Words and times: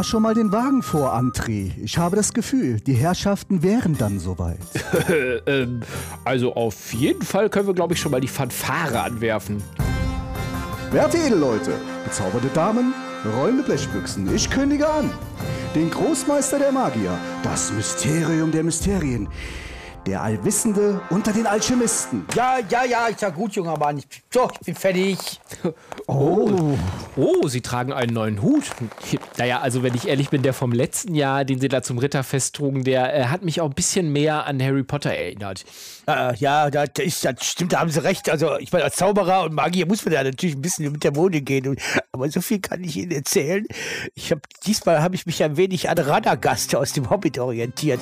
Fahr 0.00 0.04
schon 0.04 0.22
mal 0.22 0.32
den 0.32 0.50
Wagen 0.50 0.82
vor, 0.82 1.14
André. 1.14 1.72
Ich 1.78 1.98
habe 1.98 2.16
das 2.16 2.32
Gefühl, 2.32 2.80
die 2.80 2.94
Herrschaften 2.94 3.62
wären 3.62 3.98
dann 3.98 4.18
soweit. 4.18 4.56
ähm, 5.46 5.82
also 6.24 6.54
auf 6.54 6.94
jeden 6.94 7.20
Fall 7.20 7.50
können 7.50 7.66
wir, 7.66 7.74
glaube 7.74 7.92
ich, 7.92 8.00
schon 8.00 8.10
mal 8.10 8.20
die 8.22 8.26
Fanfare 8.26 9.02
anwerfen. 9.02 9.62
Werte 10.90 11.18
Edelleute, 11.18 11.72
bezauberte 12.02 12.48
Damen, 12.54 12.94
rollende 13.36 13.62
Blechbüchsen, 13.62 14.34
ich 14.34 14.48
kündige 14.48 14.88
an. 14.88 15.10
Den 15.74 15.90
Großmeister 15.90 16.58
der 16.58 16.72
Magier, 16.72 17.12
das 17.42 17.70
Mysterium 17.70 18.52
der 18.52 18.64
Mysterien, 18.64 19.28
der 20.06 20.22
Allwissende 20.22 21.00
unter 21.10 21.32
den 21.32 21.46
Alchemisten. 21.46 22.26
Ja, 22.34 22.58
ja, 22.68 22.84
ja, 22.84 23.06
ist 23.06 23.22
ja 23.22 23.30
gut, 23.30 23.52
junger 23.52 23.78
Mann. 23.78 23.98
Ich, 23.98 24.06
so, 24.32 24.48
ich 24.52 24.60
bin 24.60 24.74
fertig. 24.74 25.40
Oh. 26.06 26.76
Oh, 27.16 27.48
Sie 27.48 27.60
tragen 27.60 27.92
einen 27.92 28.14
neuen 28.14 28.42
Hut. 28.42 28.64
Naja, 29.36 29.60
also 29.60 29.82
wenn 29.82 29.94
ich 29.94 30.08
ehrlich 30.08 30.30
bin, 30.30 30.42
der 30.42 30.54
vom 30.54 30.72
letzten 30.72 31.14
Jahr, 31.14 31.44
den 31.44 31.60
Sie 31.60 31.68
da 31.68 31.82
zum 31.82 31.98
Ritterfest 31.98 32.56
trugen, 32.56 32.84
der 32.84 33.14
äh, 33.14 33.24
hat 33.26 33.42
mich 33.42 33.60
auch 33.60 33.68
ein 33.68 33.74
bisschen 33.74 34.12
mehr 34.12 34.46
an 34.46 34.62
Harry 34.62 34.82
Potter 34.82 35.12
erinnert. 35.12 35.64
Äh, 36.06 36.34
ja, 36.36 36.70
das, 36.70 36.88
ist, 36.98 37.24
das 37.24 37.44
stimmt, 37.44 37.72
da 37.72 37.80
haben 37.80 37.90
Sie 37.90 38.02
recht. 38.02 38.30
Also, 38.30 38.58
ich 38.58 38.72
meine, 38.72 38.84
als 38.84 38.96
Zauberer 38.96 39.44
und 39.44 39.54
Magier 39.54 39.86
muss 39.86 40.04
man 40.04 40.14
ja 40.14 40.24
natürlich 40.24 40.56
ein 40.56 40.62
bisschen 40.62 40.90
mit 40.90 41.04
der 41.04 41.12
Mode 41.12 41.42
gehen. 41.42 41.68
Und, 41.68 41.80
aber 42.12 42.28
so 42.30 42.40
viel 42.40 42.60
kann 42.60 42.82
ich 42.82 42.96
Ihnen 42.96 43.12
erzählen. 43.12 43.66
Ich 44.14 44.30
habe 44.30 44.40
diesmal 44.66 45.02
habe 45.02 45.14
ich 45.14 45.26
mich 45.26 45.42
ein 45.44 45.56
wenig 45.56 45.88
an 45.88 45.98
Radagast 45.98 46.74
aus 46.74 46.92
dem 46.92 47.10
Hobbit 47.10 47.38
orientiert. 47.38 48.00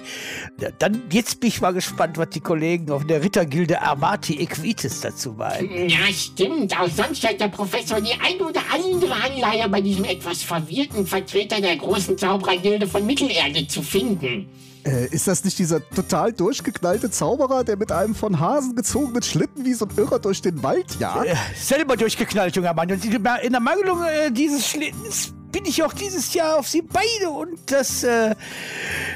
Ja, 0.60 0.70
Dann, 0.78 1.02
jetzt 1.10 1.40
bin 1.40 1.48
ich 1.48 1.60
mal 1.60 1.72
gespannt, 1.72 1.87
was 1.96 2.30
die 2.30 2.40
Kollegen 2.40 2.90
auf 2.90 3.06
der 3.06 3.22
Rittergilde 3.22 3.80
Armati 3.80 4.40
Equites 4.40 5.00
dazu 5.00 5.32
meinen. 5.32 5.88
Ja, 5.88 5.98
stimmt. 6.12 6.78
Auch 6.78 6.88
sonst 6.88 7.26
hat 7.26 7.40
der 7.40 7.48
Professor 7.48 8.00
die 8.00 8.12
ein 8.12 8.40
oder 8.40 8.60
andere 8.72 9.14
Anleihe 9.14 9.68
bei 9.68 9.80
diesem 9.80 10.04
etwas 10.04 10.42
verwirrten 10.42 11.06
Vertreter 11.06 11.60
der 11.60 11.76
großen 11.76 12.18
Zauberergilde 12.18 12.86
von 12.86 13.06
Mittelerde 13.06 13.66
zu 13.66 13.82
finden. 13.82 14.48
Äh, 14.84 15.08
ist 15.08 15.28
das 15.28 15.44
nicht 15.44 15.58
dieser 15.58 15.86
total 15.90 16.32
durchgeknallte 16.32 17.10
Zauberer, 17.10 17.64
der 17.64 17.76
mit 17.76 17.92
einem 17.92 18.14
von 18.14 18.38
Hasen 18.38 18.74
gezogenen 18.74 19.22
Schlitten 19.22 19.64
wie 19.64 19.74
so 19.74 19.86
ein 19.86 19.90
Irrer 19.96 20.18
durch 20.18 20.40
den 20.40 20.62
Wald 20.62 20.98
jagt? 20.98 21.26
Äh, 21.26 21.36
selber 21.54 21.96
durchgeknallt, 21.96 22.56
junger 22.56 22.74
Mann. 22.74 22.90
Und 22.90 23.04
in 23.04 23.22
der 23.22 23.60
Mangelung 23.60 24.02
äh, 24.04 24.30
dieses 24.30 24.66
Schlittens 24.66 25.34
bin 25.58 25.66
ich 25.66 25.82
auch 25.82 25.92
dieses 25.92 26.34
Jahr 26.34 26.60
auf 26.60 26.68
Sie 26.68 26.82
beide 26.82 27.30
und 27.30 27.58
das 27.66 28.04
äh, 28.04 28.36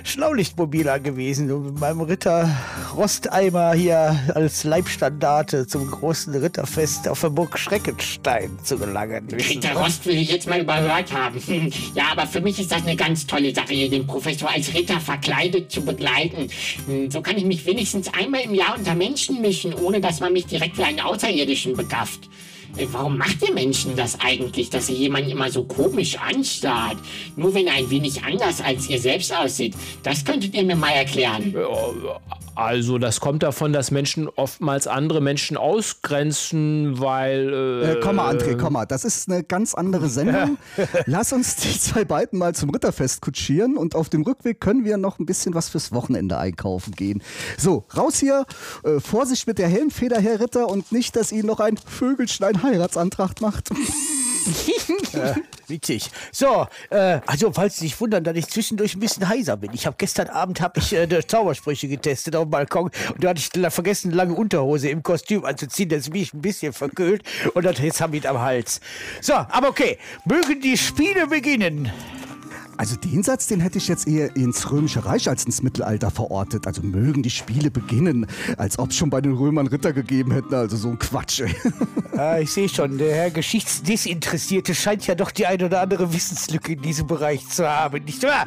Schlaulichtmobil 0.02 0.88
angewiesen, 0.88 1.52
um 1.52 1.66
mit 1.66 1.78
meinem 1.78 2.00
Ritter 2.00 2.50
Rosteimer 2.96 3.74
hier 3.74 4.18
als 4.34 4.64
Leibstandarte 4.64 5.68
zum 5.68 5.88
großen 5.88 6.34
Ritterfest 6.34 7.06
auf 7.06 7.20
der 7.20 7.30
Burg 7.30 7.56
Schreckenstein 7.56 8.58
zu 8.64 8.76
gelangen. 8.76 9.28
Sie? 9.38 9.60
Rost 9.76 10.04
will 10.04 10.16
ich 10.16 10.32
jetzt 10.32 10.48
mal 10.48 10.60
überhört 10.60 11.12
haben. 11.12 11.40
Ja, 11.94 12.04
aber 12.12 12.26
für 12.26 12.40
mich 12.40 12.58
ist 12.58 12.72
das 12.72 12.82
eine 12.82 12.96
ganz 12.96 13.26
tolle 13.26 13.54
Sache, 13.54 13.74
hier 13.74 13.90
den 13.90 14.06
Professor 14.06 14.50
als 14.50 14.72
Ritter 14.74 14.98
verkleidet 14.98 15.70
zu 15.70 15.82
begleiten. 15.82 16.48
Hm, 16.86 17.10
So 17.10 17.20
kann 17.20 17.36
ich 17.36 17.44
mich 17.44 17.64
wenigstens 17.66 18.12
einmal 18.14 18.40
im 18.42 18.54
Jahr 18.54 18.76
unter 18.76 18.94
Menschen 18.94 19.40
mischen, 19.40 19.74
ohne 19.74 20.00
dass 20.00 20.20
man 20.20 20.32
mich 20.32 20.46
direkt 20.46 20.76
für 20.76 20.84
einen 20.84 21.00
Außerirdischen 21.00 21.76
begafft. 21.76 22.28
Äh, 22.76 22.86
Warum 22.92 23.18
macht 23.18 23.42
ihr 23.46 23.54
Menschen 23.54 23.96
das 23.96 24.18
eigentlich, 24.20 24.70
dass 24.70 24.88
ihr 24.88 24.96
jemanden 24.96 25.30
immer 25.30 25.50
so 25.50 25.64
komisch 25.64 26.18
anstarrt? 26.18 26.98
Nur 27.36 27.54
wenn 27.54 27.66
er 27.66 27.74
ein 27.74 27.90
wenig 27.90 28.22
anders 28.22 28.60
als 28.60 28.88
ihr 28.88 28.98
selbst 28.98 29.34
aussieht. 29.34 29.74
Das 30.02 30.24
könntet 30.24 30.54
ihr 30.54 30.64
mir 30.64 30.76
mal 30.76 30.90
erklären. 30.92 31.54
Also 32.54 32.98
das 32.98 33.20
kommt 33.20 33.42
davon, 33.42 33.72
dass 33.72 33.90
Menschen 33.90 34.28
oftmals 34.28 34.86
andere 34.86 35.22
Menschen 35.22 35.56
ausgrenzen, 35.56 37.00
weil... 37.00 37.96
Äh, 37.96 38.00
komm 38.02 38.16
mal, 38.16 38.34
André, 38.34 38.58
komm 38.58 38.74
mal. 38.74 38.84
Das 38.84 39.04
ist 39.04 39.30
eine 39.30 39.42
ganz 39.42 39.72
andere 39.74 40.08
Sendung. 40.10 40.58
Lass 41.06 41.32
uns 41.32 41.56
die 41.56 41.78
zwei 41.78 42.04
beiden 42.04 42.38
mal 42.38 42.54
zum 42.54 42.68
Ritterfest 42.68 43.22
kutschieren 43.22 43.78
und 43.78 43.94
auf 43.94 44.10
dem 44.10 44.22
Rückweg 44.22 44.60
können 44.60 44.84
wir 44.84 44.98
noch 44.98 45.18
ein 45.18 45.24
bisschen 45.24 45.54
was 45.54 45.70
fürs 45.70 45.92
Wochenende 45.92 46.36
einkaufen 46.36 46.92
gehen. 46.94 47.22
So, 47.56 47.84
raus 47.96 48.18
hier. 48.18 48.44
Äh, 48.84 49.00
Vorsicht 49.00 49.46
mit 49.46 49.58
der 49.58 49.68
Helmfeder, 49.68 50.20
Herr 50.20 50.40
Ritter, 50.40 50.68
und 50.68 50.92
nicht, 50.92 51.16
dass 51.16 51.32
Ihnen 51.32 51.46
noch 51.46 51.60
ein 51.60 51.78
Vögelschlein 51.78 52.61
Heiratsantrag 52.62 53.40
macht. 53.40 53.70
Äh, 55.12 55.34
witzig. 55.68 56.10
So, 56.32 56.66
äh, 56.90 57.20
also 57.26 57.52
falls 57.52 57.76
Sie 57.76 57.86
sich 57.86 58.00
wundern, 58.00 58.24
dass 58.24 58.36
ich 58.36 58.48
zwischendurch 58.48 58.96
ein 58.96 59.00
bisschen 59.00 59.28
heiser 59.28 59.56
bin. 59.56 59.70
Ich 59.72 59.86
habe 59.86 59.96
gestern 59.98 60.28
Abend 60.28 60.60
hab 60.60 60.76
ich 60.76 60.92
äh, 60.92 61.06
die 61.06 61.24
Zaubersprüche 61.24 61.86
getestet 61.86 62.34
auf 62.34 62.44
dem 62.44 62.50
Balkon 62.50 62.90
und 63.14 63.22
da 63.22 63.28
hatte 63.30 63.40
ich 63.40 63.72
vergessen, 63.72 64.08
eine 64.08 64.16
lange 64.16 64.34
Unterhose 64.34 64.88
im 64.88 65.02
Kostüm 65.02 65.44
anzuziehen. 65.44 65.88
Das 65.88 66.10
bin 66.10 66.22
ich 66.22 66.34
ein 66.34 66.40
bisschen 66.40 66.72
verkühlt 66.72 67.22
und 67.54 67.64
das, 67.64 67.78
jetzt 67.78 68.00
habe 68.00 68.16
ich 68.16 68.24
es 68.24 68.28
am 68.28 68.40
Hals. 68.40 68.80
So, 69.20 69.34
aber 69.34 69.68
okay. 69.68 69.98
Mögen 70.24 70.60
die 70.60 70.76
Spiele 70.76 71.26
beginnen. 71.26 71.92
Also 72.76 72.96
den 72.96 73.22
Satz, 73.22 73.46
den 73.46 73.60
hätte 73.60 73.78
ich 73.78 73.88
jetzt 73.88 74.08
eher 74.08 74.34
ins 74.36 74.70
Römische 74.70 75.04
Reich 75.04 75.28
als 75.28 75.44
ins 75.44 75.62
Mittelalter 75.62 76.10
verortet. 76.10 76.66
Also 76.66 76.82
mögen 76.82 77.22
die 77.22 77.30
Spiele 77.30 77.70
beginnen, 77.70 78.26
als 78.56 78.78
ob 78.78 78.90
es 78.90 78.96
schon 78.96 79.10
bei 79.10 79.20
den 79.20 79.32
Römern 79.32 79.66
Ritter 79.66 79.92
gegeben 79.92 80.32
hätten. 80.32 80.54
Also 80.54 80.76
so 80.76 80.88
ein 80.88 80.98
Quatsch. 80.98 81.40
Ey. 81.40 81.54
Ah, 82.14 82.38
ich 82.38 82.52
sehe 82.52 82.68
schon, 82.68 82.98
der 82.98 83.14
Herr 83.14 83.30
Geschichtsdesinteressierte 83.30 84.74
scheint 84.74 85.06
ja 85.06 85.14
doch 85.14 85.30
die 85.30 85.46
ein 85.46 85.62
oder 85.62 85.80
andere 85.80 86.12
Wissenslücke 86.12 86.74
in 86.74 86.82
diesem 86.82 87.06
Bereich 87.06 87.48
zu 87.48 87.66
haben, 87.66 88.04
nicht 88.04 88.22
wahr? 88.22 88.46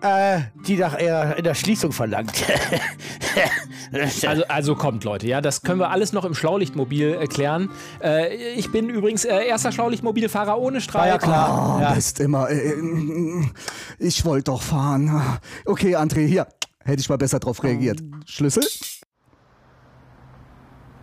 Äh, 0.00 0.40
die 0.66 0.76
nach 0.76 0.98
eher 1.00 1.36
in 1.36 1.44
der 1.44 1.54
Schließung 1.54 1.92
verlangt. 1.92 2.32
Also, 4.26 4.42
also 4.48 4.74
kommt, 4.74 5.04
Leute, 5.04 5.26
ja, 5.26 5.40
das 5.40 5.62
können 5.62 5.80
wir 5.80 5.90
alles 5.90 6.12
noch 6.12 6.24
im 6.24 6.34
Schlaulichtmobil 6.34 7.14
erklären. 7.14 7.70
Äh, 8.02 8.34
ich 8.54 8.70
bin 8.70 8.90
übrigens 8.90 9.24
äh, 9.24 9.46
erster 9.46 9.72
Schlaulichtmobilfahrer 9.72 10.58
ohne 10.58 10.80
Streik. 10.80 11.00
War 11.02 11.08
ja 11.08 11.18
klar. 11.18 11.76
Oh, 11.78 11.82
Ja. 11.82 11.94
Mist 11.94 12.20
immer. 12.20 12.48
Ich 13.98 14.24
wollte 14.24 14.44
doch 14.44 14.62
fahren. 14.62 15.38
Okay, 15.64 15.96
André, 15.96 16.26
hier. 16.26 16.46
Hätte 16.84 17.00
ich 17.00 17.08
mal 17.08 17.18
besser 17.18 17.38
drauf 17.38 17.62
reagiert. 17.62 18.00
Schlüssel? 18.26 18.64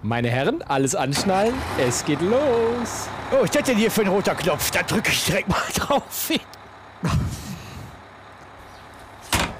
Meine 0.01 0.29
Herren, 0.29 0.61
alles 0.61 0.93
anschnallen, 0.93 1.53
es 1.79 2.05
geht 2.05 2.21
los. 2.21 3.07
Oh, 3.31 3.37
was 3.37 3.43
ist 3.45 3.55
das 3.55 3.63
denn 3.63 3.77
hier 3.77 3.89
für 3.89 4.01
ein 4.01 4.07
roter 4.07 4.35
Knopf? 4.35 4.69
Da 4.69 4.83
drücke 4.83 5.09
ich 5.09 5.25
direkt 5.25 5.49
mal 5.49 5.61
drauf. 5.75 6.29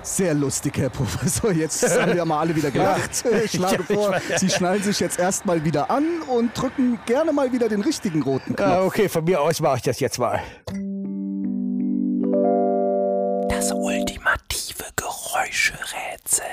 Sehr 0.04 0.36
lustig, 0.36 0.78
Herr 0.78 0.90
Professor. 0.92 1.52
Jetzt 1.52 2.00
haben 2.00 2.14
wir 2.14 2.24
mal 2.26 2.40
alle 2.42 2.56
wieder 2.56 2.70
gelacht. 2.70 3.24
Ich 3.44 3.52
schlage 3.52 3.78
Ja, 3.78 3.80
ich 3.90 3.96
vor. 3.96 4.16
Sie 4.38 4.50
schnallen 4.50 4.84
sich 4.84 5.00
jetzt 5.00 5.18
erstmal 5.18 5.64
wieder 5.66 5.90
an 5.90 6.22
und 6.28 6.56
drücken 6.56 7.00
gerne 7.08 7.34
mal 7.34 7.52
wieder 7.52 7.68
den 7.68 7.82
richtigen 7.82 8.22
roten 8.22 8.56
Knopf. 8.56 8.70
Ah, 8.70 8.84
okay, 8.84 9.10
von 9.10 9.24
mir 9.24 9.42
aus 9.42 9.60
mache 9.62 9.78
ich 9.78 9.82
das 9.84 10.00
jetzt 10.00 10.20
mal. 10.20 10.42
Geräuscherätsel. 15.56 16.46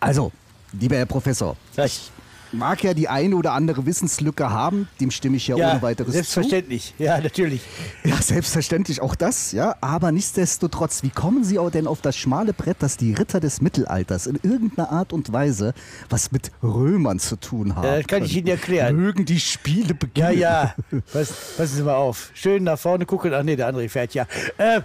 Also, 0.00 0.32
lieber 0.72 0.96
Herr 0.96 1.06
Professor, 1.06 1.56
Das, 1.74 2.10
mag 2.52 2.82
ja 2.84 2.94
die 2.94 3.08
eine 3.08 3.36
oder 3.36 3.52
andere 3.52 3.86
Wissenslücke 3.86 4.50
haben, 4.50 4.88
dem 5.00 5.10
stimme 5.10 5.36
ich 5.36 5.48
ja, 5.48 5.56
ja, 5.56 5.72
ohne 5.72 5.82
weiteres 5.82 6.08
zu. 6.08 6.12
selbstverständlich. 6.12 6.94
Ja, 6.98 7.20
natürlich. 7.20 7.62
Ja, 8.04 8.16
selbstverständlich 8.20 9.00
auch 9.00 9.14
das, 9.14 9.52
ja. 9.52 9.76
Aber 9.80 10.12
nichtsdestotrotz, 10.12 11.02
wie 11.02 11.10
kommen 11.10 11.44
Sie 11.44 11.58
auch 11.58 11.70
denn 11.70 11.86
auf 11.86 12.00
das 12.00 12.16
schmale 12.16 12.52
Brett, 12.52 12.76
dass 12.82 12.96
die 12.96 13.14
Ritter 13.14 13.40
des 13.40 13.60
Mittelalters 13.60 14.26
in 14.26 14.38
irgendeiner 14.42 14.90
Art 14.90 15.12
und 15.12 15.32
Weise 15.32 15.74
was 16.10 16.32
mit 16.32 16.50
Römern 16.62 17.18
zu 17.18 17.36
tun 17.36 17.74
haben? 17.76 17.86
Ja, 17.86 17.96
das 17.98 18.06
kann 18.06 18.24
ich 18.24 18.36
Ihnen 18.36 18.48
erklären. 18.48 18.96
Mögen 18.96 19.24
die 19.24 19.40
Spiele 19.40 19.88
Ja, 19.88 19.94
beginnen. 19.94 20.38
ja. 20.38 20.74
Pass, 21.12 21.32
passen 21.56 21.76
Sie 21.76 21.82
mal 21.82 21.94
auf. 21.94 22.30
Schön 22.34 22.64
nach 22.64 22.78
vorne 22.78 23.06
gucken. 23.06 23.32
Ach 23.34 23.42
nee, 23.42 23.56
der 23.56 23.68
andere 23.68 23.88
fährt 23.88 24.14
ja. 24.14 24.26
Ähm, 24.58 24.82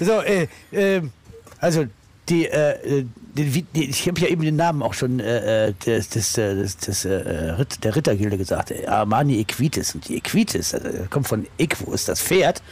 so, 0.00 0.20
äh, 0.22 0.48
ähm, 0.72 1.10
also 1.58 1.84
die, 2.28 2.46
äh, 2.46 3.04
die, 3.04 3.08
ich 3.34 4.08
habe 4.08 4.20
ja 4.20 4.28
eben 4.28 4.42
den 4.42 4.56
Namen 4.56 4.82
auch 4.82 4.94
schon 4.94 5.20
äh, 5.20 5.68
äh 5.68 5.74
des, 5.86 6.10
des, 6.10 6.36
äh, 6.38 6.54
des, 6.54 6.76
des 6.76 7.04
äh, 7.04 7.12
Ritt, 7.52 7.82
der 7.82 7.96
Rittergilde 7.96 8.36
gesagt, 8.36 8.72
Armani 8.86 9.40
Equitis. 9.40 9.94
Und 9.94 10.08
die 10.08 10.16
Equitis, 10.16 10.74
also 10.74 10.88
kommt 11.10 11.28
von 11.28 11.46
Equus, 11.58 12.04
das 12.04 12.20
Pferd 12.20 12.62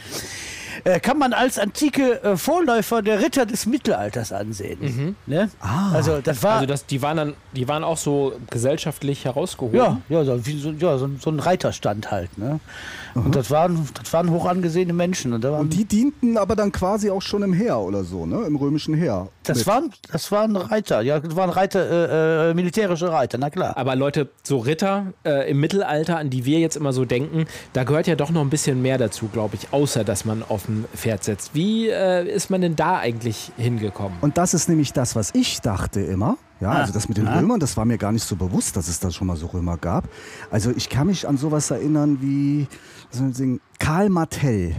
äh, 0.83 0.99
kann 0.99 1.17
man 1.17 1.33
als 1.33 1.59
antike 1.59 2.23
äh, 2.23 2.37
Vorläufer 2.37 3.01
der 3.01 3.21
Ritter 3.21 3.45
des 3.45 3.65
Mittelalters 3.65 4.31
ansehen. 4.31 4.79
Mhm. 4.81 5.15
Ne? 5.25 5.49
Ah. 5.59 5.91
Also 5.93 6.21
das 6.21 6.41
war. 6.43 6.55
Also 6.55 6.65
das, 6.65 6.85
die 6.85 7.01
waren 7.01 7.17
dann, 7.17 7.33
die 7.53 7.67
waren 7.67 7.83
auch 7.83 7.97
so 7.97 8.33
gesellschaftlich 8.49 9.25
herausgehoben. 9.25 9.77
Ja, 9.77 10.01
ja, 10.09 10.23
so, 10.23 10.45
wie, 10.45 10.59
so, 10.59 10.71
ja, 10.71 10.97
so, 10.97 11.09
so 11.19 11.29
ein 11.29 11.39
Reiterstand 11.39 12.11
halt. 12.11 12.37
Ne? 12.37 12.59
Mhm. 13.13 13.25
Und 13.25 13.35
das 13.35 13.51
waren, 13.51 13.87
das 13.93 14.11
waren 14.13 14.31
hoch 14.31 14.45
angesehene 14.45 14.93
Menschen. 14.93 15.33
Und, 15.33 15.43
waren, 15.43 15.61
und, 15.61 15.73
die 15.73 15.85
dienten 15.85 16.37
aber 16.37 16.55
dann 16.55 16.71
quasi 16.71 17.09
auch 17.09 17.21
schon 17.21 17.43
im 17.43 17.53
Heer 17.53 17.77
oder 17.79 18.03
so, 18.03 18.25
ne? 18.25 18.43
Im 18.45 18.55
römischen 18.55 18.93
Heer. 18.93 19.27
Das 19.43 19.65
waren, 19.65 19.91
das 20.11 20.31
waren 20.31 20.55
Reiter, 20.55 21.01
ja, 21.01 21.19
das 21.19 21.35
waren 21.35 21.49
Reiter, 21.49 21.89
äh, 21.89 22.51
äh, 22.51 22.53
militärische 22.53 23.11
Reiter, 23.11 23.37
na 23.37 23.49
klar. 23.49 23.75
Aber 23.75 23.95
Leute, 23.95 24.29
so 24.43 24.59
Ritter 24.59 25.13
äh, 25.25 25.49
im 25.49 25.59
Mittelalter, 25.59 26.17
an 26.17 26.29
die 26.29 26.45
wir 26.45 26.59
jetzt 26.59 26.75
immer 26.75 26.93
so 26.93 27.05
denken, 27.05 27.45
da 27.73 27.83
gehört 27.83 28.07
ja 28.07 28.15
doch 28.15 28.29
noch 28.29 28.41
ein 28.41 28.49
bisschen 28.49 28.81
mehr 28.81 28.97
dazu, 28.97 29.29
glaube 29.29 29.55
ich, 29.55 29.73
außer 29.73 30.03
dass 30.03 30.25
man 30.25 30.43
auf 30.47 30.67
ein 30.67 30.85
Pferd 30.95 31.23
setzt. 31.23 31.55
Wie 31.55 31.89
äh, 31.89 32.27
ist 32.27 32.49
man 32.49 32.61
denn 32.61 32.75
da 32.75 32.99
eigentlich 32.99 33.51
hingekommen? 33.57 34.17
Und 34.21 34.37
das 34.37 34.53
ist 34.53 34.69
nämlich 34.69 34.93
das, 34.93 35.15
was 35.15 35.33
ich 35.33 35.61
dachte 35.61 36.01
immer. 36.01 36.37
Ja, 36.59 36.69
ah, 36.69 36.81
also 36.81 36.93
das 36.93 37.09
mit 37.09 37.17
den 37.17 37.27
ah. 37.27 37.39
Römern, 37.39 37.59
das 37.59 37.75
war 37.75 37.85
mir 37.85 37.97
gar 37.97 38.11
nicht 38.11 38.23
so 38.23 38.35
bewusst, 38.35 38.77
dass 38.77 38.87
es 38.87 38.99
da 38.99 39.09
schon 39.09 39.25
mal 39.25 39.35
so 39.35 39.47
Römer 39.47 39.77
gab. 39.77 40.07
Also 40.51 40.69
ich 40.69 40.89
kann 40.89 41.07
mich 41.07 41.27
an 41.27 41.37
sowas 41.37 41.71
erinnern 41.71 42.19
wie 42.21 42.67
Karl 43.79 44.09
Martell. 44.09 44.75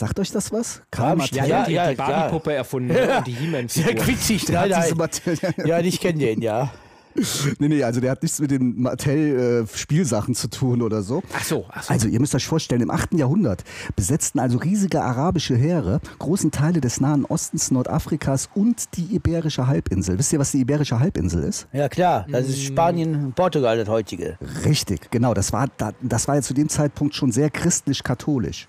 Sagt 0.00 0.18
euch 0.18 0.30
das 0.30 0.50
was? 0.50 0.80
Karl 0.90 1.16
Martell? 1.16 1.46
Ja, 1.46 1.68
ja, 1.68 1.88
die, 1.88 1.90
die 1.90 1.96
Barbie-Puppe 1.96 2.54
erfunden 2.54 2.96
ja. 2.96 3.18
und 3.18 3.26
die 3.26 3.32
He-Man-Figur. 3.32 3.92
Ja, 3.92 4.06
witzig, 4.06 4.48
nein, 4.48 4.70
nein. 4.70 5.38
Ja, 5.66 5.78
ich 5.80 6.00
kenne 6.00 6.18
den, 6.18 6.40
ja. 6.40 6.70
nee, 7.58 7.68
nee, 7.68 7.82
also 7.82 8.00
der 8.00 8.12
hat 8.12 8.22
nichts 8.22 8.40
mit 8.40 8.50
den 8.50 8.80
Mattel-Spielsachen 8.80 10.32
äh, 10.32 10.36
zu 10.36 10.48
tun 10.48 10.80
oder 10.80 11.02
so. 11.02 11.22
Ach 11.36 11.44
so, 11.44 11.66
ach 11.68 11.82
so. 11.82 11.92
Also 11.92 12.08
ihr 12.08 12.18
müsst 12.18 12.34
euch 12.34 12.46
vorstellen, 12.46 12.80
im 12.80 12.90
8. 12.90 13.12
Jahrhundert 13.12 13.62
besetzten 13.94 14.38
also 14.38 14.56
riesige 14.56 15.02
arabische 15.02 15.54
Heere 15.54 16.00
großen 16.18 16.50
Teile 16.50 16.80
des 16.80 16.98
Nahen 17.02 17.26
Ostens, 17.26 17.70
Nordafrikas 17.70 18.48
und 18.54 18.96
die 18.96 19.14
Iberische 19.14 19.66
Halbinsel. 19.66 20.18
Wisst 20.18 20.32
ihr, 20.32 20.38
was 20.38 20.52
die 20.52 20.60
Iberische 20.60 20.98
Halbinsel 20.98 21.42
ist? 21.42 21.68
Ja 21.74 21.90
klar, 21.90 22.26
das 22.30 22.48
ist 22.48 22.62
Spanien, 22.62 23.34
Portugal, 23.36 23.76
das 23.76 23.88
heutige. 23.90 24.38
Richtig, 24.64 25.10
genau. 25.10 25.34
Das 25.34 25.52
war, 25.52 25.66
das 26.00 26.26
war 26.26 26.36
ja 26.36 26.40
zu 26.40 26.54
dem 26.54 26.70
Zeitpunkt 26.70 27.14
schon 27.14 27.32
sehr 27.32 27.50
christlich-katholisch. 27.50 28.66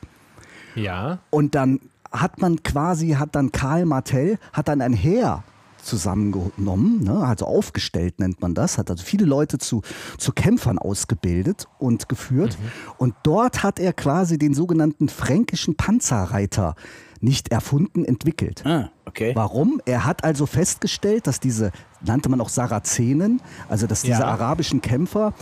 Ja. 0.75 1.19
Und 1.29 1.55
dann 1.55 1.79
hat 2.11 2.41
man 2.41 2.61
quasi, 2.63 3.11
hat 3.11 3.35
dann 3.35 3.51
Karl 3.51 3.85
Martell, 3.85 4.37
hat 4.53 4.67
dann 4.67 4.81
ein 4.81 4.93
Heer 4.93 5.43
zusammengenommen, 5.83 7.03
ne? 7.03 7.25
also 7.25 7.45
aufgestellt 7.45 8.19
nennt 8.19 8.41
man 8.41 8.53
das, 8.53 8.77
hat 8.77 8.89
also 8.89 9.03
viele 9.03 9.25
Leute 9.25 9.57
zu, 9.57 9.81
zu 10.17 10.31
Kämpfern 10.31 10.77
ausgebildet 10.77 11.67
und 11.79 12.07
geführt. 12.07 12.57
Mhm. 12.59 12.71
Und 12.97 13.15
dort 13.23 13.63
hat 13.63 13.79
er 13.79 13.93
quasi 13.93 14.37
den 14.37 14.53
sogenannten 14.53 15.09
fränkischen 15.09 15.75
Panzerreiter 15.75 16.75
nicht 17.19 17.49
erfunden, 17.49 18.03
entwickelt. 18.03 18.65
Ah, 18.65 18.89
okay. 19.05 19.31
Warum? 19.35 19.79
Er 19.85 20.05
hat 20.05 20.23
also 20.23 20.45
festgestellt, 20.45 21.27
dass 21.27 21.39
diese, 21.39 21.71
nannte 22.01 22.29
man 22.29 22.41
auch 22.41 22.49
Sarazenen, 22.49 23.41
also 23.69 23.85
dass 23.85 24.01
diese 24.01 24.21
ja. 24.21 24.25
arabischen 24.25 24.81
Kämpfer 24.81 25.33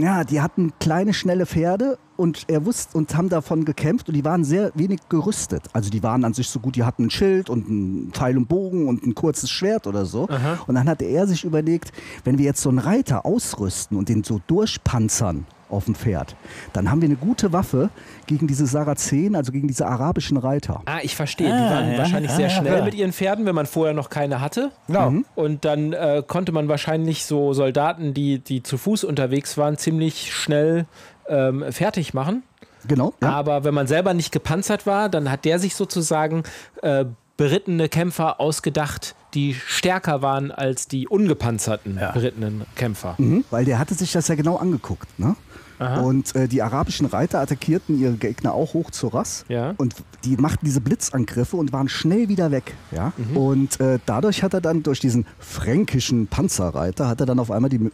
ja, 0.00 0.24
die 0.24 0.40
hatten 0.40 0.72
kleine, 0.80 1.12
schnelle 1.12 1.46
Pferde 1.46 1.98
und 2.16 2.44
er 2.48 2.66
wusste 2.66 2.96
und 2.96 3.16
haben 3.16 3.28
davon 3.28 3.64
gekämpft 3.64 4.08
und 4.08 4.14
die 4.14 4.24
waren 4.24 4.44
sehr 4.44 4.72
wenig 4.74 5.00
gerüstet. 5.08 5.64
Also 5.72 5.90
die 5.90 6.02
waren 6.02 6.24
an 6.24 6.34
sich 6.34 6.48
so 6.48 6.60
gut, 6.60 6.76
die 6.76 6.84
hatten 6.84 7.04
ein 7.04 7.10
Schild 7.10 7.48
und 7.48 7.68
einen 7.68 8.10
Pfeil 8.12 8.36
und 8.36 8.48
Bogen 8.48 8.88
und 8.88 9.06
ein 9.06 9.14
kurzes 9.14 9.50
Schwert 9.50 9.86
oder 9.86 10.04
so. 10.04 10.28
Aha. 10.28 10.58
Und 10.66 10.74
dann 10.74 10.88
hatte 10.88 11.04
er 11.04 11.26
sich 11.26 11.44
überlegt, 11.44 11.92
wenn 12.24 12.38
wir 12.38 12.44
jetzt 12.44 12.60
so 12.60 12.68
einen 12.68 12.78
Reiter 12.78 13.24
ausrüsten 13.24 13.96
und 13.96 14.08
den 14.08 14.24
so 14.24 14.40
durchpanzern, 14.46 15.46
auf 15.70 15.84
dem 15.84 15.94
Pferd. 15.94 16.36
Dann 16.72 16.90
haben 16.90 17.00
wir 17.00 17.06
eine 17.06 17.16
gute 17.16 17.52
Waffe 17.52 17.90
gegen 18.26 18.46
diese 18.46 18.66
Sarazenen, 18.66 19.36
also 19.36 19.52
gegen 19.52 19.68
diese 19.68 19.86
arabischen 19.86 20.36
Reiter. 20.36 20.82
Ah, 20.86 20.98
ich 21.02 21.16
verstehe. 21.16 21.52
Ah, 21.52 21.56
die 21.56 21.74
waren 21.74 21.92
ja, 21.92 21.98
wahrscheinlich 21.98 22.30
ja, 22.32 22.36
sehr 22.36 22.50
schnell 22.50 22.78
ja. 22.78 22.84
mit 22.84 22.94
ihren 22.94 23.12
Pferden, 23.12 23.46
wenn 23.46 23.54
man 23.54 23.66
vorher 23.66 23.94
noch 23.94 24.10
keine 24.10 24.40
hatte. 24.40 24.70
Ja. 24.88 25.10
Mhm. 25.10 25.24
Und 25.34 25.64
dann 25.64 25.92
äh, 25.92 26.22
konnte 26.26 26.52
man 26.52 26.68
wahrscheinlich 26.68 27.24
so 27.24 27.52
Soldaten, 27.52 28.14
die, 28.14 28.38
die 28.38 28.62
zu 28.62 28.78
Fuß 28.78 29.04
unterwegs 29.04 29.56
waren, 29.58 29.76
ziemlich 29.78 30.32
schnell 30.34 30.86
ähm, 31.28 31.64
fertig 31.70 32.14
machen. 32.14 32.42
Genau. 32.86 33.14
Aber 33.20 33.64
wenn 33.64 33.74
man 33.74 33.86
selber 33.86 34.14
nicht 34.14 34.32
gepanzert 34.32 34.86
war, 34.86 35.08
dann 35.08 35.30
hat 35.30 35.44
der 35.44 35.58
sich 35.58 35.74
sozusagen 35.74 36.44
äh, 36.82 37.04
berittene 37.36 37.88
Kämpfer 37.88 38.40
ausgedacht, 38.40 39.14
die 39.32 39.54
stärker 39.54 40.22
waren 40.22 40.50
als 40.50 40.88
die 40.88 41.08
ungepanzerten 41.08 42.00
berittenen 42.12 42.66
Kämpfer. 42.74 43.14
Mhm, 43.18 43.44
weil 43.50 43.64
der 43.64 43.78
hatte 43.78 43.94
sich 43.94 44.12
das 44.12 44.28
ja 44.28 44.34
genau 44.34 44.56
angeguckt. 44.56 45.18
Ne? 45.18 45.36
Aha. 45.80 46.00
Und 46.02 46.34
äh, 46.36 46.46
die 46.46 46.62
arabischen 46.62 47.06
Reiter 47.06 47.40
attackierten 47.40 47.98
ihre 47.98 48.12
Gegner 48.12 48.52
auch 48.52 48.74
hoch 48.74 48.90
zur 48.90 49.14
Rass. 49.14 49.46
Ja. 49.48 49.74
Und 49.78 49.94
die 50.24 50.36
machten 50.36 50.66
diese 50.66 50.80
Blitzangriffe 50.82 51.56
und 51.56 51.72
waren 51.72 51.88
schnell 51.88 52.28
wieder 52.28 52.50
weg. 52.50 52.74
Ja? 52.90 53.12
Mhm. 53.16 53.36
Und 53.36 53.80
äh, 53.80 53.98
dadurch 54.04 54.42
hat 54.42 54.52
er 54.52 54.60
dann 54.60 54.82
durch 54.82 55.00
diesen 55.00 55.26
fränkischen 55.38 56.26
Panzerreiter 56.26 57.08
hat 57.08 57.20
er 57.20 57.26
dann 57.26 57.38
auf 57.38 57.50
einmal 57.50 57.70
die, 57.70 57.90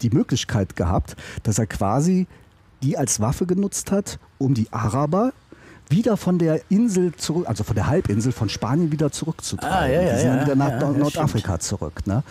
die 0.00 0.10
Möglichkeit 0.10 0.76
gehabt, 0.76 1.16
dass 1.42 1.58
er 1.58 1.66
quasi 1.66 2.28
die 2.84 2.96
als 2.96 3.18
Waffe 3.18 3.46
genutzt 3.46 3.90
hat, 3.90 4.18
um 4.38 4.54
die 4.54 4.72
Araber 4.72 5.32
wieder 5.94 6.16
von 6.16 6.38
der 6.38 6.60
Insel 6.70 7.14
zurück, 7.14 7.48
also 7.48 7.64
von 7.64 7.74
der 7.74 7.86
Halbinsel 7.86 8.32
von 8.32 8.48
Spanien 8.48 8.90
wieder 8.92 9.12
zurückzutreiben. 9.12 9.76
Ah, 9.76 9.86
ja, 9.86 10.02
ja, 10.02 10.14
die 10.14 10.20
sind 10.20 10.28
dann 10.30 10.40
wieder 10.42 10.56
nach 10.56 10.80
ja, 10.80 10.90
Nordafrika 10.90 11.60
zurück. 11.60 12.06
Ne? 12.06 12.22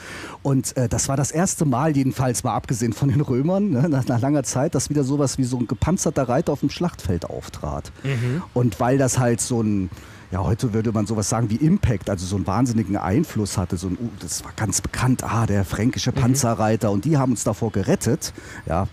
Und 0.42 0.76
äh, 0.76 0.90
das 0.90 1.08
war 1.08 1.18
das 1.18 1.32
erste 1.32 1.66
Mal, 1.66 1.96
jedenfalls 1.96 2.44
mal 2.44 2.54
abgesehen 2.54 2.94
von 2.94 3.10
den 3.10 3.22
Römern, 3.22 3.70
ne, 3.70 3.90
nach, 3.90 4.06
nach, 4.06 4.20
langer 4.20 4.44
Zeit, 4.44 4.76
dass 4.76 4.90
wieder 4.90 5.04
sowas 5.04 5.38
wie 5.38 5.44
so 5.44 5.58
ein 5.58 5.68
gepanzerter 5.68 6.28
Reiter 6.28 6.52
auf 6.52 6.60
dem 6.60 6.70
Schlachtfeld 6.70 7.26
auftrat. 7.26 7.92
Mhm. 8.04 8.44
Und 8.54 8.80
weil 8.80 8.98
das 8.98 9.18
halt 9.18 9.42
so 9.42 9.62
ein 9.62 9.90
ja, 10.32 10.44
heute 10.44 10.74
würde 10.74 10.92
man 10.92 11.06
sowas 11.06 11.30
sagen 11.30 11.52
wie 11.52 11.58
Impact, 11.58 12.10
also 12.10 12.26
so 12.26 12.36
einen 12.36 12.48
wahnsinnigen 12.48 12.98
Einfluss 12.98 13.56
hatte. 13.56 13.78
So 13.78 13.90
ein, 13.90 13.98
uh, 14.02 14.10
das 14.20 14.44
war 14.44 14.52
ganz 14.56 14.82
bekannt, 14.82 15.24
ah, 15.24 15.46
der 15.46 15.64
fränkische 15.64 16.10
mhm. 16.10 16.16
Panzerreiter 16.16 16.88
mhm. 16.88 16.94
und 16.96 17.06
die 17.06 17.18
haben 17.18 17.34
uns 17.34 17.44
davor 17.44 17.72
gerettet. 17.72 18.34
Ja, 18.66 18.88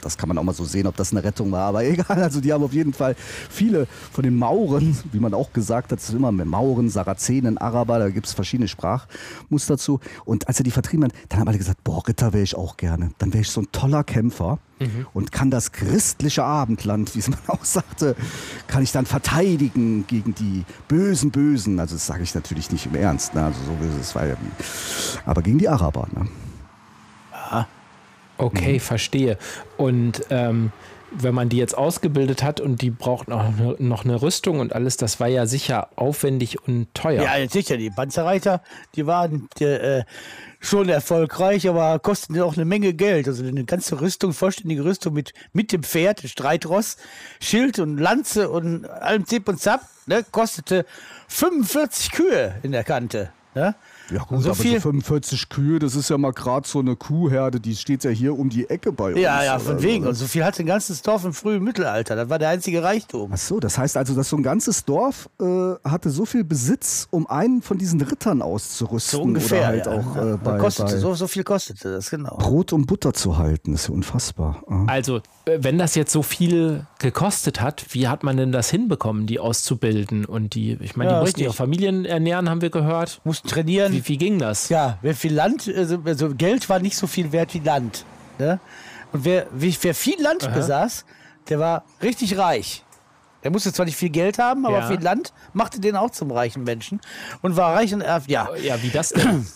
das 0.00 0.16
kann 0.16 0.28
man 0.28 0.38
auch 0.38 0.42
mal 0.42 0.52
so 0.52 0.64
sehen, 0.64 0.86
ob 0.86 0.96
das 0.96 1.12
eine 1.12 1.22
Rettung 1.22 1.52
war. 1.52 1.68
Aber 1.68 1.84
egal, 1.84 2.22
also 2.22 2.40
die 2.40 2.52
haben 2.52 2.64
auf 2.64 2.72
jeden 2.72 2.92
Fall 2.92 3.14
viele 3.48 3.86
von 4.12 4.24
den 4.24 4.36
Mauren, 4.36 4.96
wie 5.12 5.20
man 5.20 5.34
auch 5.34 5.52
gesagt 5.52 5.92
hat, 5.92 5.98
es 5.98 6.08
ist 6.08 6.14
immer 6.14 6.32
mit 6.32 6.46
Mauren, 6.46 6.88
Sarazenen, 6.88 7.58
Araber, 7.58 7.98
da 7.98 8.10
gibt 8.10 8.26
es 8.26 8.32
verschiedene 8.32 8.68
Sprachmuster 8.68 9.78
zu. 9.78 10.00
Und 10.24 10.48
als 10.48 10.60
er 10.60 10.64
die 10.64 10.70
vertrieben 10.70 11.04
hat, 11.04 11.12
dann 11.28 11.40
haben 11.40 11.48
alle 11.48 11.58
gesagt, 11.58 11.84
boah, 11.84 12.06
Ritter 12.06 12.32
wäre 12.32 12.44
ich 12.44 12.56
auch 12.56 12.76
gerne. 12.76 13.10
Dann 13.18 13.32
wäre 13.32 13.42
ich 13.42 13.50
so 13.50 13.60
ein 13.60 13.68
toller 13.72 14.04
Kämpfer 14.04 14.58
mhm. 14.78 15.06
und 15.12 15.32
kann 15.32 15.50
das 15.50 15.72
christliche 15.72 16.44
Abendland, 16.44 17.14
wie 17.14 17.20
es 17.20 17.28
man 17.28 17.38
auch 17.46 17.64
sagte, 17.64 18.16
kann 18.66 18.82
ich 18.82 18.92
dann 18.92 19.06
verteidigen 19.06 20.06
gegen 20.06 20.34
die 20.34 20.64
bösen 20.88 21.30
Bösen. 21.30 21.78
Also 21.78 21.94
das 21.94 22.06
sage 22.06 22.22
ich 22.22 22.34
natürlich 22.34 22.70
nicht 22.72 22.86
im 22.86 22.94
Ernst, 22.94 23.34
ne? 23.34 23.44
also 23.44 23.58
so 23.66 23.72
böse, 23.74 23.98
es 24.00 24.14
wie, 24.14 24.36
aber 25.24 25.42
gegen 25.42 25.58
die 25.58 25.68
Araber. 25.68 26.08
Ne? 26.12 26.26
Okay, 28.40 28.74
mhm. 28.74 28.80
verstehe. 28.80 29.38
Und 29.76 30.22
ähm, 30.30 30.72
wenn 31.12 31.34
man 31.34 31.48
die 31.48 31.56
jetzt 31.56 31.76
ausgebildet 31.76 32.42
hat 32.42 32.60
und 32.60 32.82
die 32.82 32.90
braucht 32.90 33.28
noch, 33.28 33.44
noch 33.78 34.04
eine 34.04 34.22
Rüstung 34.22 34.60
und 34.60 34.74
alles, 34.74 34.96
das 34.96 35.18
war 35.18 35.26
ja 35.26 35.46
sicher 35.46 35.88
aufwendig 35.96 36.62
und 36.66 36.92
teuer. 36.94 37.22
Ja, 37.22 37.48
sicher. 37.48 37.76
Die 37.76 37.90
Panzerreiter, 37.90 38.62
die 38.94 39.06
waren 39.06 39.48
die, 39.58 39.64
äh, 39.64 40.04
schon 40.60 40.88
erfolgreich, 40.88 41.68
aber 41.68 41.98
kosten 41.98 42.38
auch 42.40 42.54
eine 42.54 42.64
Menge 42.64 42.92
Geld. 42.92 43.26
Also 43.26 43.44
eine 43.44 43.64
ganze 43.64 44.00
Rüstung, 44.00 44.32
vollständige 44.32 44.84
Rüstung 44.84 45.14
mit, 45.14 45.32
mit 45.52 45.72
dem 45.72 45.82
Pferd, 45.82 46.20
Streitross, 46.20 46.96
Schild 47.40 47.78
und 47.78 47.98
Lanze 47.98 48.50
und 48.50 48.88
allem 48.88 49.26
Zip 49.26 49.48
und 49.48 49.58
Zap, 49.58 49.80
ne, 50.06 50.24
kostete 50.30 50.84
45 51.28 52.12
Kühe 52.12 52.54
in 52.62 52.72
der 52.72 52.84
Kante. 52.84 53.30
Ne? 53.54 53.74
Ja 54.10 54.24
gut, 54.24 54.42
so 54.42 54.50
aber 54.50 54.56
viel, 54.56 54.74
so 54.74 54.90
45 54.90 55.48
Kühe, 55.48 55.78
das 55.78 55.94
ist 55.94 56.10
ja 56.10 56.18
mal 56.18 56.32
gerade 56.32 56.66
so 56.66 56.80
eine 56.80 56.96
Kuhherde, 56.96 57.60
die 57.60 57.76
steht 57.76 58.04
ja 58.04 58.10
hier 58.10 58.38
um 58.38 58.48
die 58.48 58.68
Ecke 58.68 58.92
bei 58.92 59.10
uns. 59.10 59.20
Ja, 59.20 59.44
ja, 59.44 59.58
von 59.58 59.82
wegen. 59.82 60.06
Und 60.06 60.14
so 60.14 60.26
viel 60.26 60.44
hat 60.44 60.58
ein 60.58 60.66
ganzes 60.66 61.02
Dorf 61.02 61.24
im 61.24 61.32
frühen 61.32 61.62
Mittelalter. 61.62 62.16
Das 62.16 62.28
war 62.28 62.38
der 62.38 62.50
einzige 62.50 62.82
Reichtum. 62.82 63.30
Ach 63.32 63.38
so, 63.38 63.60
das 63.60 63.78
heißt 63.78 63.96
also, 63.96 64.14
dass 64.14 64.28
so 64.28 64.36
ein 64.36 64.42
ganzes 64.42 64.84
Dorf 64.84 65.28
äh, 65.40 65.44
hatte 65.84 66.10
so 66.10 66.24
viel 66.24 66.44
Besitz, 66.44 67.08
um 67.10 67.26
einen 67.26 67.62
von 67.62 67.78
diesen 67.78 68.00
Rittern 68.00 68.42
auszurüsten. 68.42 69.18
So 69.18 69.22
ungefähr, 69.22 69.58
oder 69.58 69.66
halt 69.66 69.86
ja. 69.86 69.92
auch 69.92 70.16
äh, 70.16 70.36
bei, 70.42 70.58
kostete, 70.58 70.92
bei 70.92 70.98
so, 70.98 71.14
so 71.14 71.26
viel 71.26 71.44
kostete 71.44 71.92
das, 71.92 72.10
genau. 72.10 72.36
Brot 72.36 72.72
und 72.72 72.86
Butter 72.86 73.12
zu 73.12 73.38
halten, 73.38 73.74
ist 73.74 73.88
ja 73.88 73.94
unfassbar. 73.94 74.62
Ja. 74.68 74.84
Also, 74.86 75.18
äh, 75.44 75.58
wenn 75.60 75.78
das 75.78 75.94
jetzt 75.94 76.12
so 76.12 76.22
viel 76.22 76.86
gekostet 76.98 77.60
hat, 77.60 77.86
wie 77.90 78.08
hat 78.08 78.22
man 78.22 78.36
denn 78.36 78.52
das 78.52 78.70
hinbekommen, 78.70 79.26
die 79.26 79.38
auszubilden? 79.38 80.24
Und 80.24 80.54
die, 80.54 80.78
ich 80.80 80.96
meine, 80.96 81.10
ja, 81.10 81.18
die 81.18 81.24
mussten 81.24 81.40
ihre 81.40 81.52
Familien 81.52 82.04
ernähren, 82.04 82.48
haben 82.48 82.62
wir 82.62 82.70
gehört. 82.70 83.20
Mussten 83.24 83.48
trainieren. 83.48 83.92
Wie, 83.92 83.99
wie 84.08 84.16
ging 84.16 84.38
das? 84.38 84.68
Ja, 84.68 84.98
wer 85.02 85.14
viel 85.14 85.34
Land, 85.34 85.68
also, 85.74 86.00
also, 86.04 86.34
Geld 86.34 86.68
war 86.68 86.78
nicht 86.78 86.96
so 86.96 87.06
viel 87.06 87.32
wert 87.32 87.54
wie 87.54 87.60
Land. 87.60 88.04
Ne? 88.38 88.60
Und 89.12 89.24
wer, 89.24 89.46
wer 89.52 89.94
viel 89.94 90.20
Land 90.22 90.44
Aha. 90.44 90.54
besaß, 90.54 91.04
der 91.48 91.58
war 91.58 91.84
richtig 92.02 92.38
reich. 92.38 92.84
Der 93.42 93.50
musste 93.50 93.72
zwar 93.72 93.86
nicht 93.86 93.96
viel 93.96 94.10
Geld 94.10 94.38
haben, 94.38 94.66
aber 94.66 94.80
Ja. 94.80 94.86
viel 94.86 95.00
Land 95.00 95.32
machte 95.52 95.80
den 95.80 95.96
auch 95.96 96.10
zum 96.10 96.30
reichen 96.30 96.62
Menschen 96.64 97.00
und 97.42 97.56
war 97.56 97.74
reich 97.74 97.92
und 97.94 98.02
erf 98.02 98.28
ja. 98.28 98.48
Ja, 98.62 98.82
wie 98.82 98.90
das 98.90 99.10
denn? 99.10 99.46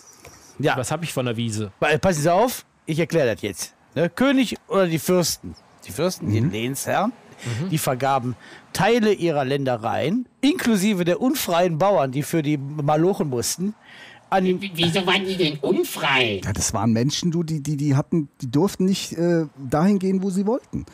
Ja. 0.59 0.77
Was 0.77 0.91
habe 0.91 1.05
ich 1.05 1.13
von 1.13 1.27
der 1.27 1.37
Wiese? 1.37 1.73
Weil, 1.81 1.99
Passen 1.99 2.23
Sie 2.23 2.33
auf, 2.33 2.65
ich 2.87 2.99
erkläre 2.99 3.35
das 3.35 3.43
jetzt. 3.43 3.75
Ne? 3.95 4.09
König 4.09 4.57
oder 4.69 4.87
die 4.87 4.99
Fürsten? 4.99 5.55
Die 5.87 5.93
Fürsten, 5.93 6.31
die 6.31 6.41
Lehnsherren, 6.41 7.13
die 7.71 7.77
vergaben 7.77 8.37
Teile 8.73 9.13
ihrer 9.13 9.45
Ländereien, 9.45 10.27
inklusive 10.41 11.05
der 11.05 11.21
unfreien 11.21 11.77
Bauern, 11.77 12.11
die 12.11 12.23
für 12.23 12.43
die 12.43 12.57
Malochen 12.57 13.29
mussten, 13.29 13.75
an 14.35 14.45
W- 14.61 14.71
Wieso 14.75 15.07
waren 15.07 15.25
die 15.25 15.37
denn 15.37 15.59
unfrei? 15.61 16.41
Ja, 16.45 16.53
das 16.53 16.75
waren 16.75 16.93
Menschen, 16.93 17.31
du, 17.31 17.43
die, 17.43 17.63
die, 17.63 17.77
die 17.77 17.97
hatten, 17.97 18.29
die 18.41 18.51
durften 18.51 18.85
nicht 18.85 19.13
äh, 19.13 19.47
dahin 19.71 19.99
gehen, 19.99 20.23
wo 20.23 20.31
sie 20.31 20.47
wollten. 20.47 20.85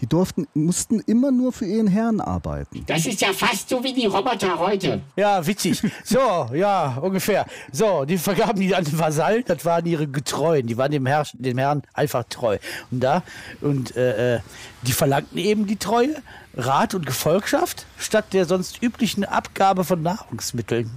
Die 0.00 0.06
durften, 0.06 0.46
mussten 0.54 1.00
immer 1.00 1.30
nur 1.30 1.52
für 1.52 1.66
ihren 1.66 1.86
Herrn 1.86 2.20
arbeiten. 2.20 2.84
Das 2.86 3.04
ist 3.04 3.20
ja 3.20 3.32
fast 3.32 3.68
so 3.68 3.84
wie 3.84 3.92
die 3.92 4.06
Roboter 4.06 4.58
heute. 4.58 5.02
Ja, 5.16 5.46
witzig. 5.46 5.82
So, 6.04 6.48
ja, 6.54 6.96
ungefähr. 7.02 7.44
So, 7.70 8.04
die 8.04 8.16
vergaben 8.16 8.60
die 8.60 8.74
an 8.74 8.84
den 8.84 8.98
Vasallen, 8.98 9.44
das 9.46 9.64
waren 9.64 9.84
ihre 9.84 10.06
Getreuen, 10.08 10.66
die 10.66 10.76
waren 10.78 10.90
dem, 10.90 11.04
Herr, 11.06 11.26
dem 11.34 11.58
Herrn 11.58 11.82
einfach 11.92 12.24
treu. 12.30 12.56
Und 12.90 13.00
da, 13.00 13.22
und 13.60 13.94
äh, 13.96 14.36
äh, 14.36 14.40
die 14.82 14.92
verlangten 14.92 15.38
eben 15.38 15.66
die 15.66 15.76
Treue, 15.76 16.16
Rat 16.54 16.94
und 16.94 17.04
Gefolgschaft, 17.04 17.84
statt 17.98 18.32
der 18.32 18.46
sonst 18.46 18.82
üblichen 18.82 19.24
Abgabe 19.24 19.84
von 19.84 20.02
Nahrungsmitteln. 20.02 20.90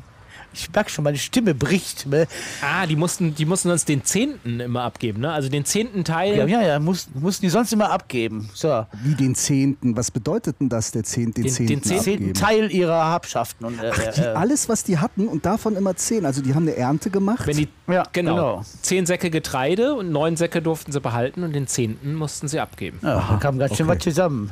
Ich 0.53 0.72
merke 0.74 0.89
schon, 0.89 1.03
meine 1.03 1.17
Stimme 1.17 1.55
bricht. 1.55 2.05
Ne? 2.05 2.27
Ah, 2.62 2.86
die 2.86 2.95
mussten, 2.95 3.33
die 3.36 3.45
mussten 3.45 3.69
uns 3.72 3.86
den 3.86 4.03
Zehnten 4.03 4.60
immer 4.60 4.83
abgeben, 4.83 5.22
ne? 5.22 5.31
Also 5.31 5.50
den 5.50 5.65
zehnten 5.65 6.03
Teil. 6.03 6.38
Ja, 6.38 6.45
ja, 6.45 6.62
ja 6.62 6.79
mussten, 6.79 7.19
mussten 7.19 7.45
die 7.45 7.50
sonst 7.50 7.74
immer 7.74 7.89
abgeben. 7.91 8.50
So, 8.53 8.86
Wie 9.03 9.15
den 9.15 9.36
Zehnten. 9.36 9.98
Was 9.98 10.12
bedeutet 10.12 10.60
denn 10.60 10.69
das, 10.69 10.91
der 10.91 11.03
Zehnten, 11.03 11.33
den 11.41 11.43
Den- 11.43 11.53
Zehnten 11.53 11.81
den 11.81 11.83
Zehnten 12.01 12.33
Teil 12.33 12.72
ihrer 12.72 13.05
Habschaften. 13.05 13.65
Und, 13.65 13.79
äh, 13.81 13.91
Die, 14.15 14.22
äh, 14.22 14.25
alles, 14.27 14.69
was 14.69 14.83
die 14.83 14.98
hatten 15.00 15.27
und 15.27 15.45
davon 15.45 15.75
immer 15.75 15.95
zehn. 15.95 16.25
Also 16.25 16.41
die 16.41 16.53
haben 16.53 16.63
eine 16.67 16.75
Ernte 16.75 17.10
gemacht. 17.10 17.48
Wenn 17.48 17.57
die, 17.57 17.67
Ja, 17.88 18.03
genau. 18.12 18.36
genau. 18.36 18.62
Zehn 18.81 19.05
Säcke 19.05 19.29
Getreide 19.29 19.95
und 19.95 20.12
neun 20.12 20.38
Säcke 20.38 20.62
durften 20.62 20.91
sie 20.91 21.00
behalten 21.01 21.43
und 21.43 21.53
den 21.53 21.67
zehnten 21.67 22.13
mussten 22.15 22.48
sie 22.48 22.60
abgeben. 22.60 23.00
ja, 23.01 23.15
da 23.29 23.38
kam 23.41 23.57
ganz 23.57 23.75
schön 23.75 23.88
okay. 23.88 23.98
was 23.98 24.03
zusammen. 24.03 24.51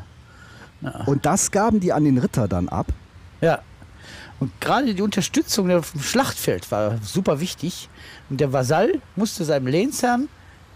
und 1.06 1.26
das 1.26 1.52
gaben 1.52 1.80
die 1.80 1.94
an 1.94 2.04
den 2.06 2.18
Ritter 2.18 2.48
dann 2.48 2.68
ab. 2.70 2.88
Ja. 3.42 3.60
Und 4.42 4.52
gerade 4.60 4.94
die 4.94 5.02
Unterstützung 5.02 5.72
auf 5.72 5.92
dem 5.92 6.02
Schlachtfeld 6.02 6.70
war 6.72 6.98
super 7.04 7.40
wichtig. 7.40 7.88
Und 8.30 8.42
der 8.42 8.52
Vasall 8.52 9.00
musste 9.16 9.46
seinem 9.46 9.68
Lehnsherrn 9.68 10.28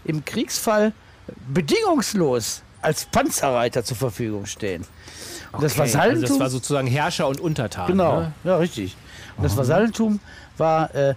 im 0.04 0.24
Kriegsfall 0.24 0.92
bedingungslos 1.52 2.62
als 2.82 3.06
Panzerreiter 3.06 3.82
zur 3.84 3.96
Verfügung 3.96 4.46
stehen. 4.46 4.84
Und 5.52 5.62
das 5.62 5.72
Okay, 5.72 5.80
Vasallentum, 5.82 6.22
also 6.22 6.34
das 6.34 6.40
war 6.40 6.50
sozusagen 6.50 6.86
Herrscher 6.86 7.26
und 7.28 7.40
Untertan. 7.40 7.88
genau, 7.88 8.20
Ne? 8.20 8.32
ja 8.44 8.56
richtig. 8.56 8.96
Und 9.36 9.44
das 9.44 9.56
Vasallentum 9.56 10.20
war 10.58 10.94
äh, 10.94 11.14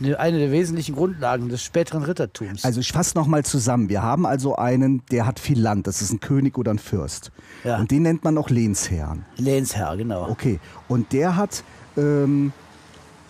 ne- 0.00 0.18
eine 0.18 0.38
der 0.38 0.50
wesentlichen 0.50 0.94
Grundlagen 0.96 1.48
des 1.48 1.62
späteren 1.62 2.02
Rittertums. 2.02 2.64
Also 2.64 2.80
ich 2.80 2.90
fasse 2.92 3.16
nochmal 3.16 3.44
zusammen. 3.44 3.88
Wir 3.88 4.02
haben 4.02 4.26
also 4.26 4.56
einen, 4.56 5.02
der 5.12 5.26
hat 5.26 5.38
viel 5.38 5.60
Land. 5.60 5.86
Das 5.86 6.02
ist 6.02 6.10
ein 6.12 6.20
König 6.20 6.58
oder 6.58 6.72
ein 6.72 6.78
Fürst. 6.78 7.30
Ja. 7.62 7.78
Und 7.78 7.90
den 7.90 8.02
nennt 8.02 8.24
man 8.24 8.36
auch 8.38 8.50
Lehnsherrn. 8.50 9.24
Lehnsherr, 9.36 9.96
genau. 9.96 10.28
Okay. 10.28 10.58
Und 10.88 11.12
der 11.12 11.36
hat, 11.36 11.62
ähm, 11.96 12.52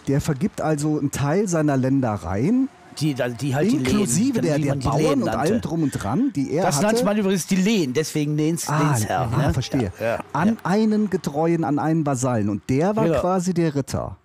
der 0.08 0.20
vergibt 0.20 0.60
also 0.60 0.98
einen 0.98 1.10
Teil 1.10 1.48
seiner 1.48 1.76
Ländereien, 1.76 2.68
Die, 2.98 3.14
die 3.14 3.54
halt 3.54 3.72
inklusive 3.72 4.40
die 4.40 4.48
Lehen, 4.48 4.62
der, 4.62 4.74
der 4.74 4.76
die 4.76 4.86
Bauern 4.86 4.98
Lehen 5.00 5.22
und 5.22 5.28
allem 5.30 5.60
drum 5.60 5.82
und 5.84 5.90
dran, 5.92 6.30
die 6.36 6.52
er 6.52 6.64
Das 6.64 6.76
hatte. 6.76 6.86
nannte 6.86 7.04
man 7.04 7.16
übrigens 7.16 7.46
die 7.46 7.56
Lehen, 7.56 7.92
deswegen 7.92 8.36
Lehns, 8.36 8.68
Ah, 8.68 8.78
Lehnsherr. 8.90 9.28
ja, 9.32 9.46
ne? 9.46 9.52
verstehe. 9.54 9.92
Ja, 9.98 10.06
ja, 10.06 10.18
an 10.32 10.58
einen 10.62 11.10
Getreuen, 11.10 11.64
an 11.64 11.78
einen 11.78 12.04
Vasallen. 12.06 12.48
Und 12.50 12.62
der 12.68 12.94
war 12.96 13.04
Genau. 13.06 13.20
quasi 13.20 13.54
der 13.54 13.74
Ritter. 13.74 14.16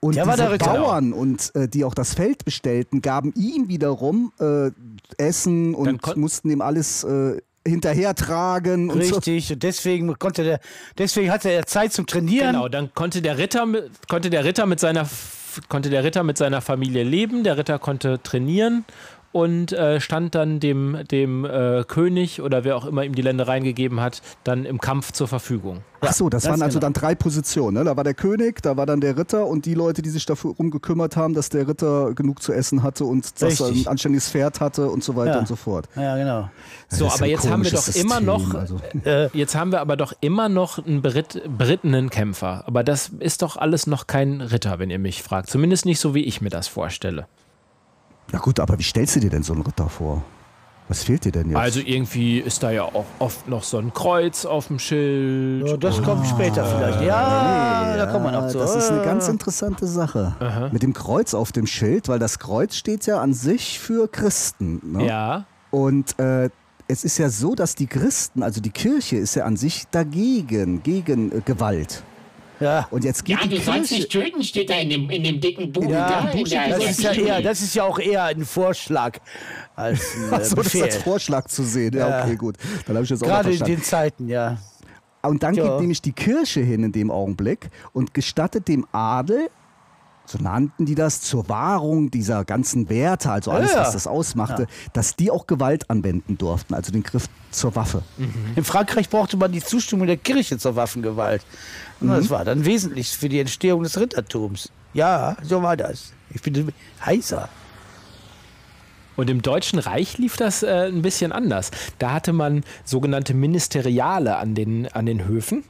Und 0.00 0.16
Der 0.16 0.24
diese 0.26 0.50
Ritter. 0.50 0.66
Bauern 0.74 1.12
und 1.12 1.54
äh, 1.54 1.68
die 1.68 1.84
auch 1.84 1.94
das 1.94 2.12
Feld 2.14 2.44
bestellten, 2.44 3.02
gaben 3.02 3.32
ihm 3.36 3.68
wiederum 3.68 4.32
äh, 4.40 4.72
Essen 5.16 5.74
und 5.76 6.16
mussten 6.16 6.50
ihm 6.50 6.60
alles 6.60 7.04
äh, 7.04 7.40
hinterhertragen 7.66 8.90
und 8.90 9.04
so. 9.04 9.16
Richtig, 9.16 9.52
und 9.52 9.62
deswegen 9.62 10.18
konnte 10.18 10.44
der, 10.44 10.60
deswegen 10.98 11.30
hatte 11.30 11.50
er 11.50 11.66
Zeit 11.66 11.92
zum 11.92 12.06
Trainieren. 12.06 12.52
Genau, 12.52 12.68
dann 12.68 12.92
konnte 12.94 13.22
der 13.22 13.38
Ritter 13.38 13.66
mit, 13.66 13.90
konnte 14.08 14.30
der 14.30 14.44
Ritter 14.44 14.66
mit 14.66 14.80
seiner 14.80 15.08
konnte 15.68 15.90
der 15.90 16.02
Ritter 16.02 16.22
mit 16.22 16.38
seiner 16.38 16.62
Familie 16.62 17.02
leben, 17.02 17.44
der 17.44 17.58
Ritter 17.58 17.78
konnte 17.78 18.22
trainieren 18.22 18.86
und 19.32 19.72
äh, 19.72 20.00
stand 20.00 20.34
dann 20.34 20.60
dem, 20.60 20.98
dem 21.10 21.44
äh, 21.44 21.84
König 21.88 22.40
oder 22.42 22.64
wer 22.64 22.76
auch 22.76 22.84
immer 22.84 23.04
ihm 23.04 23.14
die 23.14 23.22
Ländereien 23.22 23.64
gegeben 23.64 24.00
hat, 24.00 24.22
dann 24.44 24.64
im 24.64 24.78
Kampf 24.80 25.12
zur 25.12 25.26
Verfügung. 25.28 25.78
Ach 26.04 26.12
so, 26.12 26.28
das 26.28 26.42
ganz 26.44 26.52
waren 26.54 26.62
also 26.62 26.78
genau. 26.80 26.86
dann 26.86 26.92
drei 27.00 27.14
Positionen. 27.14 27.78
Ne? 27.78 27.84
Da 27.84 27.96
war 27.96 28.04
der 28.04 28.14
König, 28.14 28.60
da 28.60 28.76
war 28.76 28.86
dann 28.86 29.00
der 29.00 29.16
Ritter 29.16 29.46
und 29.46 29.66
die 29.66 29.74
Leute, 29.74 30.02
die 30.02 30.10
sich 30.10 30.26
darum 30.26 30.70
gekümmert 30.70 31.16
haben, 31.16 31.32
dass 31.32 31.48
der 31.48 31.68
Ritter 31.68 32.12
genug 32.14 32.42
zu 32.42 32.52
essen 32.52 32.82
hatte 32.82 33.04
und 33.04 33.40
dass 33.40 33.60
er 33.60 33.68
ein 33.68 33.86
anständiges 33.86 34.28
Pferd 34.28 34.60
hatte 34.60 34.88
und 34.90 35.02
so 35.04 35.14
weiter 35.16 35.34
Ja. 35.34 35.38
und 35.38 35.48
so 35.48 35.56
fort. 35.56 35.88
Ja, 35.96 36.16
genau. 36.16 36.50
So, 36.88 37.04
Das 37.04 37.14
aber 37.14 37.26
jetzt 37.26 37.48
haben 37.48 37.64
wir 37.64 37.70
doch 37.70 37.84
komisches 37.84 37.96
immer 38.02 38.16
System, 38.16 38.26
noch, 38.26 38.54
also. 38.54 38.80
äh, 39.04 39.28
jetzt 39.36 39.54
haben 39.54 39.70
wir 39.72 39.80
aber 39.80 39.96
doch 39.96 40.12
immer 40.20 40.48
noch 40.48 40.84
einen 40.84 41.02
Brit 41.02 41.40
berittenen 41.56 42.10
Kämpfer. 42.10 42.64
Aber 42.66 42.82
das 42.84 43.10
ist 43.20 43.42
doch 43.42 43.56
alles 43.56 43.86
noch 43.86 44.06
kein 44.06 44.40
Ritter, 44.40 44.78
wenn 44.78 44.90
ihr 44.90 44.98
mich 44.98 45.22
fragt. 45.22 45.48
Zumindest 45.48 45.86
nicht 45.86 46.00
so, 46.00 46.14
wie 46.14 46.24
ich 46.24 46.40
mir 46.40 46.50
das 46.50 46.66
vorstelle. 46.68 47.26
Ja 48.32 48.38
gut, 48.38 48.58
aber 48.60 48.78
wie 48.78 48.82
stellst 48.82 49.16
du 49.16 49.20
dir 49.20 49.30
denn 49.30 49.42
so 49.42 49.52
einen 49.52 49.62
Ritter 49.62 49.88
vor? 49.88 50.22
Was 50.88 51.04
fehlt 51.04 51.24
dir 51.24 51.32
denn 51.32 51.48
jetzt? 51.48 51.56
Also 51.58 51.80
irgendwie 51.80 52.38
ist 52.38 52.62
da 52.62 52.70
ja 52.70 52.82
auch 52.82 53.04
oft 53.18 53.48
noch 53.48 53.62
so 53.62 53.78
ein 53.78 53.94
Kreuz 53.94 54.44
auf 54.44 54.66
dem 54.66 54.78
Schild. 54.78 55.66
Ja, 55.68 55.76
das 55.76 56.02
kommt 56.02 56.26
später 56.26 56.64
vielleicht. 56.64 57.02
Ja, 57.02 57.96
da 57.96 58.06
kommen 58.06 58.24
wir 58.26 58.32
noch 58.32 58.48
zu. 58.48 58.58
Das 58.58 58.74
ist 58.74 58.90
eine 58.90 59.00
Äh, 59.02 59.04
ganz 59.04 59.28
interessante 59.28 59.86
Sache. 59.86 60.34
Mit 60.72 60.82
dem 60.82 60.92
Kreuz 60.92 61.34
auf 61.34 61.52
dem 61.52 61.66
Schild, 61.66 62.08
weil 62.08 62.18
das 62.18 62.38
Kreuz 62.38 62.74
steht 62.74 63.06
ja 63.06 63.20
an 63.20 63.32
sich 63.32 63.78
für 63.78 64.08
Christen. 64.08 64.80
Ne? 64.84 65.06
Ja. 65.06 65.44
Und 65.70 66.18
äh, 66.18 66.50
es 66.88 67.04
ist 67.04 67.16
ja 67.18 67.30
so, 67.30 67.54
dass 67.54 67.74
die 67.74 67.86
Christen, 67.86 68.42
also 68.42 68.60
die 68.60 68.70
Kirche, 68.70 69.16
ist 69.16 69.34
ja 69.36 69.44
an 69.44 69.56
sich 69.56 69.84
dagegen, 69.90 70.82
gegen 70.82 71.32
äh, 71.32 71.40
Gewalt. 71.44 72.02
Ja, 72.62 72.86
Und 72.90 73.04
jetzt 73.04 73.24
geht 73.24 73.38
Ja, 73.40 73.46
die 73.46 73.56
du 73.56 73.60
sollst 73.62 73.88
Kirche. 73.90 73.94
nicht 73.94 74.10
töten, 74.12 74.42
steht 74.44 74.70
da 74.70 74.74
in 74.74 74.90
dem, 74.90 75.10
in 75.10 75.22
dem 75.24 75.40
dicken 75.40 75.72
Buch. 75.72 75.84
ja 75.88 76.08
da, 76.24 76.30
das, 76.32 76.90
ist 76.90 77.02
ja 77.02 77.12
eher, 77.12 77.42
das 77.42 77.60
ist 77.62 77.74
ja 77.74 77.84
auch 77.84 77.98
eher 77.98 78.24
ein 78.24 78.44
Vorschlag 78.44 79.18
als 79.76 80.14
ein 80.16 80.32
äh, 80.32 80.34
Achso, 80.36 80.54
das 80.56 80.64
Befehl. 80.64 80.82
als 80.84 80.96
Vorschlag 80.96 81.46
zu 81.48 81.62
sehen. 81.64 81.94
Ja, 81.94 82.08
Ja. 82.08 82.24
okay, 82.24 82.36
gut. 82.36 82.56
Dann 82.86 82.96
habe 82.96 83.04
ich 83.04 83.10
das 83.10 83.22
auch 83.22 83.26
Gerade 83.26 83.52
in 83.52 83.64
den 83.64 83.82
Zeiten, 83.82 84.28
ja. 84.28 84.58
Und 85.22 85.42
dann 85.42 85.54
Ja. 85.54 85.64
geht 85.64 85.80
nämlich 85.80 86.02
die 86.02 86.12
Kirche 86.12 86.60
hin 86.60 86.82
in 86.84 86.92
dem 86.92 87.10
Augenblick 87.10 87.70
und 87.92 88.12
gestattet 88.14 88.66
dem 88.68 88.86
Adel, 88.92 89.48
so 90.24 90.38
nannten 90.38 90.86
die 90.86 90.94
das, 90.94 91.20
zur 91.20 91.48
Wahrung 91.48 92.10
dieser 92.10 92.44
ganzen 92.44 92.88
Werte, 92.88 93.30
also 93.30 93.50
alles, 93.50 93.72
Ja, 93.72 93.78
ja. 93.78 93.82
was 93.84 93.92
das 93.92 94.06
ausmachte, 94.06 94.66
dass 94.92 95.16
die 95.16 95.30
auch 95.30 95.46
Gewalt 95.46 95.90
anwenden 95.90 96.38
durften, 96.38 96.74
also 96.74 96.92
den 96.92 97.02
Griff 97.02 97.26
zur 97.50 97.74
Waffe. 97.76 98.02
In 98.56 98.64
Frankreich 98.64 99.10
brauchte 99.10 99.36
man 99.36 99.52
die 99.52 99.62
Zustimmung 99.62 100.06
der 100.06 100.16
Kirche 100.16 100.58
zur 100.58 100.76
Waffengewalt. 100.76 101.44
Und 102.00 102.08
Mhm. 102.08 102.12
das 102.14 102.30
war 102.30 102.44
dann 102.44 102.64
wesentlich 102.64 103.10
für 103.10 103.28
die 103.28 103.40
Entstehung 103.40 103.82
des 103.82 103.98
Rittertums. 103.98 104.70
Ja, 104.94 105.36
so 105.42 105.62
war 105.62 105.76
das. 105.76 106.12
Ich 106.30 106.40
bin 106.42 106.72
heißer. 107.04 107.48
Und 109.16 109.28
im 109.28 109.42
Deutschen 109.42 109.78
Reich 109.78 110.16
lief 110.18 110.36
das 110.38 110.62
äh, 110.62 110.88
ein 110.88 111.02
bisschen 111.02 111.32
anders. 111.32 111.70
Da 111.98 112.12
hatte 112.12 112.32
man 112.32 112.64
sogenannte 112.84 113.34
Ministeriale 113.34 114.36
an 114.36 114.54
den, 114.54 114.88
an 114.92 115.04
den 115.04 115.26
Höfen. 115.26 115.64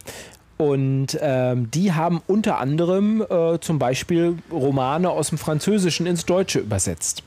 Und 0.62 1.19
ähm, 1.21 1.73
die 1.73 1.92
haben 1.92 2.23
unter 2.28 2.59
anderem 2.59 3.21
äh, 3.28 3.59
zum 3.59 3.81
Beispiel 3.81 4.37
Romane 4.52 5.11
aus 5.11 5.31
dem 5.31 5.38
Französischen 5.38 6.07
ins 6.07 6.25
Deutsche 6.25 6.61
übersetzt. 6.61 7.25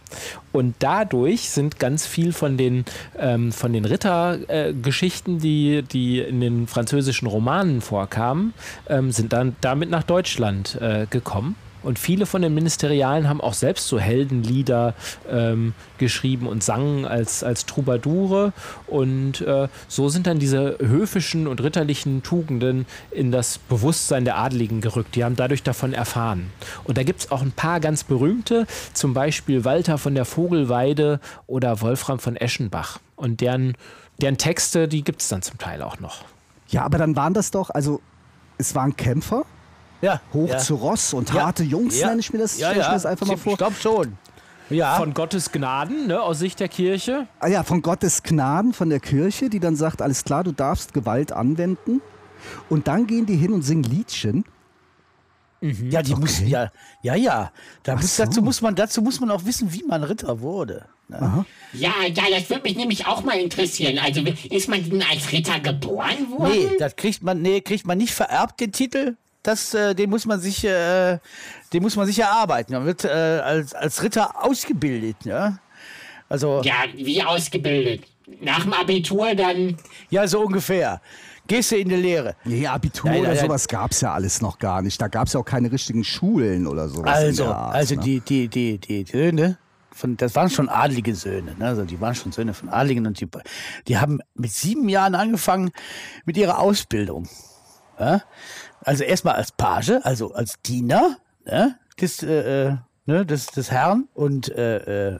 Und 0.53 0.75
dadurch 0.79 1.49
sind 1.49 1.77
ganz 1.77 2.07
viel 2.07 2.31
von 2.31 2.55
den, 2.55 2.85
ähm, 3.19 3.51
den 3.73 3.83
Rittergeschichten, 3.83 5.37
äh, 5.37 5.41
die, 5.41 5.81
die 5.81 6.19
in 6.19 6.39
den 6.39 6.67
französischen 6.67 7.27
Romanen 7.27 7.81
vorkamen, 7.81 8.53
ähm, 8.87 9.11
sind 9.11 9.33
dann 9.33 9.57
damit 9.59 9.89
nach 9.89 10.03
Deutschland 10.03 10.79
äh, 10.79 11.05
gekommen. 11.09 11.57
Und 11.85 11.99
viele 11.99 12.25
von 12.25 12.41
den 12.41 12.55
Ministerialen 12.55 13.29
haben 13.29 13.39
auch 13.39 13.53
selbst 13.53 13.87
so 13.87 13.99
Heldenlieder 13.99 14.95
ähm, 15.29 15.75
geschrieben 15.99 16.47
und 16.47 16.63
sangen 16.63 17.05
als, 17.05 17.43
als 17.43 17.67
Troubadoure. 17.67 18.53
Und 18.87 19.41
äh, 19.41 19.67
so 19.87 20.09
sind 20.09 20.25
dann 20.25 20.39
diese 20.39 20.79
höfischen 20.79 21.45
und 21.45 21.61
ritterlichen 21.61 22.23
Tugenden 22.23 22.87
in 23.11 23.31
das 23.31 23.59
Bewusstsein 23.59 24.25
der 24.25 24.37
Adligen 24.39 24.81
gerückt. 24.81 25.15
Die 25.15 25.23
haben 25.23 25.35
dadurch 25.35 25.61
davon 25.61 25.93
erfahren. 25.93 26.49
Und 26.85 26.97
da 26.97 27.03
gibt 27.03 27.19
es 27.19 27.31
auch 27.31 27.43
ein 27.43 27.51
paar 27.51 27.79
ganz 27.79 28.03
berühmte, 28.03 28.65
zum 28.93 29.13
Beispiel 29.13 29.63
Walter 29.63 29.99
von 29.99 30.15
der 30.15 30.25
Vogelweide 30.25 31.19
oder 31.45 31.81
Wolfram 31.81 32.17
von 32.17 32.35
Eschenbach. 32.35 32.99
Und 33.15 33.41
deren, 33.41 33.77
deren 34.19 34.39
Texte, 34.39 34.87
die 34.87 35.03
gibt 35.03 35.21
es 35.21 35.27
dann 35.27 35.43
zum 35.43 35.59
Teil 35.59 35.83
auch 35.83 35.99
noch. 35.99 36.25
Ja, 36.67 36.83
aber 36.83 36.97
dann 36.97 37.15
waren 37.15 37.35
das 37.35 37.51
doch, 37.51 37.69
also 37.69 38.01
es 38.57 38.73
waren 38.73 38.97
Kämpfer, 38.97 39.45
Ja. 40.01 40.21
hoch 40.33 40.49
ja. 40.49 40.57
zu 40.57 40.75
Ross 40.75 41.13
und 41.13 41.33
Ja. 41.33 41.45
harte 41.45 41.63
Jungs, 41.63 41.99
Ja. 41.99 42.07
nenne 42.09 42.19
ich 42.19 42.31
mir 42.31 42.39
das, 42.39 42.57
Ja, 42.59 42.67
stell 42.69 42.79
ich 42.79 42.83
ja. 42.83 42.89
mir 42.89 42.95
das 42.95 43.05
einfach 43.05 43.27
mal 43.27 43.37
vor. 43.37 43.53
Ich 43.53 43.57
glaube 43.57 43.75
schon. 43.75 44.17
Ja. 44.69 44.95
Von 44.95 45.13
Gottes 45.13 45.51
Gnaden, 45.51 46.07
ne, 46.07 46.21
aus 46.21 46.39
Sicht 46.39 46.59
der 46.59 46.69
Kirche. 46.69 47.27
Ah 47.39 47.47
ja, 47.47 47.63
von 47.63 47.81
Gottes 47.81 48.23
Gnaden, 48.23 48.73
von 48.73 48.89
der 48.89 48.99
Kirche, 48.99 49.49
die 49.49 49.59
dann 49.59 49.75
sagt, 49.75 50.01
alles 50.01 50.23
klar, 50.23 50.43
du 50.43 50.51
darfst 50.51 50.93
Gewalt 50.93 51.31
anwenden. 51.31 52.01
Und 52.69 52.87
dann 52.87 53.05
gehen 53.07 53.25
die 53.25 53.35
hin 53.35 53.53
und 53.53 53.61
singen 53.61 53.83
Liedchen. 53.83 54.43
Ja, 55.61 56.01
die 56.03 56.15
müssen 56.15 56.47
ja, 56.47 56.71
ja, 57.01 57.15
ja. 57.15 57.51
Da 57.83 57.95
muss, 57.95 58.15
so. 58.17 58.23
dazu, 58.23 58.41
muss 58.41 58.61
man, 58.61 58.75
dazu 58.75 59.01
muss 59.01 59.19
man 59.19 59.31
auch 59.31 59.45
wissen, 59.45 59.73
wie 59.73 59.83
man 59.83 60.03
Ritter 60.03 60.41
wurde. 60.41 60.85
Ne? 61.07 61.45
Ja, 61.73 61.91
ja, 62.13 62.23
das 62.31 62.49
würde 62.49 62.63
mich 62.63 62.75
nämlich 62.75 63.07
auch 63.07 63.23
mal 63.23 63.37
interessieren. 63.39 63.97
Also 63.99 64.21
ist 64.49 64.67
man 64.69 64.87
denn 64.87 65.01
als 65.09 65.31
Ritter 65.31 65.59
geboren 65.59 66.29
worden? 66.31 66.51
Nee, 66.51 66.69
das 66.77 66.95
kriegt 66.95 67.23
man, 67.23 67.41
nee, 67.41 67.61
kriegt 67.61 67.87
man 67.87 67.97
nicht 67.97 68.13
vererbt, 68.13 68.59
den 68.59 68.71
Titel. 68.71 69.15
Das, 69.45 69.73
äh, 69.75 69.93
den 69.93 70.09
muss 70.09 70.25
man 70.25 70.39
sich, 70.39 70.63
äh, 70.63 71.19
den 71.71 71.83
muss 71.83 71.95
man 71.95 72.07
sich 72.07 72.17
erarbeiten. 72.19 72.73
Man 72.73 72.85
wird 72.85 73.05
äh, 73.05 73.09
als, 73.09 73.73
als 73.75 74.01
Ritter 74.01 74.43
ausgebildet, 74.43 75.17
ja. 75.23 75.59
Also, 76.27 76.61
ja. 76.63 76.73
Ja, 76.85 76.91
wie 76.95 77.21
ausgebildet. 77.21 78.05
Nach 78.41 78.63
dem 78.63 78.73
Abitur 78.73 79.35
dann. 79.35 79.77
so 80.25 80.41
ungefähr. 80.41 80.99
Gehst 81.47 81.71
du 81.71 81.77
in 81.77 81.89
die 81.89 81.95
Lehre. 81.95 82.35
Nee, 82.43 82.65
Abitur 82.65 83.11
Nein, 83.11 83.19
oder 83.19 83.27
nein, 83.29 83.37
nein. 83.37 83.45
sowas 83.45 83.67
gab 83.67 83.91
es 83.91 84.01
ja 84.01 84.13
alles 84.13 84.41
noch 84.41 84.57
gar 84.57 84.81
nicht. 84.81 84.99
Da 84.99 85.07
gab 85.07 85.27
es 85.27 85.33
ja 85.33 85.39
auch 85.39 85.45
keine 85.45 85.71
richtigen 85.71 86.03
Schulen 86.03 86.65
oder 86.65 86.89
sowas. 86.89 87.19
in 87.19 87.27
Also, 87.27 87.43
der 87.43 87.55
Art, 87.55 87.75
also 87.75 87.95
ne? 87.95 88.01
die, 88.01 88.19
die, 88.21 88.47
die, 88.47 88.79
die 88.79 89.05
Söhne, 89.05 89.59
von, 89.91 90.17
das 90.17 90.33
waren 90.33 90.49
schon 90.49 90.69
adlige 90.69 91.13
Söhne, 91.13 91.55
ne? 91.57 91.67
also 91.67 91.83
die 91.83 92.01
waren 92.01 92.15
schon 92.15 92.31
Söhne 92.31 92.55
von 92.55 92.69
Adligen 92.69 93.05
und 93.05 93.21
die, 93.21 93.27
die 93.87 93.97
haben 93.99 94.19
mit 94.33 94.51
sieben 94.51 94.89
Jahren 94.89 95.13
angefangen 95.13 95.69
mit 96.25 96.35
ihrer 96.35 96.57
Ausbildung. 96.57 97.29
Ja? 97.99 98.21
Also 98.85 99.03
erstmal 99.03 99.35
als 99.35 99.51
Page, 99.51 99.99
also 100.03 100.33
als 100.33 100.61
Diener 100.61 101.17
ne? 101.45 101.77
des, 101.99 102.23
äh, 102.23 102.67
äh, 102.69 102.75
ne? 103.05 103.25
des, 103.25 103.47
des 103.47 103.71
Herrn 103.71 104.07
und 104.13 104.49
äh, 104.49 105.09
äh, 105.15 105.19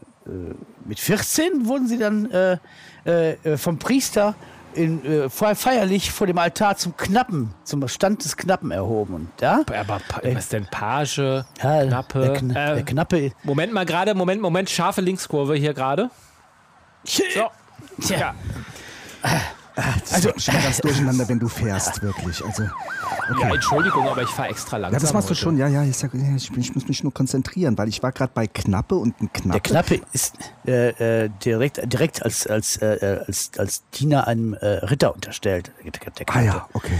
mit 0.85 0.99
14 0.99 1.67
wurden 1.67 1.87
sie 1.87 1.97
dann 1.97 2.31
äh, 2.31 2.57
äh, 3.05 3.57
vom 3.57 3.77
Priester 3.77 4.33
in, 4.73 5.29
fe- 5.29 5.55
feierlich 5.55 6.11
vor 6.11 6.27
dem 6.27 6.37
Altar 6.37 6.75
zum 6.77 6.97
Knappen, 6.97 7.53
zum 7.63 7.87
Stand 7.87 8.25
des 8.25 8.35
Knappen 8.35 8.71
erhoben. 8.71 9.13
Und 9.13 9.29
da 9.37 9.61
Aber 9.73 10.01
was 10.09 10.23
ist 10.23 10.51
denn 10.53 10.65
Page, 10.65 11.17
ja, 11.19 11.45
Knappe? 11.85 12.19
Der, 12.19 12.33
Kn 12.33 12.49
der 12.49 12.83
Knappe. 12.83 13.31
Moment 13.43 13.71
mal 13.71 13.85
gerade, 13.85 14.13
Moment, 14.15 14.41
Moment, 14.41 14.69
scharfe 14.69 14.99
Linkskurve 15.01 15.55
hier 15.55 15.73
gerade. 15.73 16.09
So. 17.05 18.09
Ja. 18.15 18.35
Das 19.75 20.13
also, 20.13 20.29
schon 20.37 20.53
ganz 20.61 20.77
durcheinander, 20.77 21.27
wenn 21.27 21.39
du 21.39 21.49
fährst, 21.49 22.01
wirklich. 22.01 22.43
Also, 22.43 22.63
ja, 22.63 23.53
Entschuldigung, 23.53 24.07
aber 24.07 24.21
ich 24.21 24.29
fahre 24.29 24.49
extra 24.49 24.77
langsam. 24.77 24.93
ja, 24.93 24.99
das 24.99 25.13
machst 25.13 25.29
du 25.29 25.31
heute. 25.31 25.41
schon. 25.41 25.57
Ja, 25.57 25.67
ja, 25.67 25.83
ich, 25.83 25.97
sag, 25.97 26.13
ich, 26.13 26.57
ich 26.57 26.75
muss 26.75 26.87
mich 26.87 27.03
nur 27.03 27.13
konzentrieren, 27.13 27.77
weil 27.77 27.89
ich 27.89 28.01
war 28.01 28.11
gerade 28.11 28.31
bei 28.33 28.47
Knappe 28.47 28.95
und 28.95 29.19
ein 29.21 29.31
Knappe. 29.33 29.51
Der 29.51 29.61
Knappe 29.61 30.01
ist 30.13 30.37
äh, 30.65 31.23
äh, 31.23 31.29
direkt, 31.43 31.81
direkt 31.91 32.23
als, 32.23 32.47
als, 32.47 32.77
äh, 32.77 33.19
als, 33.27 33.51
als 33.57 33.83
Diener 33.89 34.27
einem 34.27 34.53
äh, 34.53 34.65
Ritter 34.65 35.13
unterstellt. 35.13 35.71
Ah 36.27 36.41
ja, 36.41 36.69
okay. 36.73 36.99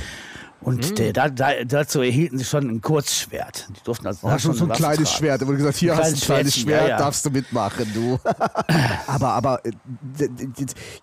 Und 0.66 0.98
der, 0.98 1.14
da, 1.14 1.30
da, 1.30 1.64
dazu 1.64 2.02
erhielten 2.02 2.40
sie 2.40 2.44
schon 2.44 2.68
ein 2.68 2.82
Kurzschwert. 2.82 3.68
Die 3.70 3.84
durften 3.84 4.08
also 4.08 4.28
Ja, 4.28 4.40
schon 4.40 4.56
so 4.56 4.66
ein 4.66 4.72
kleines 4.72 5.10
tragen. 5.10 5.18
Schwert. 5.18 5.42
Da 5.44 5.46
wurde 5.46 5.58
gesagt, 5.58 5.78
hier 5.78 5.94
Ein 5.94 6.00
hast 6.00 6.12
du 6.12 6.16
ein 6.16 6.22
kleines 6.22 6.58
Schwert, 6.58 6.82
ja, 6.82 6.88
ja. 6.90 6.98
darfst 6.98 7.24
du 7.24 7.30
mitmachen, 7.30 7.86
du. 7.94 8.20
aber 9.08 9.34
aber 9.34 9.64
äh, 9.64 9.72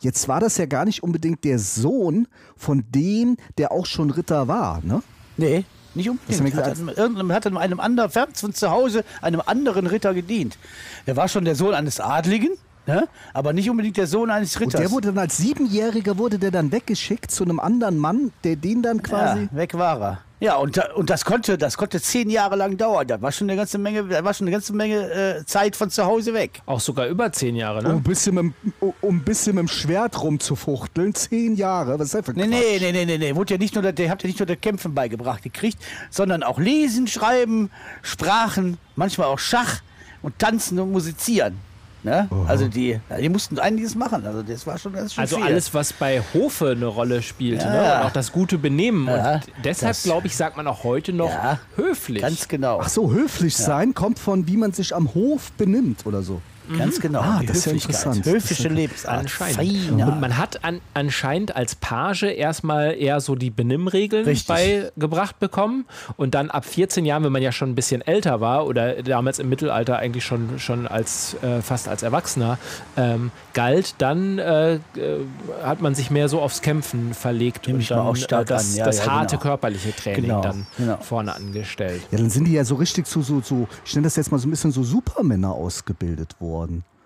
jetzt 0.00 0.26
war 0.26 0.40
das 0.40 0.56
ja 0.56 0.66
gar 0.66 0.84
nicht 0.84 1.04
unbedingt 1.04 1.44
der 1.44 1.60
Sohn 1.60 2.26
von 2.56 2.82
dem, 2.88 3.36
der 3.56 3.70
auch 3.70 3.86
schon 3.86 4.10
Ritter 4.10 4.48
war, 4.48 4.80
ne? 4.82 5.00
Nee, 5.36 5.64
nicht 5.94 6.10
unbedingt. 6.10 6.56
Hat, 6.56 6.78
irgendeinem 6.78 7.30
hat 7.30 7.46
einem 7.46 7.78
anderen, 7.78 8.10
fern 8.10 8.30
von 8.34 8.52
zu 8.52 8.68
Hause, 8.68 9.04
einem 9.20 9.42
anderen 9.46 9.86
Ritter 9.86 10.12
gedient. 10.12 10.58
Er 11.06 11.14
war 11.14 11.28
schon 11.28 11.44
der 11.44 11.54
Sohn 11.54 11.74
eines 11.74 12.00
Adligen, 12.00 12.50
ne? 12.86 13.08
aber 13.32 13.52
nicht 13.52 13.68
unbedingt 13.70 13.96
der 13.96 14.06
Sohn 14.06 14.30
eines 14.30 14.56
Und 14.56 14.62
Ritters. 14.62 14.80
der 14.80 14.90
wurde 14.90 15.08
dann 15.08 15.18
als 15.18 15.36
Siebenjähriger 15.36 16.18
wurde 16.18 16.38
der 16.38 16.50
dann 16.50 16.72
weggeschickt 16.72 17.30
zu 17.30 17.44
einem 17.44 17.60
anderen 17.60 17.98
Mann, 17.98 18.32
der 18.44 18.56
den 18.56 18.82
dann 18.82 19.02
quasi. 19.02 19.42
Ja, 19.52 19.56
weg 19.56 19.74
war 19.74 20.00
er. 20.00 20.18
Ja, 20.40 20.56
und, 20.56 20.76
und 20.96 21.08
das 21.08 21.24
konnte, 21.24 21.56
das 21.56 21.76
konnte 21.76 22.00
zehn 22.00 22.28
Jahre 22.28 22.56
lang 22.56 22.76
dauern. 22.76 23.06
Da 23.06 23.22
war 23.22 23.30
schon 23.30 23.48
eine 23.48 23.56
ganze 23.56 23.78
Menge, 23.78 24.02
da 24.08 24.24
war 24.24 24.34
schon 24.34 24.48
eine 24.48 24.50
ganze 24.50 24.72
Menge 24.72 25.08
äh, 25.38 25.44
Zeit 25.44 25.76
von 25.76 25.88
zu 25.88 26.04
Hause 26.04 26.34
weg. 26.34 26.60
Auch 26.66 26.80
sogar 26.80 27.06
über 27.06 27.30
zehn 27.30 27.54
Jahre, 27.54 27.78
Um 27.78 27.84
ne? 27.84 27.90
ein, 27.92 28.02
bisschen 28.02 28.34
mit, 28.34 28.44
dem- 28.46 28.92
um 29.02 29.16
ein 29.18 29.22
bisschen 29.22 29.54
mit 29.54 29.62
dem 29.62 29.68
Schwert 29.68 30.20
rumzufuchteln, 30.20 31.14
zehn 31.14 31.54
Jahre. 31.54 31.96
Was 31.96 32.06
ist 32.06 32.14
das 32.14 32.24
für 32.26 32.32
ein 32.32 32.38
Nee, 32.38 32.46
nee, 32.48 32.78
nee, 32.80 32.90
nee, 32.92 33.04
nee, 33.04 33.18
nee. 33.18 33.36
Wurde 33.36 33.54
ja 33.54 33.58
nicht 33.58 33.74
nur, 33.76 33.82
der, 33.82 33.92
der 33.92 34.10
habt 34.10 34.24
ja 34.24 34.26
nicht 34.26 34.40
nur 34.40 34.46
das 34.46 34.60
Kämpfen 34.60 34.92
beigebracht 34.96 35.44
gekriegt, 35.44 35.78
sondern 36.10 36.42
auch 36.42 36.58
Lesen, 36.58 37.06
Schreiben, 37.06 37.70
Sprachen, 38.02 38.78
manchmal 38.96 39.28
auch 39.28 39.38
Schach 39.38 39.80
und 40.22 40.40
Tanzen 40.40 40.80
und 40.80 40.90
Musizieren. 40.90 41.54
Ne? 42.04 42.28
Also 42.48 42.66
die, 42.66 42.98
die 43.20 43.28
mussten 43.28 43.58
einiges 43.60 43.94
machen. 43.94 44.26
Also 44.26 44.42
das 44.42 44.66
war 44.66 44.76
schon, 44.76 44.94
ist 44.94 45.14
schon 45.14 45.22
Also 45.22 45.36
viel. 45.36 45.44
alles, 45.44 45.72
was 45.72 45.92
bei 45.92 46.20
Hofe 46.34 46.70
eine 46.70 46.86
Rolle 46.86 47.22
spielt, 47.22 47.62
Ja, 47.62 47.70
ne? 47.70 47.76
ja. 47.76 48.00
Und 48.00 48.06
auch 48.06 48.12
das 48.12 48.32
gute 48.32 48.58
Benehmen. 48.58 49.06
Ja, 49.06 49.34
und 49.34 49.42
deshalb, 49.64 49.96
glaube 50.02 50.26
ich, 50.26 50.36
sagt 50.36 50.56
man 50.56 50.66
auch 50.66 50.82
heute 50.82 51.12
noch 51.12 51.30
Ja, 51.30 51.60
höflich. 51.76 52.20
Ganz 52.22 52.48
genau. 52.48 52.80
Ach 52.82 52.88
so, 52.88 53.12
höflich 53.12 53.56
sein 53.56 53.94
kommt 53.94 54.18
von, 54.18 54.48
wie 54.48 54.56
man 54.56 54.72
sich 54.72 54.94
am 54.94 55.14
Hof 55.14 55.52
benimmt 55.52 56.04
oder 56.06 56.22
so. 56.22 56.40
Ganz 56.78 57.00
genau. 57.00 57.20
Ah, 57.20 57.38
die 57.40 57.46
das 57.46 57.58
ist 57.58 57.66
ja 57.66 57.72
interessant. 57.72 58.24
Höfische 58.24 58.68
Lebensart. 58.68 59.18
Anscheinend. 59.18 60.02
Und 60.02 60.20
man 60.20 60.38
hat 60.38 60.64
an, 60.64 60.80
anscheinend 60.94 61.56
als 61.56 61.74
Page 61.74 62.24
erstmal 62.24 62.94
eher 62.94 63.20
so 63.20 63.34
die 63.34 63.50
Benimmregeln 63.50 64.24
Richtig. 64.24 64.46
beigebracht 64.46 65.38
bekommen. 65.38 65.86
Und 66.16 66.34
dann 66.34 66.50
ab 66.50 66.64
14 66.64 67.04
Jahren, 67.04 67.24
wenn 67.24 67.32
man 67.32 67.42
ja 67.42 67.52
schon 67.52 67.70
ein 67.70 67.74
bisschen 67.74 68.02
älter 68.02 68.40
war 68.40 68.66
oder 68.66 69.02
damals 69.02 69.38
im 69.38 69.48
Mittelalter 69.48 69.98
eigentlich 69.98 70.24
schon, 70.24 70.58
schon 70.58 70.86
als 70.86 71.36
äh, 71.42 71.62
fast 71.62 71.88
als 71.88 72.02
Erwachsener 72.02 72.58
ähm, 72.96 73.30
galt, 73.54 73.94
dann 73.98 74.38
äh, 74.38 74.74
äh, 74.74 74.80
hat 75.62 75.80
man 75.80 75.94
sich 75.94 76.10
mehr 76.10 76.28
so 76.28 76.40
aufs 76.40 76.62
Kämpfen 76.62 77.14
verlegt 77.14 77.66
Nehme 77.66 77.80
und 77.80 77.90
dann 77.90 77.98
auch 77.98 78.16
stark 78.16 78.42
äh, 78.42 78.54
das. 78.54 78.76
Ja, 78.76 78.84
das 78.84 79.04
ja, 79.04 79.12
harte 79.12 79.36
genau. 79.36 79.42
körperliche 79.42 79.94
Training 79.94 80.22
Genau, 80.22 80.42
dann 80.42 80.66
genau. 80.76 80.98
vorne 80.98 81.34
angestellt. 81.34 82.02
Ja, 82.10 82.18
dann 82.18 82.30
sind 82.30 82.44
die 82.44 82.52
ja 82.52 82.64
so 82.64 82.76
richtig 82.76 83.06
so, 83.06 83.22
so, 83.22 83.40
so 83.40 83.68
ich 83.84 83.94
nenne 83.94 84.04
das 84.04 84.16
jetzt 84.16 84.30
mal 84.30 84.38
so 84.38 84.46
ein 84.46 84.50
bisschen 84.50 84.72
so 84.72 84.82
Supermänner 84.82 85.52
ausgebildet 85.52 86.40
worden. 86.40 86.51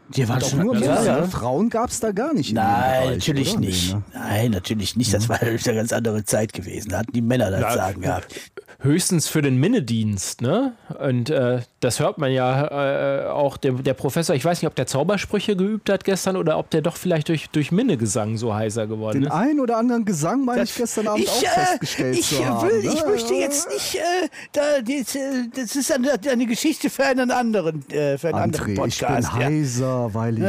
Die 0.09 0.29
waren 0.29 0.41
schon 0.41 0.61
nur 0.61 0.77
ja, 0.77 1.03
ja. 1.03 1.23
Frauen 1.27 1.69
gab 1.69 1.91
es 1.91 1.99
da 1.99 2.13
gar 2.13 2.33
nicht. 2.33 2.53
Nein, 2.53 3.03
Bereich, 3.03 3.17
natürlich 3.17 3.51
oder? 3.51 3.61
Nee, 3.61 3.67
nicht. 3.67 3.93
ne? 3.95 4.03
Nein, 4.15 4.51
natürlich 4.53 4.97
nicht. 4.97 5.13
Das 5.13 5.29
war 5.29 5.41
eine 5.43 5.59
ganz 5.59 5.93
andere 5.93 6.25
Zeit 6.25 6.53
gewesen. 6.53 6.91
Da 6.91 6.99
hatten 6.99 7.13
die 7.13 7.23
Männer 7.23 7.51
das 7.51 7.75
Sagen 7.75 8.03
gehabt. 8.03 8.35
Höchstens 8.81 9.29
für 9.29 9.43
den 9.43 9.57
Minnedienst, 9.59 10.43
ne? 10.43 10.73
Und 10.99 11.31
äh, 11.31 11.61
das 11.81 12.01
hört 12.01 12.19
man 12.19 12.31
ja 12.33 13.25
äh, 13.25 13.27
auch, 13.29 13.57
der, 13.57 13.73
der 13.73 13.95
Professor, 13.95 14.37
ich 14.37 14.45
weiß 14.45 14.61
nicht, 14.61 14.69
ob 14.69 14.75
der 14.75 14.87
Zaubersprüche 14.87 15.57
geübt 15.57 15.89
hat 15.91 16.05
gestern 16.05 16.37
oder 16.37 16.59
ob 16.59 16.71
der 16.71 16.83
doch 16.83 16.97
vielleicht 16.97 17.29
durch, 17.29 17.49
durch 17.51 17.73
Minnegesang 17.73 18.37
so 18.37 18.55
heiser 18.55 18.87
geworden 18.87 19.21
Den 19.21 19.29
ist. 19.29 19.33
einen 19.33 19.61
oder 19.61 19.79
anderen 19.79 20.05
Gesang 20.05 20.45
meine 20.45 20.65
ich 20.65 20.75
gestern 20.75 21.09
Abend 21.09 21.29
auch 21.29 21.43
festgestellt 21.43 22.19
ich, 22.19 22.29
zu 22.29 22.37
äh, 22.37 22.45
haben. 22.45 22.69
will, 22.69 22.83
ne? 22.83 22.93
ich 22.95 23.07
möchte 23.07 23.35
jetzt 23.35 23.69
nicht, 23.71 23.95
äh, 23.95 24.29
da, 24.53 24.61
das, 24.81 25.15
äh, 25.15 25.21
das 25.55 25.77
ist 25.77 25.93
eine, 25.93 26.13
eine 26.31 26.47
Geschichte 26.47 26.91
für 26.91 27.05
einen 27.05 27.31
anderen, 27.31 27.89
äh, 27.91 28.19
für 28.19 28.29
einen 28.29 28.39
anderen 28.39 28.67
André, 28.77 28.87
ich 28.89 28.99
bin 28.99 29.09
Podcast. 29.09 29.29
ja. 29.33 29.45
heiser, 29.45 30.15
weil 30.15 30.39
ich. 30.39 30.45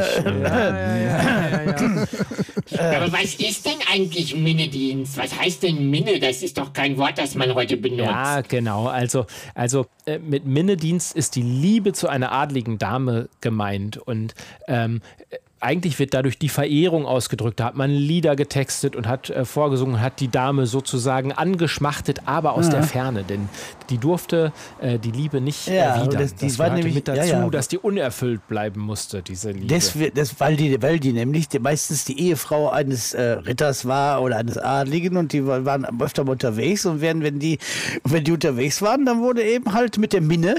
Äh, 2.70 2.96
Aber 2.96 3.12
was 3.12 3.34
ist 3.34 3.64
denn 3.64 3.78
eigentlich 3.90 4.36
Minnedienst? 4.36 5.16
Was 5.16 5.36
heißt 5.38 5.62
denn 5.62 5.90
Minne? 5.90 6.18
Das 6.18 6.42
ist 6.42 6.58
doch 6.58 6.72
kein 6.72 6.96
Wort, 6.98 7.16
das 7.16 7.34
man 7.34 7.54
heute 7.54 7.76
benutzt. 7.76 8.10
Ja, 8.24 8.40
genau. 8.42 8.86
Also, 8.86 9.26
also 9.54 9.86
äh, 10.06 10.18
mit 10.18 10.46
Minnedienst 10.46 11.14
ist 11.14 11.36
die 11.36 11.42
Liebe 11.42 11.92
zu 11.92 12.08
einer 12.08 12.32
adligen 12.32 12.78
Dame 12.78 13.28
gemeint. 13.40 13.96
Und 13.96 14.34
ähm, 14.66 15.00
äh, 15.30 15.36
eigentlich 15.60 15.98
wird 15.98 16.14
dadurch 16.14 16.38
die 16.38 16.48
Verehrung 16.48 17.06
ausgedrückt. 17.06 17.60
Da 17.60 17.66
hat 17.66 17.76
man 17.76 17.90
Lieder 17.90 18.36
getextet 18.36 18.94
und 18.94 19.06
hat 19.06 19.30
äh, 19.30 19.44
vorgesungen, 19.44 20.00
hat 20.00 20.20
die 20.20 20.28
Dame 20.28 20.66
sozusagen 20.66 21.32
angeschmachtet, 21.32 22.22
aber 22.26 22.52
aus 22.54 22.70
der 22.70 22.82
Ferne. 22.82 23.24
Denn 23.24 23.48
die 23.90 23.98
durfte 23.98 24.52
äh, 24.80 24.98
die 24.98 25.10
Liebe 25.10 25.40
nicht 25.40 25.66
Ja, 25.68 25.96
erwidern. 25.96 26.20
das- 26.22 26.34
Das, 26.34 26.52
die 26.52 26.58
war 26.58 26.70
nämlich- 26.70 26.94
mit 26.94 27.08
ja, 27.08 27.14
dazu, 27.16 27.28
ja. 27.30 27.48
dass 27.50 27.68
die 27.68 27.78
unerfüllt 27.78 28.46
bleiben 28.48 28.80
musste, 28.80 29.22
diese 29.22 29.50
Liebe. 29.50 29.66
Das, 29.66 29.94
das, 30.14 30.38
weil, 30.40 30.56
die, 30.56 30.80
weil 30.82 30.98
die 31.00 31.12
nämlich 31.12 31.48
die, 31.48 31.58
meistens 31.58 32.04
die 32.04 32.20
Ehefrau 32.20 32.70
eines 32.70 33.14
äh, 33.14 33.22
Ritters 33.22 33.86
war 33.86 34.22
oder 34.22 34.36
eines 34.36 34.58
Adligen 34.58 35.16
und 35.16 35.32
die 35.32 35.46
wa- 35.46 35.64
waren 35.64 35.86
öfter 36.00 36.24
mal 36.24 36.32
unterwegs 36.32 36.86
und 36.86 37.00
wenn, 37.00 37.22
wenn, 37.22 37.38
die, 37.38 37.58
wenn 38.04 38.24
die 38.24 38.32
unterwegs 38.32 38.82
waren, 38.82 39.04
dann 39.06 39.20
wurde 39.20 39.42
eben 39.42 39.72
halt 39.72 39.98
mit 39.98 40.12
der 40.12 40.20
Minne 40.20 40.56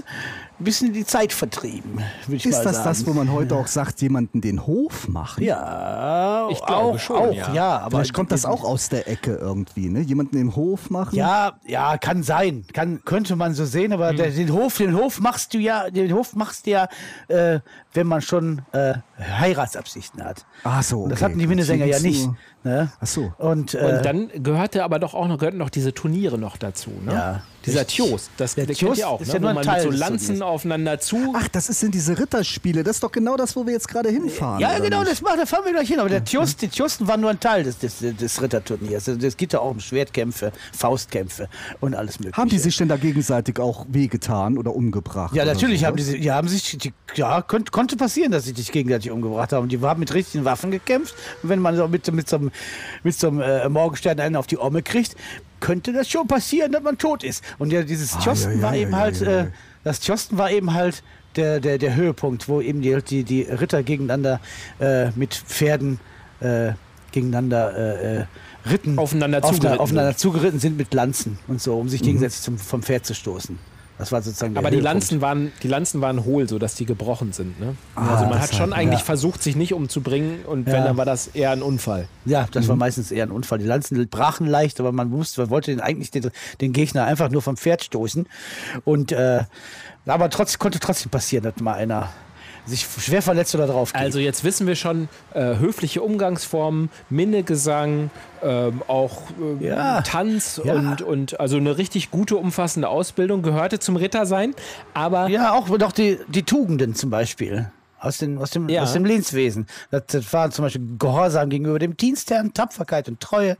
ein 0.59 0.65
bisschen 0.65 0.91
die 0.91 1.05
Zeit 1.05 1.31
vertrieben, 1.31 2.01
ist 2.27 2.45
mal 2.45 2.63
das 2.63 2.75
sagen. 2.75 2.83
das, 2.83 3.07
wo 3.07 3.13
man 3.13 3.31
heute 3.31 3.55
auch 3.55 3.67
sagt, 3.67 4.01
jemanden 4.01 4.41
den 4.41 4.65
Hof 4.67 5.07
machen? 5.07 5.41
Ja, 5.41 6.49
Ich 6.51 6.57
glaube 6.65 6.95
auch, 6.95 6.99
schon, 6.99 7.15
auch, 7.15 7.33
ja. 7.33 7.53
ja. 7.53 7.77
aber 7.79 7.91
Vielleicht 7.99 8.13
kommt 8.13 8.31
das 8.33 8.45
auch 8.45 8.63
aus 8.65 8.89
der 8.89 9.07
Ecke 9.07 9.35
irgendwie, 9.35 9.87
ne? 9.87 10.01
Jemanden 10.01 10.35
den 10.35 10.55
Hof 10.55 10.89
machen? 10.89 11.15
Ja, 11.15 11.53
ja, 11.65 11.97
kann 11.97 12.23
sein, 12.23 12.65
kann 12.73 13.01
könnte 13.05 13.18
man 13.35 13.53
so 13.53 13.65
sehen, 13.65 13.93
aber 13.93 14.13
der, 14.13 14.31
den 14.31 14.51
Hof, 14.53 14.77
den 14.77 14.95
Hof 14.95 15.19
machst 15.19 15.53
du 15.53 15.57
ja, 15.57 15.89
den 15.89 16.13
Hof 16.13 16.35
machst 16.35 16.65
du 16.65 16.71
ja, 16.71 16.87
äh, 17.27 17.59
wenn 17.93 18.07
man 18.07 18.21
schon 18.21 18.61
äh, 18.71 18.95
Heiratsabsichten 19.19 20.23
hat. 20.23 20.45
Ach 20.63 20.83
so, 20.83 21.01
Und 21.01 21.09
das 21.09 21.19
okay, 21.19 21.25
hatten 21.25 21.39
die. 21.39 21.47
Minnesänger 21.47 21.85
ja 21.85 21.99
nicht. 21.99 22.29
Ne? 22.63 22.91
Ach 22.99 23.07
so. 23.07 23.33
Und, 23.37 23.73
äh, 23.73 23.77
Und 23.77 24.05
dann 24.05 24.29
gehörte 24.43 24.83
aber 24.83 24.99
doch 24.99 25.13
auch 25.13 25.27
noch, 25.27 25.37
gehörten 25.37 25.57
noch 25.57 25.69
diese 25.69 25.93
Turniere 25.93 26.37
noch 26.37 26.57
dazu. 26.57 26.91
Ne? 27.05 27.13
Ja. 27.13 27.41
Dieser 27.65 27.85
Tios, 27.85 28.29
das 28.37 28.55
Der 28.55 28.67
Tios 28.67 28.97
ihr 28.97 29.07
auch, 29.07 29.19
ist 29.21 29.27
ne? 29.27 29.33
ja 29.33 29.39
nur 29.39 29.47
wo 29.47 29.49
ein 29.49 29.55
man 29.55 29.63
Teil 29.65 29.83
mit 29.85 29.93
so 29.93 29.99
Lanzen 29.99 30.41
aufeinander 30.41 30.99
zu. 30.99 31.33
Ach, 31.35 31.47
das 31.49 31.67
sind 31.67 31.93
diese 31.93 32.17
Ritterspiele. 32.17 32.83
Das 32.83 32.97
ist 32.97 33.03
doch 33.03 33.11
genau 33.11 33.35
das, 33.37 33.55
wo 33.55 33.65
wir 33.65 33.73
jetzt 33.73 33.87
gerade 33.87 34.09
hinfahren. 34.09 34.59
Ja, 34.61 34.79
genau, 34.79 34.99
nicht? 35.01 35.11
das 35.11 35.21
macht, 35.21 35.39
da 35.39 35.45
fahren 35.45 35.65
wir 35.65 35.73
gleich 35.73 35.87
hin. 35.89 35.99
Aber 35.99 36.09
der 36.09 36.23
Tjust, 36.23 36.61
die 36.61 36.69
Tjusten 36.69 37.07
waren 37.07 37.21
nur 37.21 37.29
ein 37.29 37.39
Teil 37.39 37.63
des, 37.63 37.77
des, 37.79 37.99
des 37.99 38.41
Ritterturniers. 38.41 39.09
Also, 39.09 39.25
Es 39.27 39.35
geht 39.37 39.53
ja 39.53 39.59
auch 39.59 39.71
um 39.71 39.79
Schwertkämpfe, 39.79 40.51
Faustkämpfe 40.75 41.49
und 41.81 41.95
alles 41.95 42.19
mögliche. 42.19 42.37
Haben 42.37 42.49
die 42.49 42.59
sich 42.59 42.77
denn 42.77 42.87
da 42.87 42.95
gegenseitig 42.97 43.59
auch 43.59 43.85
wehgetan 43.89 44.57
oder 44.57 44.73
umgebracht? 44.75 45.35
Ja, 45.35 45.45
natürlich 45.45 45.83
haben 45.85 45.97
die, 45.97 46.03
sowas? 46.03 46.11
sich- 46.13 46.21
die 46.21 46.31
haben 46.31 46.47
sich, 46.47 46.77
die, 46.77 46.93
ja, 47.15 47.41
konnte, 47.41 47.71
konnte 47.71 47.97
passieren, 47.97 48.31
dass 48.31 48.45
sie 48.45 48.53
sich 48.53 48.71
gegenseitig 48.71 49.11
umgebracht 49.11 49.51
haben. 49.53 49.67
Die 49.69 49.79
haben 49.81 49.99
mit 49.99 50.13
richtigen 50.13 50.45
Waffen 50.45 50.71
gekämpft. 50.71 51.13
Und 51.43 51.49
wenn 51.49 51.59
man 51.59 51.75
so 51.75 51.87
mit, 51.87 52.09
mit 52.13 52.29
so 52.29 52.37
einem, 52.37 52.51
mit 53.03 53.17
so 53.19 53.27
einem 53.27 53.41
äh, 53.41 53.67
Morgenstern 53.69 54.19
einen 54.19 54.35
auf 54.35 54.47
die 54.47 54.57
Omme 54.57 54.81
kriegt, 54.81 55.15
könnte 55.59 55.93
das 55.93 56.09
schon 56.09 56.27
passieren, 56.27 56.71
dass 56.71 56.83
man 56.83 56.97
tot 56.97 57.23
ist. 57.23 57.43
Und 57.57 57.71
ja, 57.71 57.83
dieses 57.83 58.15
Ah, 58.15 58.19
Tjosten 58.19 58.57
ja, 58.57 58.61
war 58.61 58.75
ja, 58.75 58.81
eben 58.81 58.91
ja, 58.91 58.97
halt, 58.97 59.21
ja, 59.21 59.41
äh, 59.41 59.47
das 59.83 59.99
Tjosten 59.99 60.37
war 60.37 60.51
eben 60.51 60.73
halt 60.73 61.03
der, 61.35 61.59
der, 61.59 61.77
der 61.77 61.95
Höhepunkt, 61.95 62.47
wo 62.49 62.59
eben 62.61 62.81
die, 62.81 63.01
die, 63.01 63.23
die 63.23 63.41
Ritter 63.43 63.83
gegeneinander 63.83 64.39
äh, 64.79 65.11
mit 65.11 65.33
Pferden 65.35 65.99
äh, 66.39 66.71
gegeneinander 67.11 67.75
äh, 67.77 68.17
äh, 68.21 68.25
ritten. 68.69 68.97
Aufeinander 68.99 69.43
Auf- 69.43 69.53
zugeritten 69.55 69.79
Aufeinander 69.79 70.11
sind. 70.11 70.19
zugeritten 70.19 70.59
sind 70.59 70.77
mit 70.77 70.93
Lanzen 70.93 71.39
und 71.47 71.61
so, 71.61 71.77
um 71.79 71.89
sich 71.89 72.01
gegenseitig 72.01 72.41
zum, 72.41 72.57
vom 72.57 72.83
Pferd 72.83 73.05
zu 73.05 73.13
stoßen. 73.13 73.57
Das 73.99 74.13
war 74.13 74.21
sozusagen 74.21 74.57
Aber 74.57 74.71
die 74.71 74.77
Höhepunkt. 74.77 74.93
Lanzen, 74.93 75.21
waren, 75.21 75.51
die 75.61 75.67
Lanzen 75.67 75.99
waren 75.99 76.23
hohl, 76.23 76.47
sodass 76.47 76.73
die 76.75 76.85
gebrochen 76.85 77.33
sind. 77.33 77.59
Ne? 77.59 77.75
Ah, 77.95 78.13
also 78.15 78.25
man 78.27 78.39
hat 78.41 78.55
schon 78.55 78.71
eigentlich 78.71 79.01
ja. 79.01 79.05
versucht, 79.05 79.43
sich 79.43 79.57
nicht 79.57 79.73
umzubringen 79.73 80.45
und 80.45 80.67
Ja. 80.67 80.73
wenn, 80.73 80.83
dann 80.85 80.97
war 80.97 81.03
das 81.03 81.27
eher 81.27 81.51
ein 81.51 81.61
Unfall. 81.61 82.07
Ja, 82.23 82.47
das 82.51 82.69
war 82.69 82.77
meistens 82.77 83.11
eher 83.11 83.25
ein 83.25 83.31
Unfall. 83.31 83.59
Die 83.59 83.65
Lanzen 83.65 84.07
brachen 84.07 84.47
leicht, 84.47 84.79
aber 84.79 84.93
man 84.93 85.11
wusste, 85.11 85.41
man 85.41 85.49
wollte 85.49 85.71
den, 85.71 85.81
eigentlich 85.81 86.11
den, 86.11 86.31
den 86.61 86.71
Gegner 86.71 87.03
einfach 87.03 87.29
nur 87.29 87.41
vom 87.41 87.57
Pferd 87.57 87.83
stoßen. 87.83 88.25
Und 88.85 89.11
äh, 89.11 89.43
aber 90.05 90.29
trotz, 90.29 90.57
konnte 90.57 90.79
trotzdem 90.79 91.11
passieren, 91.11 91.43
dass 91.43 91.61
mal 91.61 91.73
einer 91.73 92.09
sich 92.65 92.85
schwer 92.85 93.21
verletzt 93.21 93.55
oder 93.55 93.67
drauf 93.67 93.93
geht. 93.93 94.01
Also 94.01 94.19
jetzt 94.19 94.43
wissen 94.43 94.67
wir 94.67 94.75
schon, 94.75 95.09
äh, 95.33 95.57
höfliche 95.57 96.01
Umgangsformen, 96.01 96.89
Minnegesang, 97.09 98.11
ähm, 98.43 98.81
auch 98.87 99.23
äh, 99.61 99.65
Ja. 99.65 100.01
Tanz 100.01 100.61
Ja. 100.63 100.73
Und, 100.73 101.01
und 101.01 101.39
also 101.39 101.57
eine 101.57 101.77
richtig 101.77 102.11
gute, 102.11 102.37
umfassende 102.37 102.87
Ausbildung 102.89 103.41
gehörte 103.41 103.79
zum 103.79 103.95
Rittersein. 103.95 104.55
Aber 104.93 105.27
ja, 105.29 105.53
auch 105.53 105.67
noch 105.69 105.91
die, 105.91 106.17
die 106.27 106.43
Tugenden 106.43 106.95
zum 106.95 107.09
Beispiel. 107.09 107.71
Aus, 108.01 108.17
den, 108.17 108.37
aus, 108.37 108.51
dem, 108.51 108.69
Ja. 108.69 108.83
aus 108.83 108.93
dem 108.93 109.03
Lehnswesen. 109.03 109.67
Das, 109.91 110.03
das 110.07 110.31
war 110.31 110.49
zum 110.51 110.63
Beispiel 110.63 110.81
Gehorsam 110.97 111.49
gegenüber 111.49 111.79
dem 111.79 111.97
Dienstherrn, 111.97 112.53
Tapferkeit 112.53 113.09
und 113.09 113.19
Treue. 113.19 113.57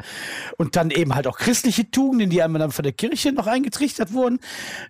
Und 0.55 0.77
dann 0.77 0.91
eben 0.91 1.13
halt 1.13 1.27
auch 1.27 1.37
christliche 1.37 1.91
Tugenden, 1.91 2.29
die 2.29 2.41
einmal 2.41 2.59
dann 2.59 2.71
von 2.71 2.83
der 2.83 2.93
Kirche 2.93 3.33
noch 3.33 3.47
eingetrichtert 3.47 4.13
wurden, 4.13 4.39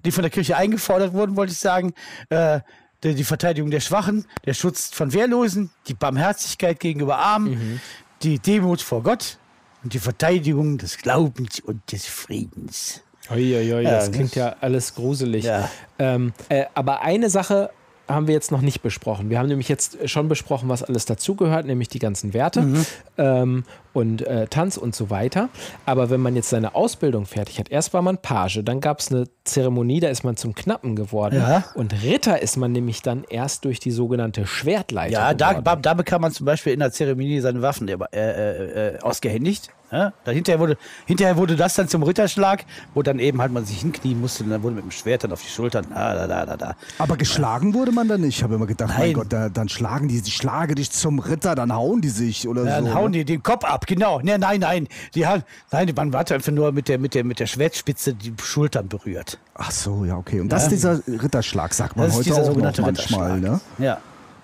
die 0.05 0.11
von 0.11 0.21
der 0.21 0.29
Kirche 0.29 0.55
eingefordert 0.55 1.13
wurden, 1.13 1.35
wollte 1.35 1.51
ich 1.53 1.57
sagen. 1.57 1.93
Äh, 2.29 2.59
die, 3.03 3.23
Verteidigung 3.23 3.71
der 3.71 3.79
Schwachen, 3.79 4.25
der 4.45 4.53
Schutz 4.53 4.89
von 4.93 5.13
Wehrlosen, 5.13 5.69
die 5.87 5.93
Barmherzigkeit 5.93 6.79
gegenüber 6.79 7.17
Armen, 7.17 7.81
die 8.23 8.39
Demut 8.39 8.81
vor 8.81 9.03
Gott 9.03 9.37
und 9.83 9.93
die 9.93 9.99
Verteidigung 9.99 10.77
des 10.77 10.97
Glaubens 10.97 11.59
und 11.59 11.81
des 11.91 12.05
Friedens. 12.05 13.01
Uiuiui, 13.31 13.83
Ja, 13.83 13.91
das 13.91 14.05
das- 14.05 14.11
klingt 14.15 14.35
ja 14.35 14.55
alles 14.59 14.95
gruselig. 14.95 15.45
Ja. 15.45 15.69
Ähm, 15.99 16.33
äh, 16.49 16.65
aber 16.73 17.01
eine 17.01 17.29
Sache 17.29 17.69
haben 18.09 18.27
wir 18.27 18.33
jetzt 18.33 18.51
noch 18.51 18.61
nicht 18.61 18.81
besprochen. 18.81 19.29
Wir 19.29 19.39
haben 19.39 19.47
nämlich 19.47 19.69
jetzt 19.69 20.09
schon 20.09 20.27
besprochen, 20.27 20.67
was 20.67 20.83
alles 20.83 21.05
dazugehört, 21.05 21.65
nämlich 21.65 21.87
die 21.87 21.99
ganzen 21.99 22.33
Werte 22.33 22.61
Mhm. 22.61 22.85
ähm, 23.17 23.63
und 23.93 24.25
äh, 24.25 24.47
Tanz 24.47 24.77
und 24.77 24.95
so 24.95 25.09
weiter. 25.09 25.49
Aber 25.85 26.09
wenn 26.09 26.19
man 26.19 26.35
jetzt 26.35 26.49
seine 26.49 26.75
Ausbildung 26.75 27.25
fertig 27.25 27.59
hat, 27.59 27.69
erst 27.69 27.93
war 27.93 28.01
man 28.01 28.17
Page, 28.17 28.61
dann 28.63 28.81
gab 28.81 28.99
es 28.99 29.11
eine 29.11 29.25
Zeremonie, 29.43 29.99
da 29.99 30.09
ist 30.09 30.23
man 30.23 30.35
zum 30.37 30.55
Knappen 30.55 30.95
geworden. 30.95 31.35
Ja. 31.35 31.65
Und 31.75 32.03
Ritter 32.03 32.41
ist 32.41 32.57
man 32.57 32.71
nämlich 32.71 33.01
dann 33.01 33.23
erst 33.29 33.65
durch 33.65 33.79
die 33.79 33.91
sogenannte 33.91 34.45
Schwertleiter 34.47 35.13
Ja, 35.13 35.33
da, 35.33 35.61
da 35.61 35.93
bekam 35.93 36.21
man 36.21 36.31
zum 36.31 36.45
Beispiel 36.45 36.73
in 36.73 36.79
der 36.79 36.91
Zeremonie 36.91 37.39
seine 37.41 37.61
Waffen 37.61 37.87
äh, 37.87 37.97
äh, 38.11 38.95
äh, 38.95 38.99
ausgehändigt. 39.01 39.69
Ja? 39.91 40.13
Dann 40.23 40.35
hinterher, 40.35 40.59
wurde, 40.59 40.77
hinterher 41.05 41.37
wurde 41.37 41.55
das 41.55 41.73
dann 41.75 41.87
zum 41.87 42.03
Ritterschlag, 42.03 42.65
wo 42.93 43.01
dann 43.03 43.19
eben 43.19 43.41
halt 43.41 43.51
man 43.51 43.65
sich 43.65 43.79
hinknien 43.79 44.19
musste 44.21 44.43
und 44.43 44.51
dann 44.51 44.61
wurde 44.63 44.75
mit 44.75 44.83
dem 44.83 44.91
Schwert 44.91 45.23
dann 45.23 45.31
auf 45.31 45.41
die 45.41 45.49
Schultern. 45.49 45.85
Ah, 45.93 46.13
da, 46.13 46.27
da, 46.27 46.45
da, 46.45 46.57
da. 46.57 46.75
Aber 46.99 47.17
geschlagen 47.17 47.73
wurde 47.73 47.91
man 47.91 48.07
da 48.07 48.17
nicht. 48.17 48.37
Ich 48.37 48.43
habe 48.43 48.55
immer 48.55 48.67
gedacht, 48.67 48.89
mein 48.89 48.99
Nein. 49.07 49.13
Gott, 49.13 49.27
da, 49.33 49.49
dann 49.49 49.69
schlagen 49.69 50.07
die, 50.07 50.21
die 50.21 50.31
schlage 50.31 50.75
dich 50.75 50.91
zum 50.91 51.19
Ritter, 51.19 51.55
dann 51.55 51.73
hauen 51.73 52.01
die 52.01 52.09
sich 52.09 52.47
oder 52.47 52.63
Ja, 52.65 52.79
so. 52.79 52.85
dann 52.85 52.93
hauen 52.93 53.11
ne? 53.11 53.17
die 53.19 53.25
den 53.25 53.43
Kopf 53.43 53.63
ab, 53.65 53.87
genau. 53.87 54.19
Nee, 54.21 54.37
nein, 54.37 54.59
nein. 54.59 54.87
Die 55.15 55.25
haben, 55.25 55.43
nein, 55.71 55.91
man 55.95 56.15
hat 56.15 56.31
einfach 56.31 56.51
nur 56.51 56.71
mit 56.71 56.87
der, 56.87 56.99
mit 56.99 57.15
der, 57.15 57.23
mit 57.23 57.39
der 57.39 57.47
Schwertspitze 57.47 58.13
die 58.13 58.33
Schultern 58.41 58.87
berührt. 58.87 59.39
Ach 59.55 59.71
so, 59.71 60.05
ja, 60.05 60.15
okay. 60.17 60.39
Und 60.39 60.49
das 60.49 60.63
ist 60.63 60.71
dieser 60.71 60.99
Ritterschlag, 61.07 61.73
sagt 61.73 61.95
man 61.97 62.05
Das 62.05 62.13
ist 62.13 62.19
heute 62.19 62.23
dieser 62.29 62.35
auch 62.37 62.45
noch 62.47 62.53
sogenannte 62.53 62.81
manchmal, 62.81 63.31
Ritterschlag. 63.33 63.59
ne? 63.79 63.85
Ja. 63.85 63.97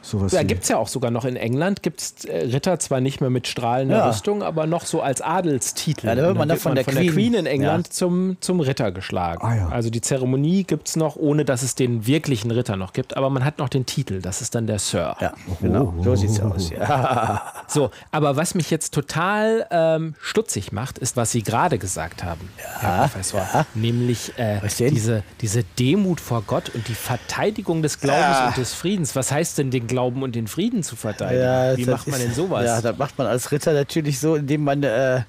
Sowas 0.06 0.32
Da 0.32 0.44
gibt 0.44 0.64
es 0.64 0.70
ja 0.70 0.78
auch 0.78 0.88
sogar 0.88 1.10
noch 1.12 1.26
in 1.26 1.36
England, 1.36 1.82
gibt 1.84 2.00
es 2.02 2.26
äh, 2.26 2.46
Ritter 2.46 2.78
zwar 2.80 3.02
nicht 3.02 3.22
mehr 3.22 3.30
mit 3.30 3.48
strahlender 3.48 3.98
Ja. 3.98 4.08
Rüstung, 4.10 4.44
aber 4.44 4.68
noch 4.68 4.86
so 4.86 5.02
als 5.02 5.22
Adelstitel. 5.22 6.08
Ja, 6.08 6.16
da 6.16 6.22
wird 6.24 6.38
man 6.38 6.48
dann 6.48 6.58
da 6.58 6.62
von 6.62 6.76
der 6.76 6.84
Queen- 6.84 7.12
Queen 7.12 7.34
in 7.34 7.46
England 7.46 7.88
Ja. 7.88 7.92
zum, 7.92 8.38
zum 8.40 8.60
Ritter 8.60 8.92
geschlagen. 8.92 9.40
Ah, 9.46 9.56
ja. 9.56 9.68
Also 9.70 9.90
die 9.90 10.02
Zeremonie 10.02 10.64
gibt 10.64 10.88
es 10.90 10.96
noch, 10.96 11.16
ohne 11.16 11.44
dass 11.46 11.64
es 11.64 11.76
den 11.76 12.06
wirklichen 12.06 12.52
Ritter 12.52 12.76
noch 12.78 12.94
gibt, 12.94 13.18
aber 13.18 13.30
man 13.30 13.44
hat 13.44 13.58
noch 13.58 13.70
den 13.70 13.86
Titel, 13.86 14.22
das 14.22 14.42
ist 14.42 14.54
dann 14.56 14.68
der 14.68 14.80
Sir. 14.80 15.16
Ja, 15.20 15.34
genau. 15.62 15.94
So 16.04 16.16
sieht's 16.16 16.40
aus. 16.40 16.70
Ja. 16.70 17.42
So, 17.68 17.90
aber 18.12 18.36
was 18.36 18.54
mich 18.54 18.70
jetzt 18.70 18.94
total 18.94 19.66
ähm, 19.72 20.14
stutzig 20.22 20.72
macht, 20.72 21.00
ist, 21.00 21.18
was 21.18 21.32
Sie 21.32 21.42
gerade 21.42 21.80
gesagt 21.80 22.24
haben, 22.24 22.48
Herr 22.80 23.00
Professor. 23.10 23.66
Nämlich 23.74 24.34
äh, 24.38 24.60
diese, 24.92 25.24
diese 25.42 25.64
Demut 25.80 26.20
vor 26.22 26.44
Gott 26.46 26.70
und 26.76 26.88
die 26.88 26.94
Verteidigung 26.94 27.82
des 27.82 28.00
Glaubens 28.00 28.24
Ja. 28.38 28.48
und 28.50 28.58
des 28.58 28.74
Friedens. 28.76 29.16
Was 29.16 29.32
heißt 29.32 29.58
denn, 29.58 29.72
den 29.72 29.88
Glauben 29.96 30.24
und 30.24 30.36
den 30.36 30.48
Frieden 30.48 30.84
zu 30.84 30.98
verteidigen? 30.98 31.78
Wie 31.78 31.86
das 31.86 32.00
macht 32.00 32.08
man 32.08 32.20
ist- 32.20 32.26
denn 32.28 32.34
sowas? 32.36 32.66
Ja, 32.66 32.82
das 32.82 32.98
macht 32.98 33.18
man 33.18 33.28
als 33.28 33.50
Ritter 33.54 33.72
natürlich 33.72 34.20
so, 34.20 34.36
indem 34.36 34.66
man 34.66 34.84
äh, 34.84 35.22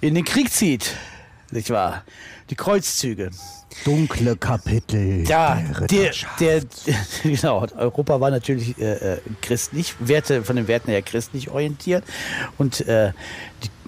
in 0.00 0.14
den 0.14 0.24
Krieg 0.24 0.50
zieht. 0.50 0.94
Nicht 1.50 1.68
wahr? 1.68 2.04
Die 2.48 2.54
Kreuzzüge. 2.54 3.30
Dunkle 3.84 4.34
Kapitel 4.36 5.28
Ja, 5.28 5.60
der 5.90 6.12
der, 6.40 6.60
der, 6.60 6.62
genau, 7.22 7.66
Europa 7.76 8.18
war 8.18 8.30
natürlich 8.30 8.78
äh, 8.78 9.14
äh, 9.16 9.18
christlich, 9.42 9.94
Werte, 10.00 10.42
von 10.42 10.56
den 10.56 10.68
Werten 10.68 10.90
her 10.90 11.02
christlich 11.02 11.50
orientiert. 11.50 12.02
Und 12.56 12.80
äh, 12.88 13.12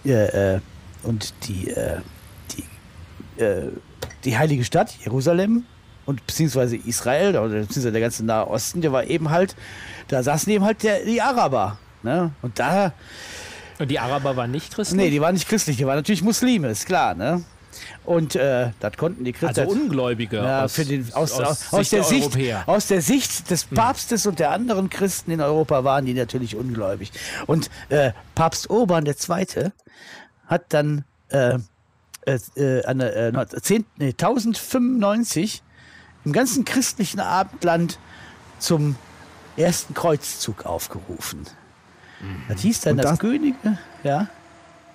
die, 0.05 0.11
äh, 0.11 0.57
äh, 0.57 0.61
und 1.03 1.33
die, 1.49 1.71
äh, 1.71 1.97
die, 3.39 3.43
äh, 3.43 3.69
die 4.25 4.37
heilige 4.37 4.65
Stadt, 4.65 4.95
Jerusalem, 5.03 5.65
und 6.11 6.27
beziehungsweise 6.27 6.77
Israel, 6.77 7.31
oder 7.31 7.61
beziehungsweise 7.61 7.93
der 7.93 8.01
ganze 8.01 8.25
Nahe 8.25 8.49
Osten, 8.49 8.81
der 8.81 8.93
war 8.93 9.05
eben 9.05 9.31
halt, 9.31 9.55
da 10.09 10.23
saßen 10.23 10.53
eben 10.53 10.65
halt 10.65 10.83
der, 10.83 11.05
die 11.05 11.23
Araber. 11.23 11.79
Ne? 12.03 12.33
Und 12.43 12.59
da, 12.59 12.93
Und 13.79 13.91
die 13.91 13.99
Araber 13.99 14.37
waren 14.37 14.51
nicht 14.51 14.75
Christen? 14.75 14.97
nee, 14.97 15.11
die 15.11 15.21
waren 15.21 15.35
nicht 15.35 15.49
christlich, 15.49 15.77
die 15.77 15.87
waren 15.87 15.97
natürlich 15.97 16.23
Muslime, 16.23 16.69
ist 16.69 16.87
klar, 16.87 17.15
ne? 17.15 17.45
Und 18.05 18.35
äh, 18.35 18.71
das 18.81 18.97
konnten 18.97 19.25
die 19.25 19.33
Christen. 19.33 19.61
also 19.61 19.73
Ungläubige 19.73 20.39
Ja, 20.39 20.65
aus, 20.65 20.75
den, 20.75 21.07
aus, 21.13 21.33
aus, 21.33 21.73
aus, 21.73 21.91
Sicht 21.91 21.93
der 21.93 22.03
Sicht, 22.03 22.39
aus 22.67 22.87
der 22.89 23.01
Sicht 23.01 23.51
des 23.51 23.65
Papstes 23.65 24.27
und 24.27 24.41
der 24.41 24.51
anderen 24.51 24.91
Christen 24.91 25.31
in 25.31 25.41
Europa 25.41 25.85
waren 25.85 26.05
die 26.05 26.15
natürlich 26.15 26.57
ungläubig. 26.57 27.13
Und 27.47 27.71
äh, 27.89 28.11
Papst 28.35 28.69
Urban 28.69 29.07
II. 29.07 29.71
hat 30.49 30.65
dann 30.71 31.05
äh, 31.29 31.59
äh, 32.27 32.39
äh, 32.57 32.85
an 32.85 32.99
der, 32.99 33.35
äh, 33.35 33.47
10, 33.47 33.87
nee, 33.97 34.09
1095 34.09 35.63
im 36.25 36.33
ganzen 36.33 36.65
christlichen 36.65 37.21
Abendland 37.21 37.99
zum 38.59 38.97
ersten 39.57 39.95
Kreuzzug 39.95 40.67
aufgerufen. 40.67 41.47
Das 42.49 42.61
hieß 42.61 42.81
dann 42.83 42.93
Und 42.93 42.97
das 42.99 43.11
das- 43.13 43.19
Könige, 43.19 43.79
ja. 44.05 44.29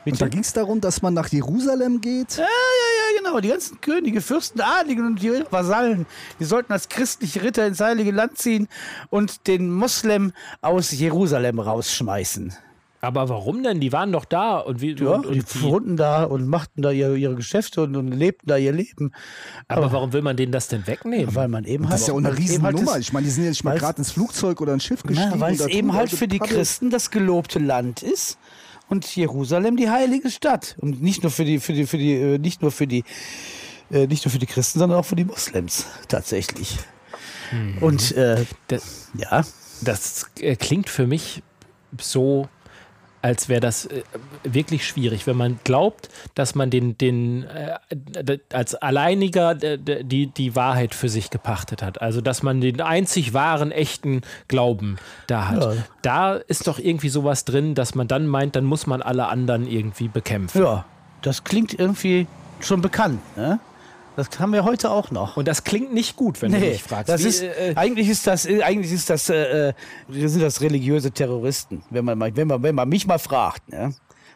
Und 0.05 0.21
da 0.21 0.27
ging 0.27 0.41
es 0.41 0.53
darum, 0.53 0.81
dass 0.81 1.01
man 1.01 1.15
nach 1.15 1.29
Jerusalem 1.29 1.99
geht. 1.99 2.38
Ja, 2.38 2.43
ja, 2.43 2.47
ja, 2.47 3.17
genau. 3.23 3.39
Die 3.39 3.47
ganzen 3.47 3.81
Könige, 3.81 4.21
Fürsten, 4.21 4.61
Adligen 4.61 5.07
und 5.07 5.19
die 5.19 5.43
Vasallen, 5.49 6.05
die 6.39 6.43
sollten 6.45 6.71
als 6.73 6.89
christliche 6.89 7.41
Ritter 7.41 7.65
ins 7.65 7.79
Heilige 7.79 8.11
Land 8.11 8.38
ziehen 8.38 8.67
und 9.09 9.47
den 9.47 9.73
Moslem 9.73 10.31
aus 10.61 10.91
Jerusalem 10.91 11.57
rausschmeißen. 11.59 12.53
Aber 13.06 13.30
warum 13.30 13.63
denn? 13.63 13.80
Die 13.80 13.91
waren 13.94 14.12
doch 14.12 14.26
da. 14.26 14.58
Und 14.58 14.82
wie, 14.82 14.94
Ja, 14.96 15.12
und, 15.12 15.26
und 15.26 15.36
die 15.54 15.62
wohnten 15.62 15.96
da 15.98 16.24
und 16.24 16.48
machten 16.48 16.82
da 16.82 16.91
ihre, 16.91 17.18
ihre 17.18 17.36
Geschäfte 17.36 17.84
und, 17.84 17.96
und 17.96 18.08
lebten 18.12 18.48
da 18.48 18.58
ihr 18.58 18.72
Leben. 18.72 19.12
aber 19.68 19.91
warum 19.91 20.12
will 20.13 20.22
man 20.22 20.36
denen 20.36 20.52
das 20.52 20.68
denn 20.68 20.88
wegnehmen? 20.88 21.34
Weil 21.36 21.48
man 21.48 21.63
eben 21.65 21.84
Das 21.84 21.91
halt. 21.91 22.02
ist 22.02 22.08
ja 22.08 22.13
auch 22.13 22.18
eine 22.18 22.28
halt 22.30 22.39
Riesennummer. 22.39 22.72
das- 22.94 22.98
Ich 23.00 23.13
meine, 23.13 23.26
die 23.26 23.32
sind 23.32 23.44
ja 23.44 23.50
nicht 23.52 23.63
mal 23.63 23.78
gerade 23.78 24.00
ins 24.00 24.12
Flugzeug 24.12 24.60
oder 24.62 24.74
ein 24.74 24.80
Schiff 24.80 25.04
gestiegen. 25.04 25.39
Weil 25.39 25.54
es 25.54 25.65
eben 25.68 25.94
halt 25.94 26.10
für 26.12 26.28
die. 26.28 26.39
Christen 26.39 26.89
das 26.89 27.12
gelobte 27.12 27.60
Land 27.60 28.04
ist 28.04 28.38
und 28.89 29.06
Jerusalem 29.15 29.78
die 29.78 29.89
heilige 29.89 30.30
Stadt 30.30 30.76
und 30.80 31.02
nicht 31.02 31.24
nur 31.24 31.32
für 31.32 31.46
die 31.46 31.60
für 31.60 31.74
die 31.74 31.86
für 31.88 31.98
die 31.98 32.13
äh, 32.13 32.38
nicht 32.38 32.62
nur 32.62 32.72
für 32.72 32.88
die 32.88 33.04
äh, 33.91 34.06
nicht 34.08 34.26
nur 34.26 34.32
für 34.32 34.39
die 34.39 34.46
Christen, 34.46 34.80
sondern 34.80 35.00
auch 35.00 35.06
für 35.06 35.15
die 35.15 35.26
Moslems 35.26 35.86
tatsächlich. 36.08 36.78
Und 37.82 38.12
äh, 38.13 38.46
Das, 38.68 39.10
ja, 39.18 39.44
das 39.82 40.26
äh, 40.39 40.56
klingt 40.56 40.89
für 40.89 41.08
mich 41.08 41.44
so, 42.02 42.48
als 43.25 43.49
wäre 43.49 43.59
das 43.59 43.88
äh, 43.88 44.03
wirklich 44.43 44.85
schwierig, 44.88 45.25
wenn 45.25 45.35
man 45.35 45.59
glaubt, 45.63 46.09
dass 46.35 46.53
man 46.53 46.69
den, 46.69 46.95
den 46.95 47.43
äh, 47.43 48.38
als 48.53 48.75
alleiniger 48.75 49.55
die, 49.55 50.27
die 50.27 50.55
Wahrheit 50.55 50.93
für 50.93 51.09
sich 51.09 51.31
gepachtet 51.31 51.81
hat. 51.81 52.03
Also 52.03 52.21
dass 52.21 52.43
man 52.43 52.61
den 52.61 52.81
einzig 52.81 53.33
wahren, 53.33 53.71
echten 53.71 54.21
Glauben 54.47 54.97
da 55.25 55.47
hat. 55.47 55.63
Ja. 55.63 55.73
Da 56.03 56.35
ist 56.35 56.67
doch 56.67 56.77
irgendwie 56.77 57.09
sowas 57.09 57.45
drin, 57.45 57.73
dass 57.73 57.95
man 57.95 58.07
dann 58.07 58.27
meint, 58.27 58.55
dann 58.55 58.63
muss 58.63 58.85
man 58.85 59.01
alle 59.01 59.27
anderen 59.27 59.65
irgendwie 59.65 60.07
bekämpfen. 60.07 60.61
Ja, 60.61 60.85
das 61.23 61.43
klingt 61.43 61.73
irgendwie 61.73 62.27
schon 62.59 62.81
bekannt. 62.81 63.21
Ne? 63.35 63.59
Das 64.15 64.39
haben 64.39 64.54
wir 64.54 64.63
heute 64.63 64.91
auch 64.91 65.12
noch. 65.12 65.38
Und 65.38 65.47
das 65.47 65.63
klingt 65.63 65.93
nicht 65.93 66.15
gut, 66.15 66.41
wenn 66.41 66.51
du 66.51 66.60
mich 66.60 66.82
fragst. 66.84 67.10
das 67.10 67.23
Wie, 67.23 67.28
ist, 67.28 67.41
äh, 67.43 67.73
eigentlich 67.75 68.08
ist 68.10 68.25
das, 68.28 68.45
äh, 68.45 68.62
eigentlich 68.63 68.91
ist 68.93 69.10
das, 69.10 69.30
äh, 69.30 69.69
äh, 69.69 69.73
sind 70.10 70.41
das 70.41 70.62
religiöse 70.62 71.12
Terroristen, 71.12 71.84
wenn 71.89 72.06
man, 72.06 72.19
wenn 72.36 72.47
man, 72.47 72.63
wenn 72.63 72.75
man 72.75 72.88
mich 72.88 73.06
mal 73.08 73.19
fragt. 73.19 73.67
Ne? 73.69 73.93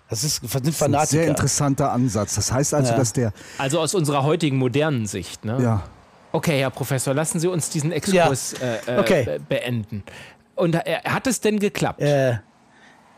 Das 0.09 0.23
ist, 0.23 0.43
das 0.43 0.51
sind 0.51 0.65
Das 0.65 0.73
ist 0.75 0.81
ein 0.81 0.91
Fanatiker. 0.91 1.07
sehr 1.21 1.27
interessanter 1.27 1.91
Ansatz. 1.91 2.35
Das 2.35 2.51
heißt 2.51 2.73
also, 2.73 2.91
Ja. 2.91 2.97
dass 2.97 3.13
der, 3.13 3.31
also 3.57 3.79
aus 3.79 3.93
unserer 3.95 4.23
heutigen 4.23 4.57
modernen 4.57 5.05
Sicht. 5.05 5.45
Ne? 5.45 5.61
ja, 5.61 5.83
Okay, 6.31 6.59
Herr 6.59 6.69
Professor, 6.71 7.13
lassen 7.13 7.39
Sie 7.39 7.47
uns 7.47 7.69
diesen 7.69 7.91
Exkurs 7.91 8.53
äh, 8.53 8.77
äh, 8.85 8.99
Okay. 8.99 9.23
be- 9.25 9.39
beenden. 9.47 10.03
Und 10.55 10.75
äh, 10.75 10.99
hat 11.05 11.25
es 11.25 11.39
denn 11.41 11.57
geklappt? 11.59 12.01
äh, 12.01 12.37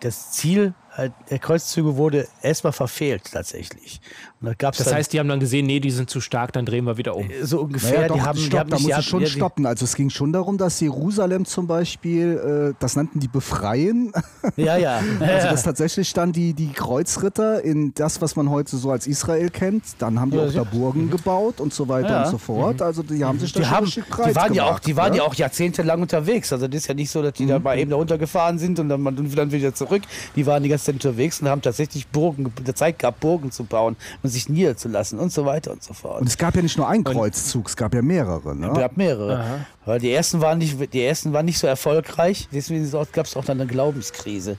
das 0.01 0.31
Ziel 0.31 0.73
halt, 0.91 1.11
der 1.29 1.39
Kreuzzüge 1.39 1.95
wurde 1.97 2.27
erstmal 2.41 2.73
verfehlt 2.73 3.23
tatsächlich. 3.31 4.01
Da 4.43 4.53
gab's 4.55 4.79
das 4.79 4.91
heißt, 4.91 5.13
die 5.13 5.19
haben 5.19 5.29
dann 5.29 5.39
gesehen, 5.39 5.67
nee, 5.67 5.79
die 5.79 5.91
sind 5.91 6.09
zu 6.09 6.19
stark, 6.19 6.51
dann 6.53 6.65
drehen 6.65 6.85
wir 6.85 6.97
wieder 6.97 7.15
um. 7.15 7.29
so 7.43 7.61
ungefähr, 7.61 7.91
naja, 7.93 8.07
doch, 8.07 8.15
die 8.15 8.21
haben, 8.21 8.37
stopp, 8.39 8.49
die 8.51 8.57
haben 8.59 8.69
da 8.71 8.79
muss 8.79 8.93
haben- 8.93 9.03
schon 9.03 9.25
stoppen. 9.27 9.65
Also 9.67 9.85
es 9.85 9.95
ging 9.95 10.09
schon 10.09 10.33
darum, 10.33 10.57
dass 10.57 10.79
Jerusalem 10.79 11.45
zum 11.45 11.67
Beispiel, 11.67 12.71
äh, 12.71 12.73
das 12.79 12.95
nannten 12.95 13.19
die 13.19 13.27
Befreien, 13.27 14.11
Ja, 14.57 14.77
ja. 14.77 14.99
also 15.19 15.47
dass 15.47 15.63
tatsächlich 15.63 16.11
dann 16.13 16.31
die, 16.31 16.53
die 16.53 16.69
Kreuzritter 16.71 17.63
in 17.63 17.93
das, 17.93 18.21
was 18.21 18.35
man 18.35 18.49
heute 18.49 18.77
so 18.77 18.89
als 18.89 19.05
Israel 19.05 19.49
kennt, 19.49 19.83
dann 19.99 20.19
haben 20.19 20.31
die 20.31 20.37
Ja, 20.37 20.45
auch 20.47 20.53
da 20.53 20.63
Burgen 20.63 21.09
gebaut 21.11 21.59
und 21.61 21.73
so 21.73 21.87
weiter 21.87 22.09
Ja. 22.09 22.17
Mhm. 22.19 22.25
und 22.25 22.31
so 22.31 22.37
fort. 22.39 22.81
Also 22.81 23.03
die 23.03 23.23
haben 23.23 23.37
sich 23.39 23.53
da 23.53 23.59
Die, 23.59 23.65
schon 23.65 23.75
haben, 23.75 23.85
die 23.85 24.01
breit 24.01 24.35
waren 24.35 24.53
ja 24.53 24.63
auch, 24.63 24.67
gemacht, 24.69 24.87
die 24.87 24.95
waren 24.95 25.11
ne? 25.11 25.17
ja 25.17 25.23
auch 25.23 25.35
jahrzehntelang 25.35 26.01
unterwegs. 26.01 26.51
Also 26.51 26.67
das 26.67 26.81
ist 26.81 26.87
ja 26.87 26.93
nicht 26.95 27.11
so, 27.11 27.21
dass 27.21 27.33
die 27.33 27.45
da 27.45 27.59
mal 27.59 27.77
eben 27.77 27.91
da 27.91 27.95
runtergefahren 27.97 28.57
sind 28.57 28.79
und 28.79 28.89
dann, 28.89 29.03
dann 29.03 29.51
wieder 29.51 29.73
zurück. 29.75 30.01
Die 30.35 30.45
waren 30.47 30.63
die 30.63 30.69
ganze 30.69 30.85
Zeit 30.85 30.95
unterwegs 30.95 31.41
und 31.41 31.47
haben 31.49 31.61
tatsächlich 31.61 32.07
Burgen, 32.07 32.51
Zeit 32.73 32.97
gehabt, 32.97 33.19
Burgen 33.19 33.51
zu 33.51 33.63
bauen 33.65 33.95
und 34.23 34.30
sich 34.31 34.49
niederzulassen 34.49 35.19
und 35.19 35.31
so 35.31 35.45
weiter 35.45 35.71
und 35.71 35.83
so 35.83 35.93
fort. 35.93 36.21
Und 36.21 36.27
es 36.27 36.37
gab 36.37 36.55
ja 36.55 36.61
nicht 36.61 36.77
nur 36.77 36.87
einen 36.87 37.03
Kreuzzug, 37.03 37.67
es 37.67 37.75
gab 37.75 37.93
ja 37.93 38.01
mehrere. 38.01 38.55
Ne? 38.55 38.69
Es 38.71 38.77
gab 38.77 38.97
mehrere. 38.97 39.65
Weil 39.85 39.99
die 39.99 40.11
ersten 40.11 40.41
waren 40.41 40.57
nicht, 40.57 40.93
die 40.93 41.03
ersten 41.03 41.33
waren 41.33 41.45
nicht 41.45 41.59
so 41.59 41.67
erfolgreich, 41.67 42.47
deswegen 42.51 42.89
gab 43.11 43.25
es 43.25 43.35
auch 43.35 43.45
dann 43.45 43.61
eine 43.61 43.69
Glaubenskrise. 43.69 44.57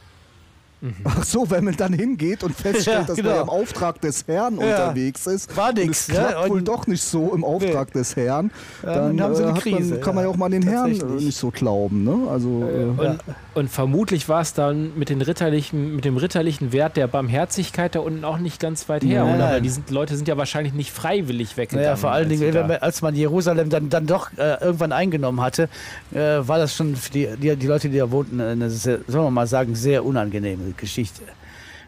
Ach 1.04 1.24
so, 1.24 1.48
wenn 1.48 1.64
man 1.64 1.76
dann 1.76 1.92
hingeht 1.92 2.42
und 2.42 2.54
feststellt, 2.54 2.82
Ja, 3.02 3.04
dass 3.04 3.16
genau. 3.16 3.28
man 3.28 3.36
ja 3.36 3.42
im 3.42 3.48
Auftrag 3.48 4.00
des 4.00 4.26
Herrn 4.26 4.58
unterwegs 4.58 5.26
ist. 5.26 5.56
War 5.56 5.68
und 5.68 5.78
nix, 5.78 6.08
Es 6.08 6.14
klappt 6.14 6.50
wohl 6.50 6.62
doch 6.62 6.86
nicht 6.86 7.02
so 7.02 7.32
im 7.34 7.44
Auftrag 7.44 7.92
des 7.92 8.16
Herrn. 8.16 8.50
Dann, 8.82 9.16
dann 9.16 9.20
haben 9.22 9.34
sie 9.34 9.44
äh, 9.44 9.52
Krise, 9.52 9.94
man, 9.94 10.00
kann 10.00 10.14
man 10.14 10.24
ja 10.24 10.30
ja. 10.30 10.34
auch 10.34 10.38
mal 10.38 10.50
den 10.50 10.62
Herrn 10.62 10.90
äh, 10.90 11.04
nicht 11.22 11.36
so 11.36 11.50
glauben. 11.50 12.02
Ne? 12.04 12.28
Also, 12.28 12.64
äh, 12.64 12.84
Und, 12.84 13.18
und 13.54 13.70
vermutlich 13.70 14.28
war 14.28 14.40
es 14.40 14.54
dann 14.54 14.96
mit, 14.98 15.08
den 15.08 15.22
ritterlichen, 15.22 15.94
mit 15.94 16.04
dem 16.04 16.16
ritterlichen 16.16 16.72
Wert 16.72 16.96
der 16.96 17.06
Barmherzigkeit 17.06 17.94
da 17.94 18.00
unten 18.00 18.24
auch 18.24 18.38
nicht 18.38 18.58
ganz 18.58 18.88
weit 18.88 19.04
her, 19.04 19.24
Nein, 19.24 19.36
oder? 19.36 19.50
Weil 19.50 19.60
die 19.60 19.70
sind, 19.70 19.90
Leute 19.90 20.16
sind 20.16 20.26
ja 20.26 20.36
wahrscheinlich 20.36 20.74
nicht 20.74 20.90
freiwillig 20.90 21.56
weggegangen. 21.56 21.84
Naja, 21.84 21.96
vor 21.96 22.10
allen 22.10 22.28
als 22.28 22.40
Dingen, 22.40 22.54
man, 22.54 22.70
als 22.78 23.02
man 23.02 23.14
Jerusalem 23.14 23.70
dann, 23.70 23.88
dann 23.88 24.06
doch 24.06 24.30
äh, 24.36 24.62
irgendwann 24.64 24.92
eingenommen 24.92 25.40
hatte, 25.40 25.68
äh, 26.12 26.18
war 26.18 26.58
das 26.58 26.74
schon 26.74 26.96
für 26.96 27.10
die, 27.12 27.28
die, 27.40 27.54
die 27.54 27.66
Leute, 27.66 27.88
die 27.88 27.98
da 27.98 28.10
wohnten, 28.10 28.40
eine, 28.40 28.68
sehr, 28.68 28.98
sollen 29.06 29.26
wir 29.26 29.30
mal 29.30 29.46
sagen, 29.46 29.74
sehr 29.74 30.04
unangenehme 30.04 30.71
Geschichte. 30.72 31.22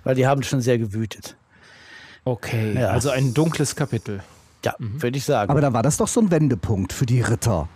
Weil 0.04 0.14
die 0.14 0.26
haben 0.26 0.42
schon 0.42 0.60
sehr 0.60 0.78
gewütet. 0.78 1.36
Okay, 2.24 2.74
Ja. 2.78 2.88
also 2.88 3.10
ein 3.10 3.34
dunkles 3.34 3.76
Kapitel. 3.76 4.22
Ja, 4.64 4.74
würde 4.78 5.18
ich 5.18 5.24
sagen. 5.24 5.50
aber 5.50 5.60
da 5.60 5.72
war 5.74 5.82
das 5.82 5.98
doch 5.98 6.08
so 6.08 6.20
ein 6.20 6.30
Wendepunkt 6.30 6.92
für 6.94 7.04
die 7.04 7.20
Ritter 7.20 7.68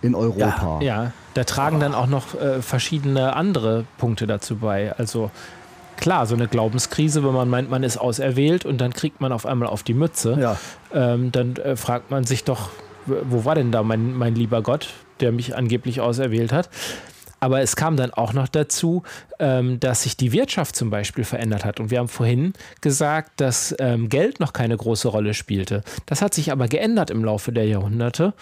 in 0.00 0.16
Europa. 0.16 0.80
Ja, 0.82 1.12
da 1.34 1.44
tragen 1.44 1.78
dann 1.78 1.94
auch 1.94 2.08
noch 2.08 2.34
äh, 2.34 2.60
verschiedene 2.62 3.36
andere 3.36 3.84
Punkte 3.98 4.26
dazu 4.26 4.56
bei. 4.56 4.92
Also 4.98 5.30
klar, 5.96 6.26
so 6.26 6.34
eine 6.34 6.48
Glaubenskrise, 6.48 7.22
wenn 7.24 7.32
man 7.32 7.48
meint, 7.48 7.70
man 7.70 7.84
ist 7.84 7.96
auserwählt 7.96 8.64
und 8.64 8.78
dann 8.80 8.92
kriegt 8.92 9.20
man 9.20 9.30
auf 9.30 9.46
einmal 9.46 9.68
auf 9.68 9.84
die 9.84 9.94
Mütze, 9.94 10.36
ja. 10.40 10.56
ähm, 10.92 11.30
dann 11.30 11.54
äh, 11.56 11.76
fragt 11.76 12.10
man 12.10 12.24
sich 12.24 12.42
doch, 12.42 12.70
wo 13.06 13.44
war 13.44 13.54
denn 13.54 13.70
da 13.70 13.84
mein, 13.84 14.12
mein 14.16 14.34
lieber 14.34 14.62
Gott, 14.62 14.88
der 15.20 15.30
mich 15.30 15.54
angeblich 15.56 16.00
auserwählt 16.00 16.52
hat? 16.52 16.68
Aber 17.42 17.60
es 17.60 17.74
kam 17.74 17.96
dann 17.96 18.12
auch 18.12 18.32
noch 18.34 18.46
dazu, 18.46 19.02
ähm, 19.40 19.80
dass 19.80 20.04
sich 20.04 20.16
die 20.16 20.30
Wirtschaft 20.30 20.76
zum 20.76 20.90
Beispiel 20.90 21.24
verändert 21.24 21.64
hat. 21.64 21.80
Und 21.80 21.90
wir 21.90 21.98
haben 21.98 22.06
vorhin 22.06 22.52
gesagt, 22.80 23.40
dass 23.40 23.74
ähm, 23.80 24.08
Geld 24.08 24.38
noch 24.38 24.52
keine 24.52 24.76
große 24.76 25.08
Rolle 25.08 25.34
spielte. 25.34 25.82
Das 26.06 26.22
hat 26.22 26.34
sich 26.34 26.52
aber 26.52 26.68
geändert 26.68 27.10
im 27.10 27.24
Laufe 27.24 27.50
der 27.50 27.66
Jahrhunderte. 27.66 28.32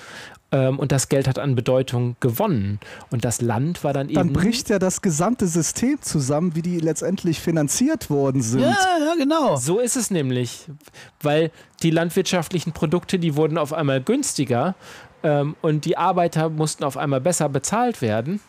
Ähm, 0.53 0.79
und 0.79 0.93
das 0.93 1.09
Geld 1.09 1.29
hat 1.29 1.39
an 1.39 1.55
Bedeutung 1.55 2.17
gewonnen. 2.21 2.79
Und 3.11 3.25
das 3.25 3.41
Land 3.41 3.85
war 3.85 3.95
dann, 3.95 4.09
Dann 4.09 4.27
eben. 4.27 4.35
bricht 4.35 4.69
ja 4.69 4.79
das 4.79 5.01
gesamte 5.01 5.47
System 5.47 6.03
zusammen, 6.03 6.55
wie 6.55 6.61
die 6.61 6.79
letztendlich 6.79 7.41
finanziert 7.41 8.11
worden 8.11 8.43
sind. 8.43 8.61
ja, 8.61 8.77
ja, 8.99 9.15
genau. 9.17 9.57
So 9.57 9.79
ist 9.79 9.97
es 9.97 10.11
nämlich, 10.11 10.67
weil 11.23 11.53
die 11.83 11.91
landwirtschaftlichen 11.91 12.73
Produkte, 12.73 13.19
die 13.19 13.35
wurden 13.35 13.57
auf 13.57 13.73
einmal 13.73 14.03
günstiger 14.03 14.75
ähm, 15.23 15.57
und 15.63 15.87
die 15.87 15.97
Arbeiter 15.97 16.51
mussten 16.51 16.85
auf 16.85 16.99
einmal 16.99 17.23
besser 17.23 17.49
bezahlt 17.49 18.03
werden. 18.03 18.41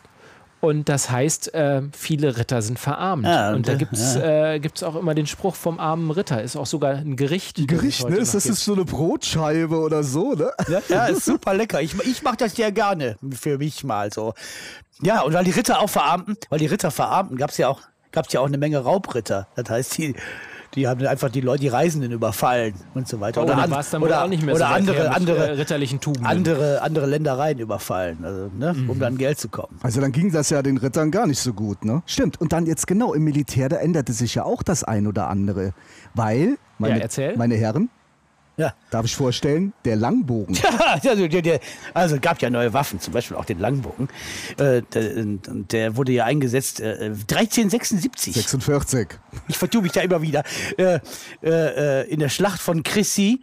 Und 0.62 0.88
das 0.88 1.10
heißt, 1.10 1.54
äh, 1.54 1.82
viele 1.92 2.38
Ritter 2.38 2.62
sind 2.62 2.78
verarmt. 2.78 3.26
Ja, 3.26 3.48
und 3.48 3.56
und, 3.56 3.68
da 3.68 3.72
äh, 3.72 3.76
gibt 3.76 3.94
es 3.94 4.14
äh, 4.14 4.60
gibt's 4.60 4.84
auch 4.84 4.94
immer 4.94 5.12
den 5.12 5.26
Spruch 5.26 5.56
vom 5.56 5.80
armen 5.80 6.12
Ritter. 6.12 6.40
Ist 6.40 6.54
auch 6.54 6.66
sogar 6.66 6.92
ein 6.92 7.16
Gericht. 7.16 7.58
es 7.58 7.66
Gericht, 7.66 8.08
ne? 8.08 8.14
Ist 8.14 8.32
das 8.32 8.44
gibt. 8.44 8.54
ist 8.54 8.64
so 8.64 8.74
eine 8.74 8.84
Brotscheibe 8.84 9.76
oder 9.80 10.04
so, 10.04 10.34
ne? 10.34 10.52
Ja, 10.68 10.80
ja, 10.88 11.06
ist 11.06 11.24
super 11.24 11.52
lecker. 11.52 11.82
Ich, 11.82 11.98
ich 12.04 12.22
mache 12.22 12.36
das 12.36 12.56
ja 12.58 12.70
gerne 12.70 13.16
für 13.36 13.58
mich 13.58 13.82
mal 13.82 14.12
so. 14.12 14.34
Ja, 15.00 15.22
und 15.22 15.32
weil 15.32 15.42
die 15.42 15.50
Ritter 15.50 15.80
auch 15.80 15.90
verarmten, 15.90 16.36
weil 16.48 16.60
die 16.60 16.66
Ritter 16.66 16.92
verarmten, 16.92 17.36
gab 17.36 17.50
es 17.50 17.58
ja 17.58 17.66
auch, 17.66 17.80
gab's 18.12 18.32
ja 18.32 18.38
auch 18.38 18.46
eine 18.46 18.58
Menge 18.58 18.78
Raubritter. 18.78 19.48
Das 19.56 19.68
heißt, 19.68 19.98
die, 19.98 20.14
die 20.74 20.88
haben 20.88 21.06
einfach 21.06 21.28
die 21.30 21.40
Leute, 21.40 21.60
die 21.60 21.68
Reisenden 21.68 22.12
überfallen 22.12 22.74
und 22.94 23.06
so 23.06 23.20
weiter. 23.20 23.42
Oh, 23.42 23.46
da 23.46 23.54
an- 23.54 24.02
oder, 24.02 24.24
auch 24.24 24.28
nicht 24.28 24.42
mehr 24.44 24.54
oder 24.54 24.68
so 24.68 24.72
andere, 24.74 25.10
andere, 25.14 25.48
äh, 25.48 25.50
ritterlichen 25.52 26.00
Tugenden. 26.00 26.26
andere, 26.26 26.80
andere 26.82 27.06
Ländereien 27.06 27.58
überfallen, 27.58 28.24
also, 28.24 28.50
ne, 28.56 28.72
Mhm. 28.74 28.90
um 28.90 28.98
dann 28.98 29.18
Geld 29.18 29.38
zu 29.38 29.48
kommen. 29.48 29.78
Also 29.82 30.00
dann 30.00 30.12
ging 30.12 30.32
das 30.32 30.50
ja 30.50 30.62
den 30.62 30.78
Rittern 30.78 31.10
gar 31.10 31.26
nicht 31.26 31.40
so 31.40 31.52
gut, 31.52 31.84
ne? 31.84 32.02
Stimmt. 32.06 32.40
Und 32.40 32.52
dann 32.52 32.66
jetzt 32.66 32.86
genau 32.86 33.12
im 33.14 33.24
Militär, 33.24 33.68
da 33.68 33.76
änderte 33.76 34.12
sich 34.12 34.34
ja 34.34 34.44
auch 34.44 34.62
das 34.62 34.82
ein 34.84 35.06
oder 35.06 35.28
andere. 35.28 35.72
Weil, 36.14 36.56
meine, 36.78 37.00
Ja, 37.00 37.30
meine 37.36 37.54
Herren, 37.56 37.90
Ja. 38.56 38.74
darf 38.90 39.06
ich 39.06 39.16
vorstellen, 39.16 39.72
der 39.84 39.96
Langbogen. 39.96 40.56
also, 41.02 41.26
der, 41.26 41.60
also 41.94 42.18
gab 42.20 42.42
ja 42.42 42.50
neue 42.50 42.72
Waffen, 42.72 43.00
zum 43.00 43.14
Beispiel 43.14 43.36
auch 43.36 43.46
den 43.46 43.58
Langbogen. 43.58 44.08
Äh, 44.58 44.82
der, 44.92 45.96
wurde 45.96 46.12
ja 46.12 46.24
eingesetzt 46.24 46.80
äh, 46.80 47.12
1376. 47.12 48.34
46. 48.34 49.08
ich 49.48 49.56
vertue 49.56 49.82
mich 49.82 49.92
da 49.92 50.02
immer 50.02 50.20
wieder, 50.20 50.44
äh, 50.76 51.00
äh, 51.42 52.08
in 52.10 52.20
der 52.20 52.28
Schlacht 52.28 52.60
von 52.60 52.82
Crécy 52.82 53.40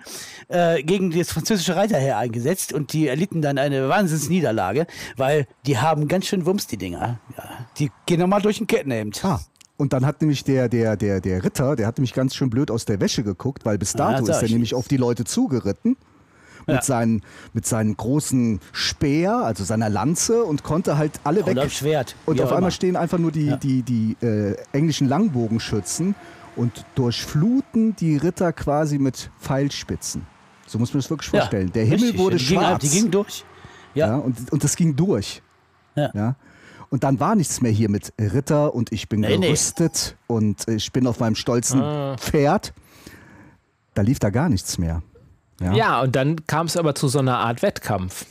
äh, 0.48 0.84
gegen 0.84 1.12
das 1.12 1.32
französische 1.32 1.76
Reiterheer 1.76 2.18
eingesetzt 2.18 2.72
und 2.74 2.94
die 2.94 3.08
erlitten 3.08 3.42
dann 3.42 3.58
eine 3.58 3.90
Wahnsinnsniederlage, 3.90 4.86
weil 5.18 5.48
die 5.66 5.80
haben 5.80 6.08
ganz 6.08 6.28
schön 6.28 6.46
Wumms, 6.46 6.68
die 6.68 6.78
Dinger. 6.78 7.20
Ja, 7.38 7.68
die 7.78 7.92
gehen 8.06 8.20
nochmal 8.20 8.42
durch 8.42 8.58
den 8.58 8.68
Kettenhemd. 8.68 9.24
Ah. 9.26 9.40
Und 9.80 9.94
dann 9.94 10.06
hat 10.06 10.20
nämlich 10.22 10.44
der, 10.44 10.68
der, 10.68 10.98
der, 10.98 11.22
der 11.22 11.44
Ritter, 11.44 11.76
der 11.78 11.88
hat 11.88 11.98
nämlich 11.98 12.14
ganz 12.14 12.36
schön 12.36 12.50
blöd 12.50 12.70
aus 12.70 12.84
der 12.84 13.00
Wäsche 13.00 13.24
geguckt, 13.24 13.64
weil 13.66 13.78
bis 13.78 13.96
Ah, 13.96 14.12
dato 14.12 14.26
sag 14.26 14.36
ist 14.36 14.42
er 14.42 14.46
ich. 14.48 14.52
nämlich 14.52 14.76
auf 14.76 14.88
die 14.90 14.98
Leute 14.98 15.24
zugeritten. 15.24 15.96
Mit, 16.68 16.76
Ja. 16.76 16.82
seinen, 16.82 17.22
mit 17.54 17.66
seinen 17.66 17.96
großen 17.98 18.60
Speer, 18.74 19.38
also 19.38 19.64
seiner 19.64 19.90
Lanze 19.90 20.44
und 20.44 20.64
konnte 20.64 20.98
halt 20.98 21.14
alle 21.24 21.46
weg. 21.46 21.58
Am 21.58 21.70
Schwert. 21.70 22.16
Und 22.26 22.40
auf 22.42 22.48
einmal 22.50 22.64
immer. 22.64 22.72
stehen 22.72 22.96
einfach 22.98 23.18
nur 23.18 23.32
die, 23.32 23.46
Ja. 23.48 23.56
die, 23.58 23.82
die 23.82 24.18
äh, 24.22 24.56
englischen 24.74 25.08
Langbogenschützen 25.08 26.14
und 26.58 26.86
durchfluten 26.96 27.96
die 27.96 28.18
Ritter 28.18 28.52
quasi 28.54 29.00
mit 29.00 29.32
Pfeilspitzen. 29.40 30.28
So 30.68 30.78
muss 30.78 30.94
man 30.94 31.00
das 31.02 31.10
wirklich 31.10 31.32
Ja, 31.32 31.40
vorstellen. 31.40 31.72
Der 31.72 31.86
Himmel 31.86 32.02
richtig. 32.02 32.20
wurde 32.20 32.36
die 32.38 32.46
ging, 32.46 32.60
schwarz. 32.60 32.82
Die 32.82 32.90
ging 32.90 33.10
durch. 33.12 33.46
ja. 33.96 34.08
Ja. 34.10 34.16
und, 34.18 34.52
und 34.52 34.64
das 34.64 34.76
ging 34.76 34.96
durch. 34.96 35.42
Ja. 35.96 36.36
Und 36.90 37.04
dann 37.04 37.20
war 37.20 37.36
nichts 37.36 37.62
mehr 37.62 37.72
hier 37.72 37.90
mit 37.90 38.14
Ritter 38.20 38.74
und 38.74 38.92
ich 38.92 39.10
bin 39.10 39.20
Nee, 39.22 39.38
nee. 39.38 39.48
gerüstet 39.48 40.16
und 40.28 40.68
ich 40.68 40.92
bin 40.92 41.06
auf 41.08 41.20
meinem 41.20 41.36
stolzen 41.36 41.82
Ah. 41.82 42.18
Pferd. 42.18 42.74
Da 43.94 44.02
lief 44.02 44.20
da 44.20 44.30
gar 44.30 44.50
nichts 44.50 44.78
mehr. 44.78 45.02
Ja. 45.62 45.74
Ja, 45.74 46.02
und 46.02 46.16
dann 46.16 46.46
kam 46.48 46.68
es 46.68 46.78
aber 46.78 46.96
zu 46.96 47.08
so 47.10 47.20
einer 47.20 47.38
Art 47.40 47.62
Wettkampf. 47.62 48.26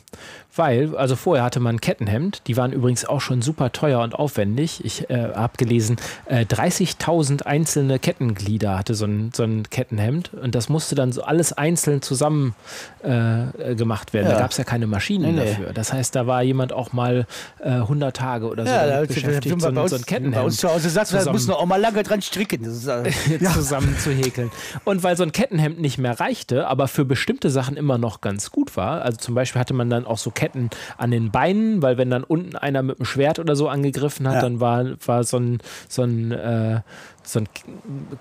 Weil, 0.56 0.96
also 0.96 1.14
vorher 1.14 1.44
hatte 1.44 1.60
man 1.60 1.76
ein 1.76 1.80
Kettenhemd, 1.80 2.42
die 2.46 2.56
waren 2.56 2.72
übrigens 2.72 3.04
auch 3.04 3.20
schon 3.20 3.42
super 3.42 3.70
teuer 3.70 4.00
und 4.00 4.14
aufwendig. 4.14 4.84
Ich 4.84 5.08
äh, 5.08 5.28
habe 5.34 5.52
gelesen, 5.56 5.96
äh, 6.26 6.44
30.000 6.46 7.42
einzelne 7.44 7.98
Kettenglieder 7.98 8.76
hatte 8.78 8.94
so 8.94 9.04
ein, 9.04 9.30
so 9.34 9.44
ein 9.44 9.68
Kettenhemd 9.70 10.32
und 10.34 10.54
das 10.54 10.68
musste 10.68 10.94
dann 10.94 11.12
so 11.12 11.22
alles 11.22 11.52
einzeln 11.52 12.02
zusammen 12.02 12.54
äh, 13.02 13.74
gemacht 13.76 14.12
werden. 14.12 14.26
Ja. 14.28 14.34
Da 14.34 14.40
gab 14.40 14.50
es 14.50 14.56
ja 14.56 14.64
keine 14.64 14.86
Maschinen 14.86 15.36
Nee, 15.36 15.44
dafür. 15.44 15.72
Das 15.72 15.92
heißt, 15.92 16.16
da 16.16 16.26
war 16.26 16.42
jemand 16.42 16.72
auch 16.72 16.92
mal 16.92 17.26
äh, 17.60 17.68
100 17.68 18.16
Tage 18.16 18.48
oder 18.48 18.64
so 18.66 18.72
Ja, 18.72 19.00
beschäftigt, 19.02 19.54
bei, 19.60 19.60
so, 19.60 19.80
uns, 19.80 19.90
so 19.90 19.96
ein 19.96 20.02
bei 20.02 20.06
Kettenhemd 20.06 20.44
uns 20.44 20.56
zu 20.56 20.68
Hause 20.72 20.88
sagst 20.90 21.12
du, 21.12 21.16
da 21.16 21.20
zusammen- 21.20 21.34
muss 21.36 21.46
man 21.46 21.56
auch 21.56 21.66
mal 21.66 21.80
lange 21.80 22.02
dran 22.02 22.22
stricken. 22.22 22.64
Äh, 22.64 23.38
zusammen 23.52 23.96
zu 23.98 24.10
häkeln. 24.10 24.50
Und 24.84 25.02
weil 25.02 25.16
so 25.16 25.22
ein 25.22 25.32
Kettenhemd 25.32 25.80
nicht 25.80 25.98
mehr 25.98 26.18
reichte, 26.18 26.66
aber 26.66 26.88
für 26.88 27.04
bestimmte 27.04 27.50
Sachen 27.50 27.76
immer 27.76 27.98
noch 27.98 28.20
ganz 28.22 28.50
gut 28.50 28.76
war, 28.76 29.02
also 29.02 29.18
zum 29.18 29.34
Beispiel 29.34 29.60
hatte 29.60 29.74
man 29.74 29.88
dann 29.90 30.04
auch 30.04 30.18
so 30.18 30.30
Ketten 30.38 30.70
an 30.96 31.10
den 31.10 31.30
Beinen, 31.32 31.82
weil 31.82 31.98
wenn 31.98 32.10
dann 32.10 32.22
unten 32.24 32.54
einer 32.56 32.82
mit 32.82 32.98
dem 32.98 33.04
Schwert 33.04 33.38
oder 33.40 33.56
so 33.56 33.68
angegriffen 33.68 34.26
hat, 34.28 34.34
Ja. 34.36 34.40
dann 34.42 34.60
war, 34.60 34.84
war 35.04 35.24
so 35.24 35.36
ein, 35.38 35.58
so 35.88 36.02
ein, 36.02 36.30
äh, 36.32 36.80
so 37.24 37.40
ein 37.40 37.48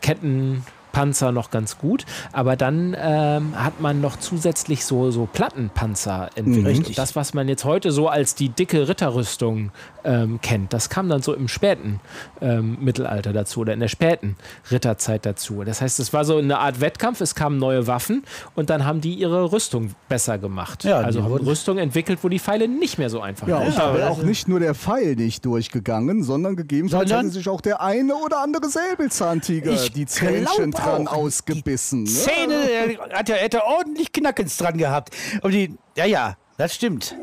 Ketten. 0.02 0.64
Panzer 0.98 1.32
noch 1.32 1.52
ganz 1.52 1.78
gut, 1.78 2.06
aber 2.34 2.56
dann 2.56 2.96
ähm, 3.00 3.54
hat 3.56 3.80
man 3.82 4.02
noch 4.02 4.18
zusätzlich 4.18 4.84
so, 4.84 5.12
so 5.12 5.28
Plattenpanzer 5.32 6.30
entwickelt. 6.34 6.66
Richtig. 6.80 6.96
Das, 6.96 7.16
was 7.16 7.36
man 7.36 7.48
jetzt 7.48 7.66
heute 7.66 7.92
so 7.92 8.08
als 8.10 8.34
die 8.34 8.50
dicke 8.50 8.88
Ritterrüstung 8.88 9.70
ähm, 10.04 10.40
kennt, 10.42 10.74
das 10.74 10.90
kam 10.90 11.08
dann 11.08 11.22
so 11.22 11.36
im 11.36 11.48
späten 11.50 12.00
ähm, 12.42 12.78
Mittelalter 12.82 13.32
dazu 13.32 13.60
oder 13.60 13.74
in 13.74 13.80
der 13.80 13.90
späten 13.90 14.38
Ritterzeit 14.72 15.24
dazu. 15.26 15.64
Das 15.64 15.82
heißt, 15.82 16.00
es 16.00 16.14
war 16.14 16.26
so 16.26 16.38
eine 16.38 16.58
Art 16.58 16.82
Wettkampf, 16.82 17.22
es 17.22 17.36
kamen 17.36 17.58
neue 17.60 17.86
Waffen 17.86 18.24
und 18.56 18.72
dann 18.72 18.84
haben 18.86 19.00
die 19.00 19.14
ihre 19.14 19.52
Rüstung 19.52 19.92
besser 20.10 20.40
gemacht. 20.40 20.84
Ja, 20.84 20.98
also 20.98 21.22
haben 21.24 21.34
Rüstung 21.34 21.78
entwickelt, 21.78 22.20
wo 22.24 22.30
die 22.30 22.40
Pfeile 22.40 22.68
nicht 22.68 22.98
mehr 22.98 23.12
so 23.12 23.22
einfach 23.22 23.48
Ja, 23.48 23.58
waren. 23.60 23.68
und 23.68 23.78
da 23.78 23.94
wäre 23.94 24.10
auch 24.10 24.24
nicht 24.24 24.48
nur 24.48 24.60
der 24.60 24.74
Pfeil 24.74 25.16
nicht 25.16 25.46
durchgegangen, 25.46 26.24
sondern 26.24 26.56
gegebenenfalls 26.56 27.10
Sondern- 27.10 27.26
hätte 27.28 27.36
sich 27.38 27.50
auch 27.50 27.62
der 27.62 27.82
eine 27.82 28.16
oder 28.16 28.42
andere 28.42 28.68
Säbelzahntiger 28.68 29.72
Ich 29.74 29.92
die 29.92 30.06
Zähnchen 30.08 30.72
auch. 30.88 31.14
ausgebissen. 31.14 32.04
Ne? 32.04 32.10
Zähne, 32.10 32.70
er 32.70 33.18
hat 33.18 33.30
ja, 33.30 33.36
hätte 33.36 33.64
ordentlich 33.66 34.12
Knackens 34.12 34.58
dran 34.58 34.78
gehabt. 34.78 35.16
Und 35.42 35.52
die, 35.52 35.76
ja, 35.96 36.06
ja, 36.06 36.38
das 36.58 36.74
stimmt. 36.74 37.16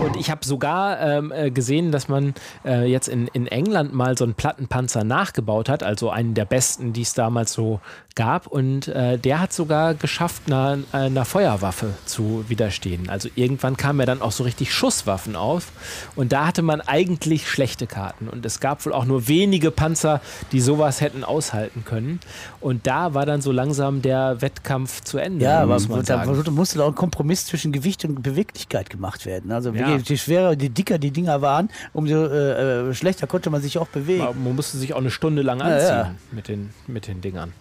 Und 0.00 0.16
ich 0.16 0.30
habe 0.30 0.44
sogar 0.44 1.00
ähm, 1.00 1.32
äh, 1.32 1.50
gesehen, 1.50 1.90
dass 1.90 2.08
man 2.08 2.34
äh, 2.64 2.84
jetzt 2.84 3.08
in, 3.08 3.26
in 3.28 3.46
England 3.46 3.92
mal 3.92 4.16
so 4.16 4.24
einen 4.24 4.34
Plattenpanzer 4.34 5.02
nachgebaut 5.02 5.68
hat, 5.68 5.82
also 5.82 6.10
einen 6.10 6.34
der 6.34 6.44
besten, 6.44 6.92
die 6.92 7.02
es 7.02 7.14
damals 7.14 7.52
so 7.52 7.80
gab. 8.16 8.48
Und 8.48 8.88
äh, 8.88 9.18
der 9.18 9.38
hat 9.40 9.52
sogar 9.52 9.94
geschafft, 9.94 10.42
einer, 10.46 10.78
einer 10.90 11.24
Feuerwaffe 11.24 11.90
zu 12.04 12.44
widerstehen. 12.48 13.08
Also 13.08 13.28
irgendwann 13.36 13.76
kamen 13.76 14.00
ja 14.00 14.06
dann 14.06 14.20
auch 14.22 14.32
so 14.32 14.42
richtig 14.42 14.74
Schusswaffen 14.74 15.36
auf. 15.36 15.70
Und 16.16 16.32
da 16.32 16.46
hatte 16.46 16.62
man 16.62 16.80
eigentlich 16.80 17.48
schlechte 17.48 17.86
Karten. 17.86 18.28
Und 18.28 18.44
es 18.44 18.58
gab 18.58 18.84
wohl 18.84 18.92
auch 18.92 19.04
nur 19.04 19.28
wenige 19.28 19.70
Panzer, 19.70 20.20
die 20.50 20.60
sowas 20.60 21.00
hätten 21.00 21.22
aushalten 21.22 21.84
können. 21.84 22.18
Und 22.60 22.86
da 22.88 23.14
war 23.14 23.26
dann 23.26 23.40
so 23.42 23.52
langsam 23.52 24.02
der 24.02 24.40
Wettkampf 24.42 25.02
zu 25.02 25.18
Ende. 25.18 25.44
Ja, 25.44 25.60
aber 25.62 25.74
muss 25.74 25.88
man 25.88 26.00
da 26.04 26.24
sagen. 26.24 26.54
musste 26.54 26.82
auch 26.82 26.88
ein 26.88 26.94
Kompromiss 26.94 27.46
zwischen 27.46 27.70
Gewicht 27.70 28.04
und 28.04 28.22
Beweglichkeit 28.22 28.90
gemacht 28.90 29.26
werden. 29.26 29.52
Also 29.52 29.70
Ja. 29.72 29.96
je, 29.96 30.16
schwerer, 30.16 30.52
je 30.52 30.70
dicker 30.70 30.98
die 30.98 31.10
Dinger 31.10 31.42
waren, 31.42 31.68
umso 31.92 32.26
äh, 32.26 32.88
äh, 32.88 32.94
schlechter 32.94 33.26
konnte 33.26 33.50
man 33.50 33.60
sich 33.60 33.78
auch 33.78 33.88
bewegen. 33.88 34.24
Man 34.42 34.56
musste 34.56 34.78
sich 34.78 34.94
auch 34.94 34.98
eine 35.00 35.10
Stunde 35.10 35.42
lang 35.42 35.58
Ja, 35.60 35.66
anziehen 35.66 35.88
ja. 35.88 36.14
Mit, 36.32 36.48
den, 36.48 36.70
mit 36.86 37.06
den 37.06 37.20
Dingern. 37.20 37.52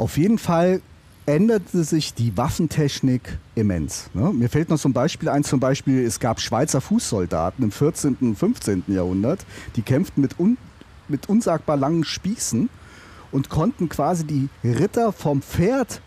Auf 0.00 0.16
jeden 0.16 0.38
Fall 0.38 0.80
änderte 1.26 1.84
sich 1.84 2.14
die 2.14 2.34
Waffentechnik 2.34 3.36
immens. 3.54 4.08
Ne? 4.14 4.32
Mir 4.32 4.48
fällt 4.48 4.70
noch 4.70 4.82
ein 4.82 4.94
Beispiel 4.94 5.28
ein, 5.28 5.44
zum 5.44 5.60
Beispiel, 5.60 6.02
es 6.06 6.20
gab 6.20 6.40
Schweizer 6.40 6.80
Fußsoldaten 6.80 7.62
im 7.62 7.70
14. 7.70 8.16
und 8.22 8.34
15. 8.34 8.84
Jahrhundert, 8.86 9.44
die 9.76 9.82
kämpften 9.82 10.22
mit, 10.22 10.40
un 10.40 10.56
mit 11.08 11.28
unsagbar 11.28 11.76
langen 11.76 12.04
Spießen 12.04 12.70
und 13.30 13.50
konnten 13.50 13.90
quasi 13.90 14.24
die 14.24 14.48
Ritter 14.64 15.12
vom 15.12 15.42
Pferd 15.42 16.00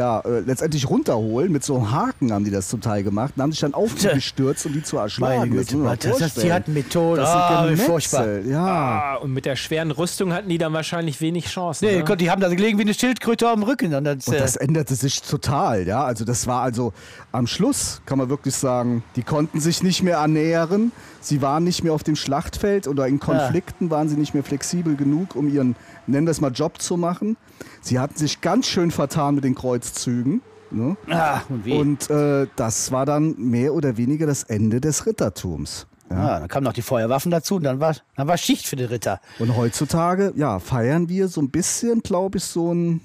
ja, 0.00 0.20
äh, 0.20 0.40
letztendlich 0.40 0.88
runterholen. 0.88 1.52
Mit 1.52 1.62
so 1.62 1.76
einem 1.76 1.90
Haken 1.90 2.32
haben 2.32 2.44
die 2.44 2.50
das 2.50 2.68
zum 2.68 2.80
Teil 2.80 3.02
gemacht 3.02 3.34
und 3.36 3.42
haben 3.42 3.52
sich 3.52 3.60
dann 3.60 3.74
auf 3.74 3.92
die 3.94 4.00
Tja. 4.00 4.14
gestürzt, 4.14 4.64
um 4.64 4.72
die 4.72 4.82
zu 4.82 4.96
Meine 4.96 5.04
erschlagen. 5.06 5.50
Güte, 5.50 5.76
muss 5.76 5.84
man 5.86 5.98
das, 6.00 6.18
das, 6.18 6.34
die 6.34 6.50
hatten 6.52 6.72
Methoden. 6.72 7.16
das 7.20 7.28
Ah, 7.28 7.66
sind 7.66 7.80
furchtbar. 7.82 8.38
Ja. 8.40 8.64
Ah, 8.64 9.14
und 9.16 9.34
mit 9.34 9.44
der 9.44 9.56
schweren 9.56 9.90
Rüstung 9.90 10.32
hatten 10.32 10.48
die 10.48 10.56
dann 10.56 10.72
wahrscheinlich 10.72 11.20
wenig 11.20 11.46
Chancen. 11.48 11.84
Nee, 11.86 11.98
ne? 11.98 12.04
Gott, 12.04 12.18
die 12.20 12.30
haben 12.30 12.40
da 12.40 12.48
gelegen 12.48 12.78
wie 12.78 12.82
eine 12.82 12.94
Schildkröte 12.94 13.46
am 13.48 13.62
Rücken. 13.62 13.94
Und 13.94 14.04
das, 14.04 14.26
Und 14.26 14.34
äh, 14.34 14.38
das 14.38 14.56
änderte 14.56 14.94
sich 14.94 15.20
total, 15.20 15.86
ja. 15.86 16.02
Also 16.02 16.24
das 16.24 16.46
war 16.46 16.62
also 16.62 16.94
am 17.30 17.46
Schluss, 17.46 18.00
kann 18.06 18.16
man 18.16 18.30
wirklich 18.30 18.54
sagen, 18.54 19.04
die 19.16 19.22
konnten 19.22 19.60
sich 19.60 19.82
nicht 19.82 20.02
mehr 20.02 20.20
annähern. 20.20 20.92
Sie 21.20 21.42
waren 21.42 21.64
nicht 21.64 21.84
mehr 21.84 21.92
auf 21.92 22.02
dem 22.02 22.16
Schlachtfeld 22.16 22.88
oder 22.88 23.06
in 23.06 23.20
Konflikten 23.20 23.90
waren 23.90 24.08
sie 24.08 24.16
nicht 24.16 24.34
mehr 24.34 24.42
flexibel 24.42 24.96
genug, 24.96 25.36
um 25.36 25.48
ihren, 25.48 25.76
nennen 26.06 26.26
wir 26.26 26.32
es 26.32 26.40
mal, 26.40 26.50
Job 26.52 26.80
zu 26.80 26.96
machen. 26.96 27.36
Sie 27.80 27.98
hatten 27.98 28.16
sich 28.16 28.40
ganz 28.40 28.66
schön 28.66 28.90
vertan 28.90 29.34
mit 29.34 29.44
den 29.44 29.54
Kreuzzügen. 29.54 30.42
Ne? 30.70 30.96
ah, 31.10 31.40
und? 31.48 31.66
Und 31.66 32.10
äh, 32.10 32.46
das 32.56 32.92
war 32.92 33.04
dann 33.04 33.34
mehr 33.38 33.74
oder 33.74 33.96
weniger 33.96 34.26
das 34.26 34.44
Ende 34.44 34.80
des 34.80 35.04
Rittertums. 35.04 35.86
ah, 36.10 36.40
dann 36.40 36.48
kamen 36.48 36.64
noch 36.64 36.72
die 36.72 36.82
Feuerwaffen 36.82 37.30
dazu 37.30 37.56
und 37.56 37.64
dann 37.64 37.80
war, 37.80 37.96
dann 38.16 38.28
war 38.28 38.36
Schicht 38.36 38.66
für 38.66 38.76
die 38.76 38.84
Ritter. 38.84 39.20
Und 39.38 39.56
heutzutage, 39.56 40.32
ja, 40.36 40.58
feiern 40.58 41.08
wir 41.08 41.28
so 41.28 41.40
ein 41.40 41.50
bisschen, 41.50 42.02
glaube 42.02 42.38
ich, 42.38 42.44
so 42.44 42.72
ein. 42.72 43.00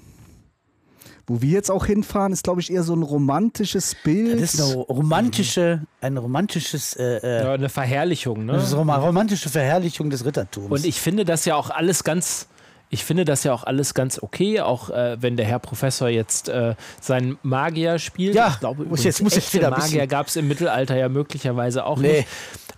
Wo 1.28 1.42
wir 1.42 1.50
jetzt 1.50 1.72
auch 1.72 1.88
hinfahren, 1.88 2.32
ist, 2.34 2.44
glaube 2.44 2.62
ich, 2.62 2.72
eher 2.72 2.84
so 2.84 2.94
ein 2.96 3.02
romantisches 3.02 3.96
Bild. 4.04 4.40
Das 4.42 4.54
ist 4.54 4.62
eine 4.62 4.76
romantische, 4.84 5.82
ein 6.00 6.18
romantisches, 6.18 6.96
äh, 6.96 7.18
äh, 7.18 7.44
Ja, 7.44 7.54
eine 7.54 7.70
Verherrlichung. 7.70 8.46
das 8.48 8.66
ist 8.66 8.74
Ne? 8.74 8.82
eine 8.82 8.92
rom- 8.94 9.04
romantische 9.06 9.50
Verherrlichung 9.50 10.12
des 10.12 10.24
Rittertums. 10.24 10.70
Und 10.70 10.86
ich 10.86 11.02
finde 11.02 11.26
das 11.26 11.46
ja 11.46 11.56
auch 11.56 11.72
alles 11.72 12.04
ganz. 12.04 12.48
Ich 12.92 13.04
finde 13.04 13.26
das 13.26 13.44
ja 13.44 13.52
auch 13.54 13.64
alles 13.64 13.96
ganz 13.96 14.22
okay, 14.22 14.62
auch 14.62 14.92
äh, 14.92 15.18
wenn 15.20 15.36
der 15.36 15.48
Herr 15.48 15.58
Professor 15.58 16.08
jetzt 16.08 16.48
äh, 16.50 16.76
seinen 17.02 17.40
Magier 17.42 17.98
spielt. 17.98 18.36
Ja, 18.36 18.50
ich 18.54 18.60
glaube, 18.60 18.86
muss 18.86 19.04
jetzt- 19.04 19.24
muss 19.24 19.34
jetzt 19.36 19.52
wieder 19.56 19.72
Magier 19.72 20.06
gab 20.06 20.28
es 20.28 20.36
im 20.36 20.48
Mittelalter 20.48 20.96
ja 20.96 21.10
möglicherweise 21.10 21.86
auch 21.88 21.98
Nee. 21.98 22.18
nicht. 22.18 22.28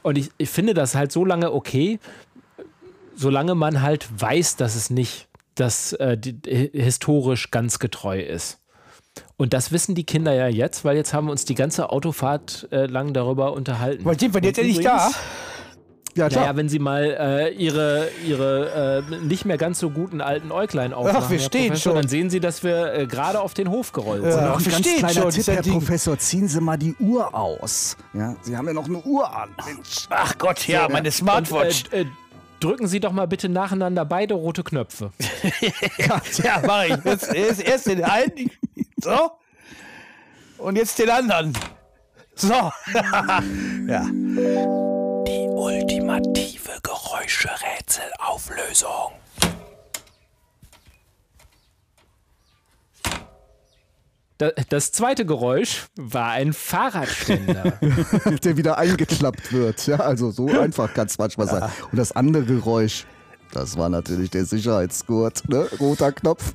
Und 0.03 0.17
ich, 0.17 0.31
ich 0.37 0.49
finde 0.49 0.73
das 0.73 0.95
halt 0.95 1.11
so 1.11 1.25
lange 1.25 1.51
okay, 1.51 1.99
solange 3.15 3.55
man 3.55 3.81
halt 3.81 4.07
weiß, 4.17 4.55
dass 4.55 4.75
es 4.75 4.89
nicht 4.89 5.26
das 5.59 5.93
äh, 5.93 6.17
die, 6.17 6.39
hi- 6.47 6.71
historisch 6.73 7.51
ganz 7.51 7.79
getreu 7.79 8.19
ist. 8.19 8.59
Und 9.35 9.53
das 9.53 9.71
wissen 9.71 9.95
die 9.95 10.05
Kinder 10.05 10.33
ja 10.33 10.47
jetzt, 10.47 10.85
weil 10.85 10.95
jetzt 10.95 11.13
haben 11.13 11.25
wir 11.27 11.31
uns 11.31 11.45
die 11.45 11.55
ganze 11.55 11.89
Autofahrt 11.91 12.67
äh, 12.71 12.85
lang 12.85 13.13
darüber 13.13 13.53
unterhalten. 13.53 14.05
Wann 14.05 14.17
sind 14.17 14.33
wir 14.33 14.41
jetzt 14.43 14.57
endlich 14.59 14.79
da? 14.81 15.09
ja, 16.15 16.29
klar. 16.29 16.43
naja, 16.43 16.55
wenn 16.55 16.69
Sie 16.69 16.79
mal 16.79 17.03
äh, 17.19 17.49
Ihre, 17.53 18.09
ihre 18.27 19.03
äh, 19.09 19.15
nicht 19.23 19.45
mehr 19.45 19.57
ganz 19.57 19.79
so 19.79 19.89
guten 19.91 20.21
alten 20.21 20.51
Äuglein 20.51 20.93
aufmachen, 20.93 21.23
Ach, 21.25 21.29
wir 21.31 21.37
Herr 21.39 21.45
stehen 21.45 21.75
schon. 21.77 21.95
dann 21.95 22.07
sehen 22.07 22.29
Sie, 22.31 22.39
dass 22.39 22.63
wir 22.63 22.93
äh, 22.93 23.05
gerade 23.07 23.39
auf 23.39 23.53
den 23.55 23.69
Hof 23.69 23.91
gerollt 23.91 24.23
Ja. 24.23 24.31
sind. 24.31 24.43
Noch 24.45 24.57
ein 24.59 24.65
wir 24.65 24.71
ganz 24.71 24.87
stehen 24.87 24.97
kleiner 24.99 25.21
schon, 25.21 25.31
Tipp, 25.31 25.47
Herr 25.47 25.61
Ding. 25.63 25.73
Professor, 25.73 26.17
ziehen 26.19 26.47
Sie 26.47 26.61
mal 26.61 26.77
die 26.77 26.95
Uhr 26.99 27.33
aus. 27.35 27.97
Ja, 28.13 28.35
Sie 28.41 28.55
haben 28.57 28.67
ja 28.67 28.73
noch 28.73 28.85
eine 28.85 28.99
Uhr 28.99 29.35
an. 29.35 29.49
Mensch. 29.65 30.05
Ach 30.09 30.37
Gott, 30.37 30.67
ja, 30.67 30.87
meine 30.89 31.11
Smartwatch. 31.11 31.85
Und, 31.85 31.93
äh, 31.93 32.01
äh, 32.01 32.05
drücken 32.59 32.87
Sie 32.87 32.99
doch 32.99 33.11
mal 33.11 33.27
bitte 33.27 33.49
nacheinander 33.49 34.05
beide 34.05 34.33
rote 34.33 34.63
Knöpfe. 34.63 35.11
ja, 36.43 36.61
mach 36.65 36.83
ich. 36.83 36.97
Jetzt, 37.03 37.31
jetzt 37.33 37.61
erst 37.61 37.85
den 37.87 38.03
einen. 38.03 38.51
So. 39.01 39.31
Und 40.57 40.75
jetzt 40.75 40.97
den 40.99 41.09
anderen. 41.09 41.53
So. 42.35 42.53
ja. 42.53 42.71
Die 45.27 45.47
ultimative 45.49 46.79
Geräuscherätselauflösung. 46.83 49.13
Das 54.69 54.91
zweite 54.91 55.25
Geräusch 55.25 55.85
war 55.95 56.31
ein 56.31 56.53
Fahrradständer. 56.53 57.73
Der 58.43 58.57
wieder 58.57 58.77
eingeklappt 58.77 59.51
wird. 59.51 59.87
Ja, 59.87 59.97
also 59.97 60.31
so 60.31 60.47
einfach 60.47 60.93
kann 60.93 61.07
es 61.07 61.17
manchmal 61.17 61.47
sein. 61.47 61.63
Und 61.91 61.97
das 61.97 62.11
andere 62.11 62.43
Geräusch, 62.45 63.05
das 63.51 63.77
war 63.77 63.89
natürlich 63.89 64.29
der 64.29 64.45
Sicherheitsgurt. 64.45 65.47
Ne? 65.49 65.67
Roter 65.79 66.11
Knopf. 66.11 66.53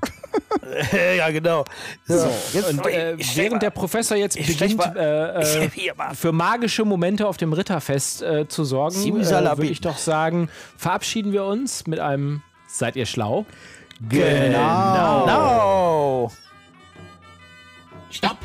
ja, 1.17 1.31
genau. 1.31 1.65
So, 2.07 2.31
jetzt, 2.53 2.71
Und 2.71 2.87
äh, 2.87 3.17
während 3.35 3.63
der 3.63 3.71
Professor 3.71 4.17
jetzt 4.17 4.37
beginnt, 4.39 4.77
mal- 4.77 4.97
äh, 4.97 5.65
äh, 5.67 5.71
für 6.15 6.33
magische 6.33 6.85
Momente 6.85 7.27
auf 7.27 7.37
dem 7.37 7.53
Ritterfest 7.53 8.23
äh, 8.23 8.49
zu 8.49 8.65
sorgen, 8.65 8.97
äh, 8.97 9.25
würde 9.25 9.67
ich 9.67 9.81
doch 9.81 9.99
sagen, 9.99 10.49
verabschieden 10.77 11.33
wir 11.33 11.45
uns 11.45 11.87
mit 11.87 11.99
einem 12.01 12.43
Seid 12.69 12.97
ihr 12.97 13.05
schlau? 13.07 13.45
Genau. 14.09 15.27
No. 15.27 16.33
Stopp! 18.13 18.39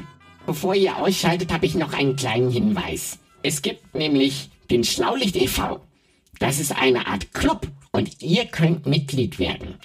Bevor 0.45 0.75
ihr 0.75 0.97
ausschaltet, 0.97 1.51
habe 1.51 1.65
ich 1.65 1.73
noch 1.75 1.91
einen 1.93 2.15
kleinen 2.15 2.49
Hinweis. 2.49 3.19
Es 3.43 3.61
gibt 3.61 3.93
nämlich 3.93 4.49
den 4.71 4.85
Schlaulicht 4.85 5.35
e.V. 5.35 5.81
Das 6.39 6.59
ist 6.59 6.71
eine 6.71 7.05
Art 7.07 7.33
Club 7.33 7.67
und 7.91 8.21
ihr 8.21 8.45
könnt 8.45 8.85
Mitglied 8.85 9.39
werden. 9.39 9.75